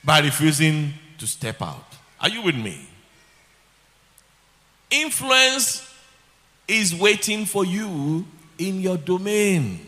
by 0.05 0.19
refusing 0.21 0.93
to 1.17 1.27
step 1.27 1.63
out. 1.63 1.87
Are 2.21 2.29
you 2.29 2.43
with 2.43 2.57
me? 2.57 2.87
Influence 4.91 5.91
is 6.69 6.95
waiting 6.95 7.47
for 7.47 7.65
you 7.65 8.27
in 8.59 8.83
your 8.83 8.99
domain. 8.99 9.81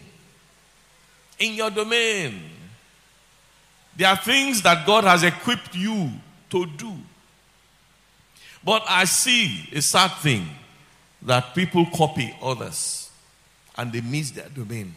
In 1.38 1.52
your 1.52 1.68
domain. 1.68 2.40
There 3.94 4.08
are 4.08 4.16
things 4.16 4.62
that 4.62 4.86
God 4.86 5.04
has 5.04 5.22
equipped 5.22 5.74
you 5.74 6.12
to 6.48 6.64
do. 6.64 6.94
But 8.66 8.82
I 8.88 9.04
see 9.04 9.68
a 9.72 9.80
sad 9.80 10.08
thing 10.16 10.44
that 11.22 11.54
people 11.54 11.86
copy 11.94 12.36
others 12.42 13.10
and 13.76 13.92
they 13.92 14.00
miss 14.00 14.32
their 14.32 14.48
domain. 14.48 14.92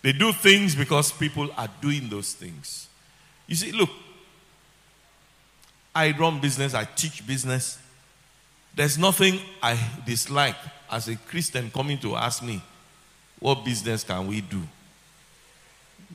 They 0.00 0.12
do 0.12 0.32
things 0.32 0.74
because 0.74 1.12
people 1.12 1.50
are 1.58 1.68
doing 1.82 2.08
those 2.08 2.32
things. 2.32 2.88
You 3.46 3.56
see, 3.56 3.72
look, 3.72 3.90
I 5.94 6.12
run 6.18 6.40
business, 6.40 6.72
I 6.72 6.84
teach 6.84 7.26
business. 7.26 7.78
There's 8.74 8.96
nothing 8.96 9.38
I 9.62 9.78
dislike 10.06 10.56
as 10.90 11.08
a 11.08 11.16
Christian 11.16 11.70
coming 11.70 11.98
to 11.98 12.16
ask 12.16 12.42
me, 12.42 12.62
what 13.38 13.66
business 13.66 14.02
can 14.02 14.26
we 14.26 14.40
do? 14.40 14.62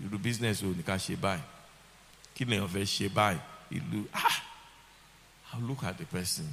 You 0.01 0.09
do 0.09 0.17
business 0.17 0.63
with 0.63 0.83
Nikashebai. 0.83 1.37
Kidney 2.33 2.57
of 2.57 2.71
Shebai. 2.71 3.37
Ah, 4.11 4.43
I'll 5.57 5.67
look 5.67 5.83
at 5.83 5.97
the 5.97 6.05
person. 6.05 6.47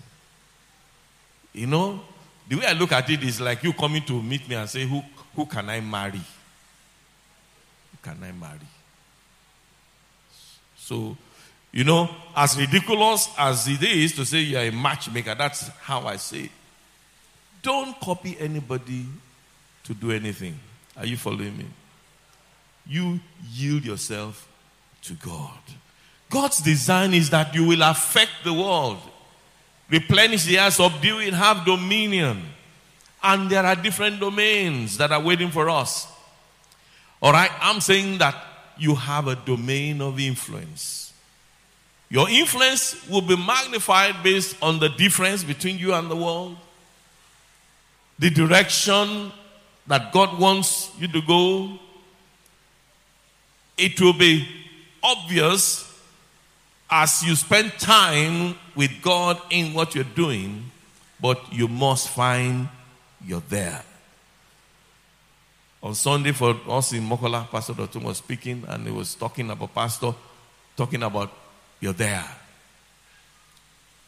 You 1.53 1.67
know, 1.67 2.01
the 2.49 2.57
way 2.57 2.67
I 2.67 2.73
look 2.73 2.93
at 2.93 3.09
it 3.11 3.23
is 3.23 3.41
like 3.41 3.63
you 3.63 3.73
coming 3.73 4.03
to 4.05 4.23
meet 4.23 4.49
me 4.49 4.57
and 4.57 4.69
say, 4.69 4.87
Who, 4.87 5.03
who 5.35 5.47
can 5.47 5.69
I 5.69 5.81
marry? 5.81 6.19
Who 6.19 7.99
can 8.03 8.17
I 8.23 8.33
marry? 8.33 8.59
So, 10.77 11.17
you 11.73 11.85
know, 11.85 12.11
as 12.37 12.59
ridiculous 12.59 13.29
as 13.39 13.67
it 13.69 13.83
is 13.83 14.13
to 14.13 14.25
say 14.25 14.41
you're 14.41 14.61
a 14.61 14.71
matchmaker, 14.71 15.35
that's 15.35 15.69
how 15.81 16.07
I 16.07 16.17
say 16.17 16.41
it. 16.43 16.51
Don't 17.63 17.99
copy 18.01 18.37
anybody 18.39 19.07
to 19.85 19.95
do 19.95 20.11
anything. 20.11 20.59
Are 20.97 21.07
you 21.07 21.17
following 21.17 21.57
me? 21.57 21.67
You 22.87 23.19
yield 23.51 23.85
yourself 23.85 24.47
to 25.03 25.15
God. 25.15 25.59
God's 26.35 26.61
design 26.61 27.14
is 27.14 27.30
that 27.30 27.55
you 27.55 27.64
will 27.64 27.82
affect 27.82 28.32
the 28.43 28.53
world, 28.53 28.99
replenish 29.89 30.45
the 30.45 30.59
earth, 30.59 30.74
subdue 30.74 31.20
it, 31.20 31.32
have 31.32 31.64
dominion. 31.64 32.43
And 33.22 33.49
there 33.49 33.64
are 33.64 33.76
different 33.76 34.18
domains 34.18 34.99
that 34.99 35.12
are 35.12 35.20
waiting 35.20 35.51
for 35.51 35.70
us. 35.70 36.09
All 37.22 37.32
right, 37.32 37.51
I'm 37.61 37.80
saying 37.80 38.18
that 38.18 38.35
you 38.76 38.97
have 38.97 39.28
a 39.28 39.37
domain 39.37 40.03
of 40.03 40.18
influence. 40.18 41.12
Your 42.11 42.28
influence 42.28 43.09
will 43.09 43.22
be 43.22 43.37
magnified 43.37 44.16
based 44.24 44.57
on 44.61 44.80
the 44.80 44.89
difference 44.89 45.45
between 45.45 45.78
you 45.78 45.95
and 45.95 46.11
the 46.11 46.16
world 46.16 46.57
the 48.18 48.30
direction 48.30 49.32
that 49.87 50.12
God 50.12 50.39
wants 50.39 50.91
you 50.99 51.09
to 51.09 51.20
go, 51.22 51.78
it 53.76 54.01
will 54.01 54.12
be 54.12 54.49
obvious 55.03 55.93
as 56.95 57.24
you 57.24 57.34
spend 57.34 57.72
time 57.76 58.55
with 58.76 59.03
God 59.03 59.40
in 59.51 59.74
what 59.74 59.97
you're 59.97 60.05
doing, 60.05 60.70
but 61.20 61.53
you 61.53 61.66
must 61.66 62.09
find 62.09 62.68
you're 63.26 63.42
there. 63.49 63.82
On 65.82 65.92
Sunday, 65.92 66.30
for 66.30 66.57
us 66.68 66.92
in 66.92 67.03
Mokola, 67.03 67.51
Pastor 67.51 67.72
Dotun 67.72 68.05
was 68.05 68.18
speaking 68.18 68.64
and 68.68 68.86
he 68.86 68.92
was 68.92 69.16
talking 69.16 69.51
about 69.51 69.74
Pastor, 69.74 70.14
talking 70.76 71.03
about 71.03 71.32
you're 71.80 71.92
there. 71.92 72.24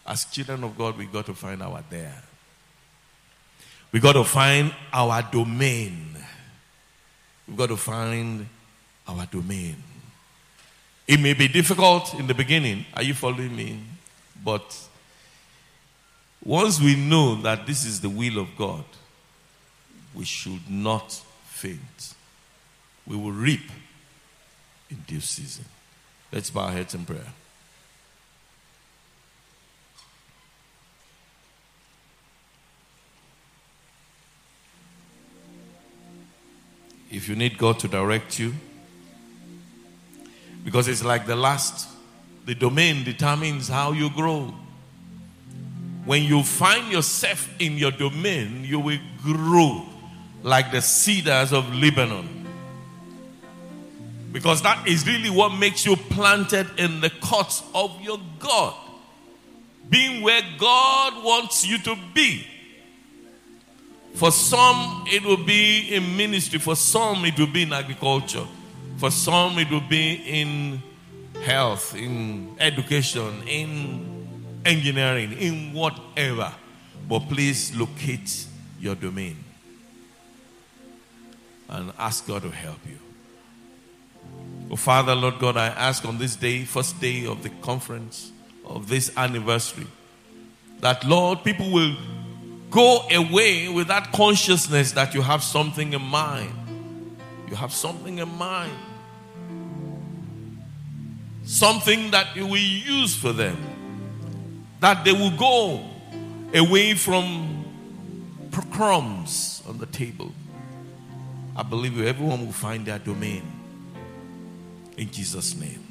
As 0.07 0.25
children 0.27 0.63
of 0.63 0.79
God, 0.79 0.97
we 0.97 1.07
got 1.07 1.27
to 1.27 1.35
find 1.35 1.61
our 1.65 1.83
there. 1.91 2.23
We 3.91 3.99
got 3.99 4.13
to 4.13 4.23
find 4.23 4.73
our 4.93 5.23
domain. 5.23 6.17
We've 7.49 7.57
got 7.57 7.71
to 7.71 7.77
find 7.77 8.47
our 9.09 9.27
domain. 9.27 9.83
It 11.07 11.21
may 11.21 11.35
be 11.35 11.49
difficult 11.49 12.15
in 12.15 12.27
the 12.27 12.35
beginning. 12.35 12.85
Are 12.95 13.03
you 13.03 13.15
following 13.15 13.55
me? 13.55 13.81
But 14.45 14.77
once 16.45 16.81
we 16.81 16.97
know 16.97 17.37
that 17.43 17.67
this 17.67 17.85
is 17.85 18.01
the 18.01 18.09
will 18.09 18.39
of 18.39 18.49
God, 18.57 18.85
we 20.15 20.25
should 20.25 20.71
not 20.71 21.13
faint. 21.45 22.15
We 23.07 23.17
will 23.17 23.33
reap 23.33 23.71
in 24.91 24.99
due 25.07 25.21
season. 25.21 25.65
Let's 26.33 26.51
bow 26.51 26.63
our 26.63 26.73
heads 26.73 26.95
in 26.95 27.05
prayer. 27.05 27.33
if 37.17 37.29
you 37.29 37.35
need 37.35 37.57
God 37.57 37.79
to 37.81 37.89
direct 37.89 38.39
you. 38.39 38.55
Because 40.67 40.89
it's 40.89 41.05
like 41.05 41.27
the 41.27 41.37
last, 41.37 41.89
the 42.45 42.55
domain 42.57 43.05
determines 43.05 43.69
how 43.69 43.93
you 43.93 44.11
grow. 44.11 44.53
When 46.05 46.25
you 46.25 46.43
find 46.43 46.91
yourself 46.91 47.49
in 47.61 47.79
your 47.79 47.93
domain, 47.93 48.65
you 48.65 48.81
will 48.81 48.99
grow 49.23 49.87
like 50.43 50.73
the 50.73 50.83
cedars 50.83 51.53
of 51.53 51.73
Lebanon. 51.73 52.49
Because 54.33 54.61
that 54.63 54.89
is 54.89 55.07
really 55.07 55.31
what 55.31 55.51
makes 55.51 55.87
you 55.87 55.95
planted 55.95 56.67
in 56.79 57.01
the 57.01 57.11
courts 57.21 57.63
of 57.73 58.01
your 58.01 58.19
God. 58.41 58.75
Being 59.89 60.21
where 60.21 60.43
God 60.59 61.25
wants 61.25 61.65
you 61.65 61.79
to 61.79 61.97
be. 62.13 62.45
For 64.15 64.33
some, 64.33 65.05
it 65.07 65.23
will 65.23 65.45
be 65.45 65.95
in 65.95 66.17
ministry. 66.17 66.59
For 66.59 66.75
some, 66.75 67.25
it 67.25 67.39
will 67.39 67.47
be 67.47 67.63
in 67.63 67.73
agriculture. 67.73 68.47
For 68.97 69.11
some, 69.11 69.59
it 69.59 69.71
will 69.71 69.81
be 69.81 70.15
in 70.15 70.83
health, 71.45 71.95
in 71.95 72.57
education, 72.59 73.43
in 73.47 74.27
engineering, 74.65 75.33
in 75.33 75.73
whatever. 75.73 76.53
But 77.09 77.29
please 77.29 77.77
locate 77.77 78.47
your 78.81 78.95
domain 78.95 79.37
and 81.69 81.93
ask 81.99 82.27
God 82.27 82.43
to 82.43 82.51
help 82.51 82.79
you. 82.87 82.99
Oh, 84.71 84.77
Father, 84.77 85.15
Lord 85.15 85.39
God, 85.39 85.57
I 85.57 85.69
ask 85.69 86.05
on 86.05 86.19
this 86.19 86.35
day, 86.37 86.65
first 86.65 87.01
day 87.01 87.27
of 87.27 87.43
the 87.43 87.51
conference, 87.63 88.33
of 88.65 88.89
this 88.89 89.17
anniversary, 89.17 89.87
that, 90.81 91.05
Lord, 91.05 91.45
people 91.45 91.71
will 91.71 91.97
go 92.71 93.07
away 93.13 93.69
with 93.69 93.89
that 93.89 94.13
consciousness 94.13 94.93
that 94.93 95.15
you 95.15 95.23
have 95.23 95.43
something 95.43 95.93
in 95.93 96.03
mind. 96.03 96.53
You 97.49 97.55
have 97.55 97.73
something 97.73 98.19
in 98.19 98.29
mind. 98.37 98.73
Something 101.47 102.11
that 102.11 102.37
you 102.37 102.47
will 102.47 102.59
use 102.59 103.17
for 103.17 103.33
them. 103.33 103.57
That 104.81 105.05
they 105.05 105.13
will 105.13 105.31
go 105.31 105.83
away 106.53 106.95
from 106.95 107.65
crumbs 108.77 109.63
on 109.67 109.79
the 109.79 109.87
table. 109.87 110.33
I 111.57 111.63
believe 111.63 111.99
everyone 112.01 112.45
will 112.45 112.53
find 112.53 112.85
their 112.85 112.99
domain 112.99 113.43
in 114.99 115.11
Jesus' 115.11 115.57
name. 115.57 115.83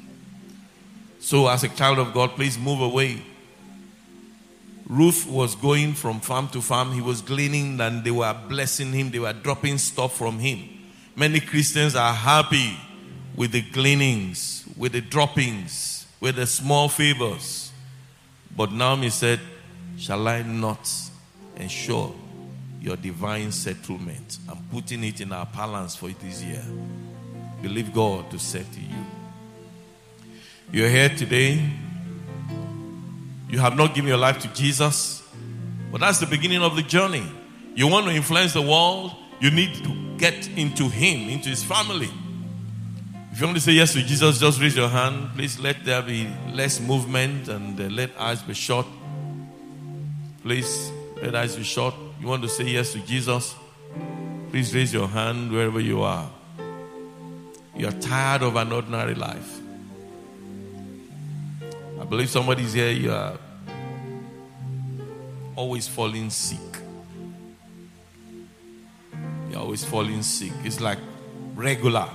So, 1.18 1.48
as 1.48 1.64
a 1.64 1.68
child 1.68 1.98
of 1.98 2.14
God, 2.14 2.30
please 2.30 2.56
move 2.56 2.80
away. 2.80 3.22
Ruth 4.88 5.26
was 5.26 5.56
going 5.56 5.94
from 5.94 6.20
farm 6.20 6.48
to 6.48 6.62
farm. 6.62 6.92
He 6.92 7.00
was 7.00 7.20
gleaning, 7.20 7.80
and 7.80 8.04
they 8.04 8.12
were 8.12 8.36
blessing 8.48 8.92
him. 8.92 9.10
They 9.10 9.18
were 9.18 9.32
dropping 9.32 9.78
stuff 9.78 10.16
from 10.16 10.38
him. 10.38 10.68
Many 11.16 11.40
Christians 11.40 11.96
are 11.96 12.14
happy 12.14 12.76
with 13.34 13.50
the 13.50 13.62
gleanings, 13.62 14.65
with 14.76 14.92
the 14.92 15.00
droppings, 15.00 16.06
with 16.20 16.36
the 16.36 16.46
small 16.46 16.88
favors. 16.88 17.72
But 18.56 18.72
Naomi 18.72 19.10
said, 19.10 19.40
Shall 19.98 20.28
I 20.28 20.42
not 20.42 20.90
ensure 21.56 22.14
your 22.80 22.96
divine 22.96 23.50
settlement? 23.52 24.38
I'm 24.48 24.58
putting 24.70 25.04
it 25.04 25.20
in 25.20 25.32
our 25.32 25.46
balance 25.46 25.96
for 25.96 26.08
this 26.08 26.42
year. 26.42 26.62
Believe 27.62 27.92
God 27.94 28.30
to 28.30 28.38
settle 28.38 28.82
you. 28.82 29.04
You're 30.72 30.88
here 30.88 31.08
today. 31.08 31.62
You 33.48 33.58
have 33.60 33.76
not 33.76 33.94
given 33.94 34.08
your 34.08 34.18
life 34.18 34.38
to 34.40 34.48
Jesus, 34.48 35.22
but 35.92 36.00
that's 36.00 36.18
the 36.18 36.26
beginning 36.26 36.62
of 36.62 36.76
the 36.76 36.82
journey. 36.82 37.24
You 37.74 37.88
want 37.88 38.06
to 38.06 38.12
influence 38.12 38.52
the 38.52 38.62
world, 38.62 39.12
you 39.40 39.50
need 39.50 39.74
to 39.84 40.16
get 40.18 40.48
into 40.56 40.88
Him, 40.88 41.28
into 41.28 41.48
His 41.48 41.62
family. 41.62 42.10
If 43.36 43.42
you 43.42 43.48
want 43.48 43.58
to 43.58 43.62
say 43.62 43.72
yes 43.72 43.92
to 43.92 44.02
Jesus, 44.02 44.40
just 44.40 44.58
raise 44.62 44.74
your 44.74 44.88
hand. 44.88 45.28
Please 45.34 45.58
let 45.58 45.84
there 45.84 46.00
be 46.00 46.26
less 46.54 46.80
movement 46.80 47.48
and 47.48 47.78
uh, 47.78 47.84
let 47.84 48.18
eyes 48.18 48.40
be 48.40 48.54
shut. 48.54 48.86
Please 50.42 50.90
let 51.20 51.34
eyes 51.34 51.54
be 51.54 51.62
shut. 51.62 51.94
You 52.18 52.28
want 52.28 52.40
to 52.44 52.48
say 52.48 52.64
yes 52.64 52.94
to 52.94 53.00
Jesus? 53.00 53.54
Please 54.48 54.74
raise 54.74 54.90
your 54.90 55.06
hand 55.06 55.52
wherever 55.52 55.78
you 55.78 56.00
are. 56.00 56.30
You're 57.76 57.92
tired 57.92 58.40
of 58.40 58.56
an 58.56 58.72
ordinary 58.72 59.14
life. 59.14 59.60
I 62.00 62.04
believe 62.06 62.30
somebody's 62.30 62.72
here, 62.72 62.90
you 62.90 63.12
are 63.12 63.36
always 65.54 65.86
falling 65.86 66.30
sick. 66.30 66.78
You're 69.50 69.60
always 69.60 69.84
falling 69.84 70.22
sick. 70.22 70.52
It's 70.64 70.80
like 70.80 71.00
regular. 71.54 72.08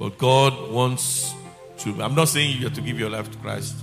But 0.00 0.16
God 0.16 0.70
wants 0.70 1.34
to. 1.80 2.02
I'm 2.02 2.14
not 2.14 2.28
saying 2.28 2.56
you 2.56 2.64
have 2.64 2.72
to 2.72 2.80
give 2.80 2.98
your 2.98 3.10
life 3.10 3.30
to 3.30 3.36
Christ. 3.36 3.76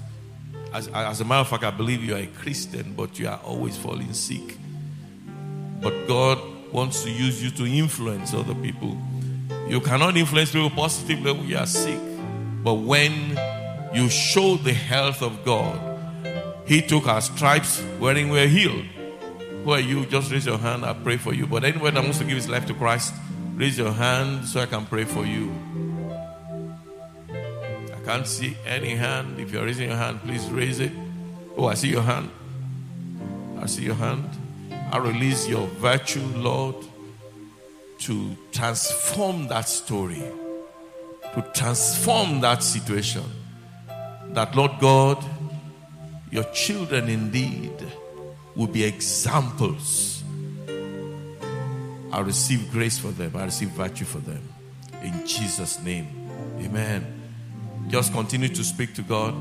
As, 0.74 0.88
as 0.88 1.22
a 1.22 1.26
matter 1.26 1.42
of 1.42 1.48
fact, 1.48 1.64
I 1.64 1.70
believe 1.70 2.04
you 2.04 2.16
are 2.16 2.20
a 2.20 2.26
Christian, 2.26 2.96
but 2.98 3.20
you 3.20 3.28
are 3.28 3.40
always 3.46 3.78
falling 3.78 4.12
sick. 4.14 4.58
But 5.80 6.08
God 6.08 6.40
wants 6.74 7.04
to 7.04 7.12
use 7.12 7.44
you 7.44 7.52
to 7.52 7.68
influence 7.68 8.34
other 8.34 8.56
people. 8.56 8.98
You 9.68 9.80
cannot 9.80 10.18
influence 10.18 10.52
people 10.52 10.72
positively 10.72 11.34
when 11.34 11.48
you 11.48 11.58
are 11.58 11.68
sick. 11.68 12.00
But 12.64 12.74
when 12.74 13.40
you 13.94 14.10
show 14.10 14.58
the 14.58 14.74
health 14.74 15.22
of 15.22 15.46
God, 15.46 15.80
He 16.66 16.82
took 16.82 17.08
our 17.08 17.22
stripes 17.22 17.80
wherein 18.00 18.30
we're 18.30 18.48
healed. 18.48 18.86
Who 19.64 19.72
are 19.72 19.80
you? 19.80 20.08
Just 20.08 20.32
raise 20.32 20.48
your 20.48 20.58
hand. 20.58 20.84
I 20.84 20.94
pray 20.94 21.18
for 21.18 21.36
you. 21.36 21.46
But 21.46 21.64
anyone 21.64 21.94
that 21.94 22.04
wants 22.04 22.18
to 22.18 22.24
give 22.24 22.38
his 22.38 22.50
life 22.50 22.66
to 22.66 22.74
Christ, 22.74 23.14
raise 23.54 23.78
your 23.78 23.92
hand 23.92 24.46
so 24.46 24.62
I 24.62 24.66
can 24.66 24.88
pray 24.88 25.04
for 25.04 25.24
you. 25.24 25.54
Can't 28.08 28.26
see 28.26 28.56
any 28.66 28.96
hand. 28.96 29.38
If 29.38 29.52
you're 29.52 29.66
raising 29.66 29.90
your 29.90 29.98
hand, 29.98 30.22
please 30.22 30.50
raise 30.50 30.80
it. 30.80 30.94
Oh, 31.58 31.66
I 31.66 31.74
see 31.74 31.90
your 31.90 32.04
hand. 32.04 32.32
I 33.60 33.66
see 33.66 33.84
your 33.84 33.96
hand. 33.96 34.30
I 34.94 34.98
release 34.98 35.46
your 35.46 35.68
virtue, 35.68 36.24
Lord, 36.38 36.78
to 38.00 38.38
transform 38.54 39.50
that 39.50 39.68
story, 39.68 40.24
to 41.34 41.46
transform 41.54 42.40
that 42.40 42.64
situation. 42.64 43.26
That, 44.30 44.56
Lord 44.56 44.72
God, 44.80 45.22
your 46.32 46.46
children 46.54 47.10
indeed 47.10 47.74
will 48.56 48.68
be 48.68 48.86
examples. 48.86 50.24
I 52.14 52.22
receive 52.22 52.72
grace 52.72 52.98
for 52.98 53.12
them, 53.12 53.36
I 53.36 53.44
receive 53.44 53.72
virtue 53.72 54.06
for 54.06 54.20
them. 54.20 54.48
In 55.04 55.28
Jesus' 55.28 55.84
name, 55.84 56.08
amen. 56.62 57.17
Just 57.90 58.12
continue 58.12 58.50
to 58.50 58.64
speak 58.64 58.94
to 58.96 59.02
God. 59.02 59.34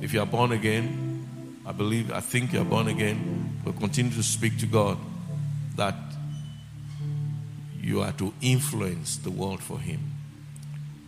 If 0.00 0.12
you 0.12 0.20
are 0.20 0.26
born 0.26 0.52
again, 0.52 1.58
I 1.66 1.72
believe, 1.72 2.12
I 2.12 2.20
think 2.20 2.52
you 2.52 2.60
are 2.60 2.64
born 2.64 2.88
again, 2.88 3.60
but 3.64 3.78
continue 3.78 4.12
to 4.12 4.22
speak 4.22 4.58
to 4.58 4.66
God 4.66 4.98
that 5.76 5.96
you 7.80 8.00
are 8.00 8.12
to 8.12 8.32
influence 8.40 9.16
the 9.16 9.30
world 9.30 9.62
for 9.62 9.78
Him. 9.78 10.00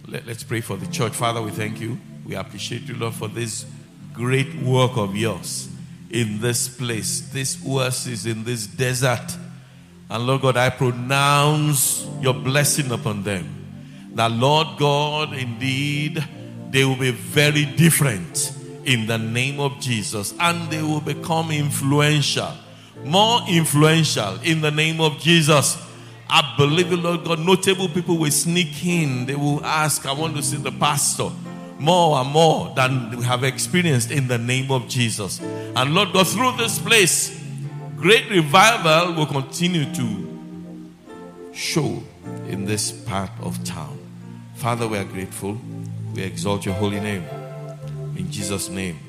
Let, 0.08 0.28
us 0.28 0.42
pray 0.42 0.60
for 0.60 0.76
the 0.76 0.86
church. 0.86 1.12
Father, 1.12 1.40
we 1.40 1.50
thank 1.50 1.80
you. 1.80 1.98
We 2.24 2.34
appreciate 2.34 2.82
you, 2.82 2.96
Lord, 2.96 3.14
for 3.14 3.28
this 3.28 3.64
great 4.12 4.54
work 4.56 4.96
of 4.96 5.16
yours 5.16 5.68
in 6.10 6.40
this 6.40 6.68
place. 6.68 7.20
This 7.32 7.64
oasis 7.66 8.26
in 8.26 8.44
this 8.44 8.66
desert. 8.66 9.36
And 10.10 10.26
Lord 10.26 10.42
God, 10.42 10.56
I 10.56 10.70
pronounce 10.70 12.06
your 12.20 12.34
blessing 12.34 12.90
upon 12.90 13.22
them. 13.22 13.52
That 14.14 14.32
Lord 14.32 14.78
God, 14.78 15.32
indeed, 15.34 16.24
they 16.70 16.84
will 16.84 16.96
be 16.96 17.10
very 17.10 17.64
different 17.64 18.52
in 18.84 19.06
the 19.06 19.18
name 19.18 19.60
of 19.60 19.78
Jesus 19.80 20.34
and 20.40 20.70
they 20.70 20.82
will 20.82 21.00
become 21.00 21.50
influential, 21.50 22.52
more 23.04 23.40
influential 23.48 24.38
in 24.42 24.60
the 24.60 24.70
name 24.70 25.00
of 25.00 25.18
Jesus. 25.18 25.82
I 26.28 26.54
believe, 26.56 26.90
Lord 26.92 27.24
God, 27.24 27.40
notable 27.40 27.88
people 27.88 28.18
will 28.18 28.30
sneak 28.30 28.84
in. 28.84 29.26
They 29.26 29.36
will 29.36 29.64
ask, 29.64 30.06
I 30.06 30.12
want 30.12 30.36
to 30.36 30.42
see 30.42 30.56
the 30.56 30.72
pastor 30.72 31.30
more 31.78 32.18
and 32.18 32.30
more 32.30 32.72
than 32.74 33.16
we 33.16 33.24
have 33.24 33.44
experienced 33.44 34.10
in 34.10 34.28
the 34.28 34.38
name 34.38 34.70
of 34.70 34.88
Jesus. 34.88 35.40
And 35.40 35.94
Lord 35.94 36.12
God, 36.12 36.26
through 36.26 36.56
this 36.56 36.78
place, 36.78 37.42
great 37.96 38.28
revival 38.30 39.14
will 39.14 39.26
continue 39.26 39.92
to 39.94 40.26
show 41.52 42.02
in 42.48 42.64
this 42.64 42.92
part 42.92 43.30
of 43.40 43.62
town. 43.64 43.98
Father, 44.54 44.88
we 44.88 44.98
are 44.98 45.04
grateful. 45.04 45.58
We 46.16 46.22
exalt 46.22 46.64
your 46.64 46.74
holy 46.74 46.98
name. 46.98 47.24
In 48.16 48.30
Jesus' 48.30 48.70
name. 48.70 49.05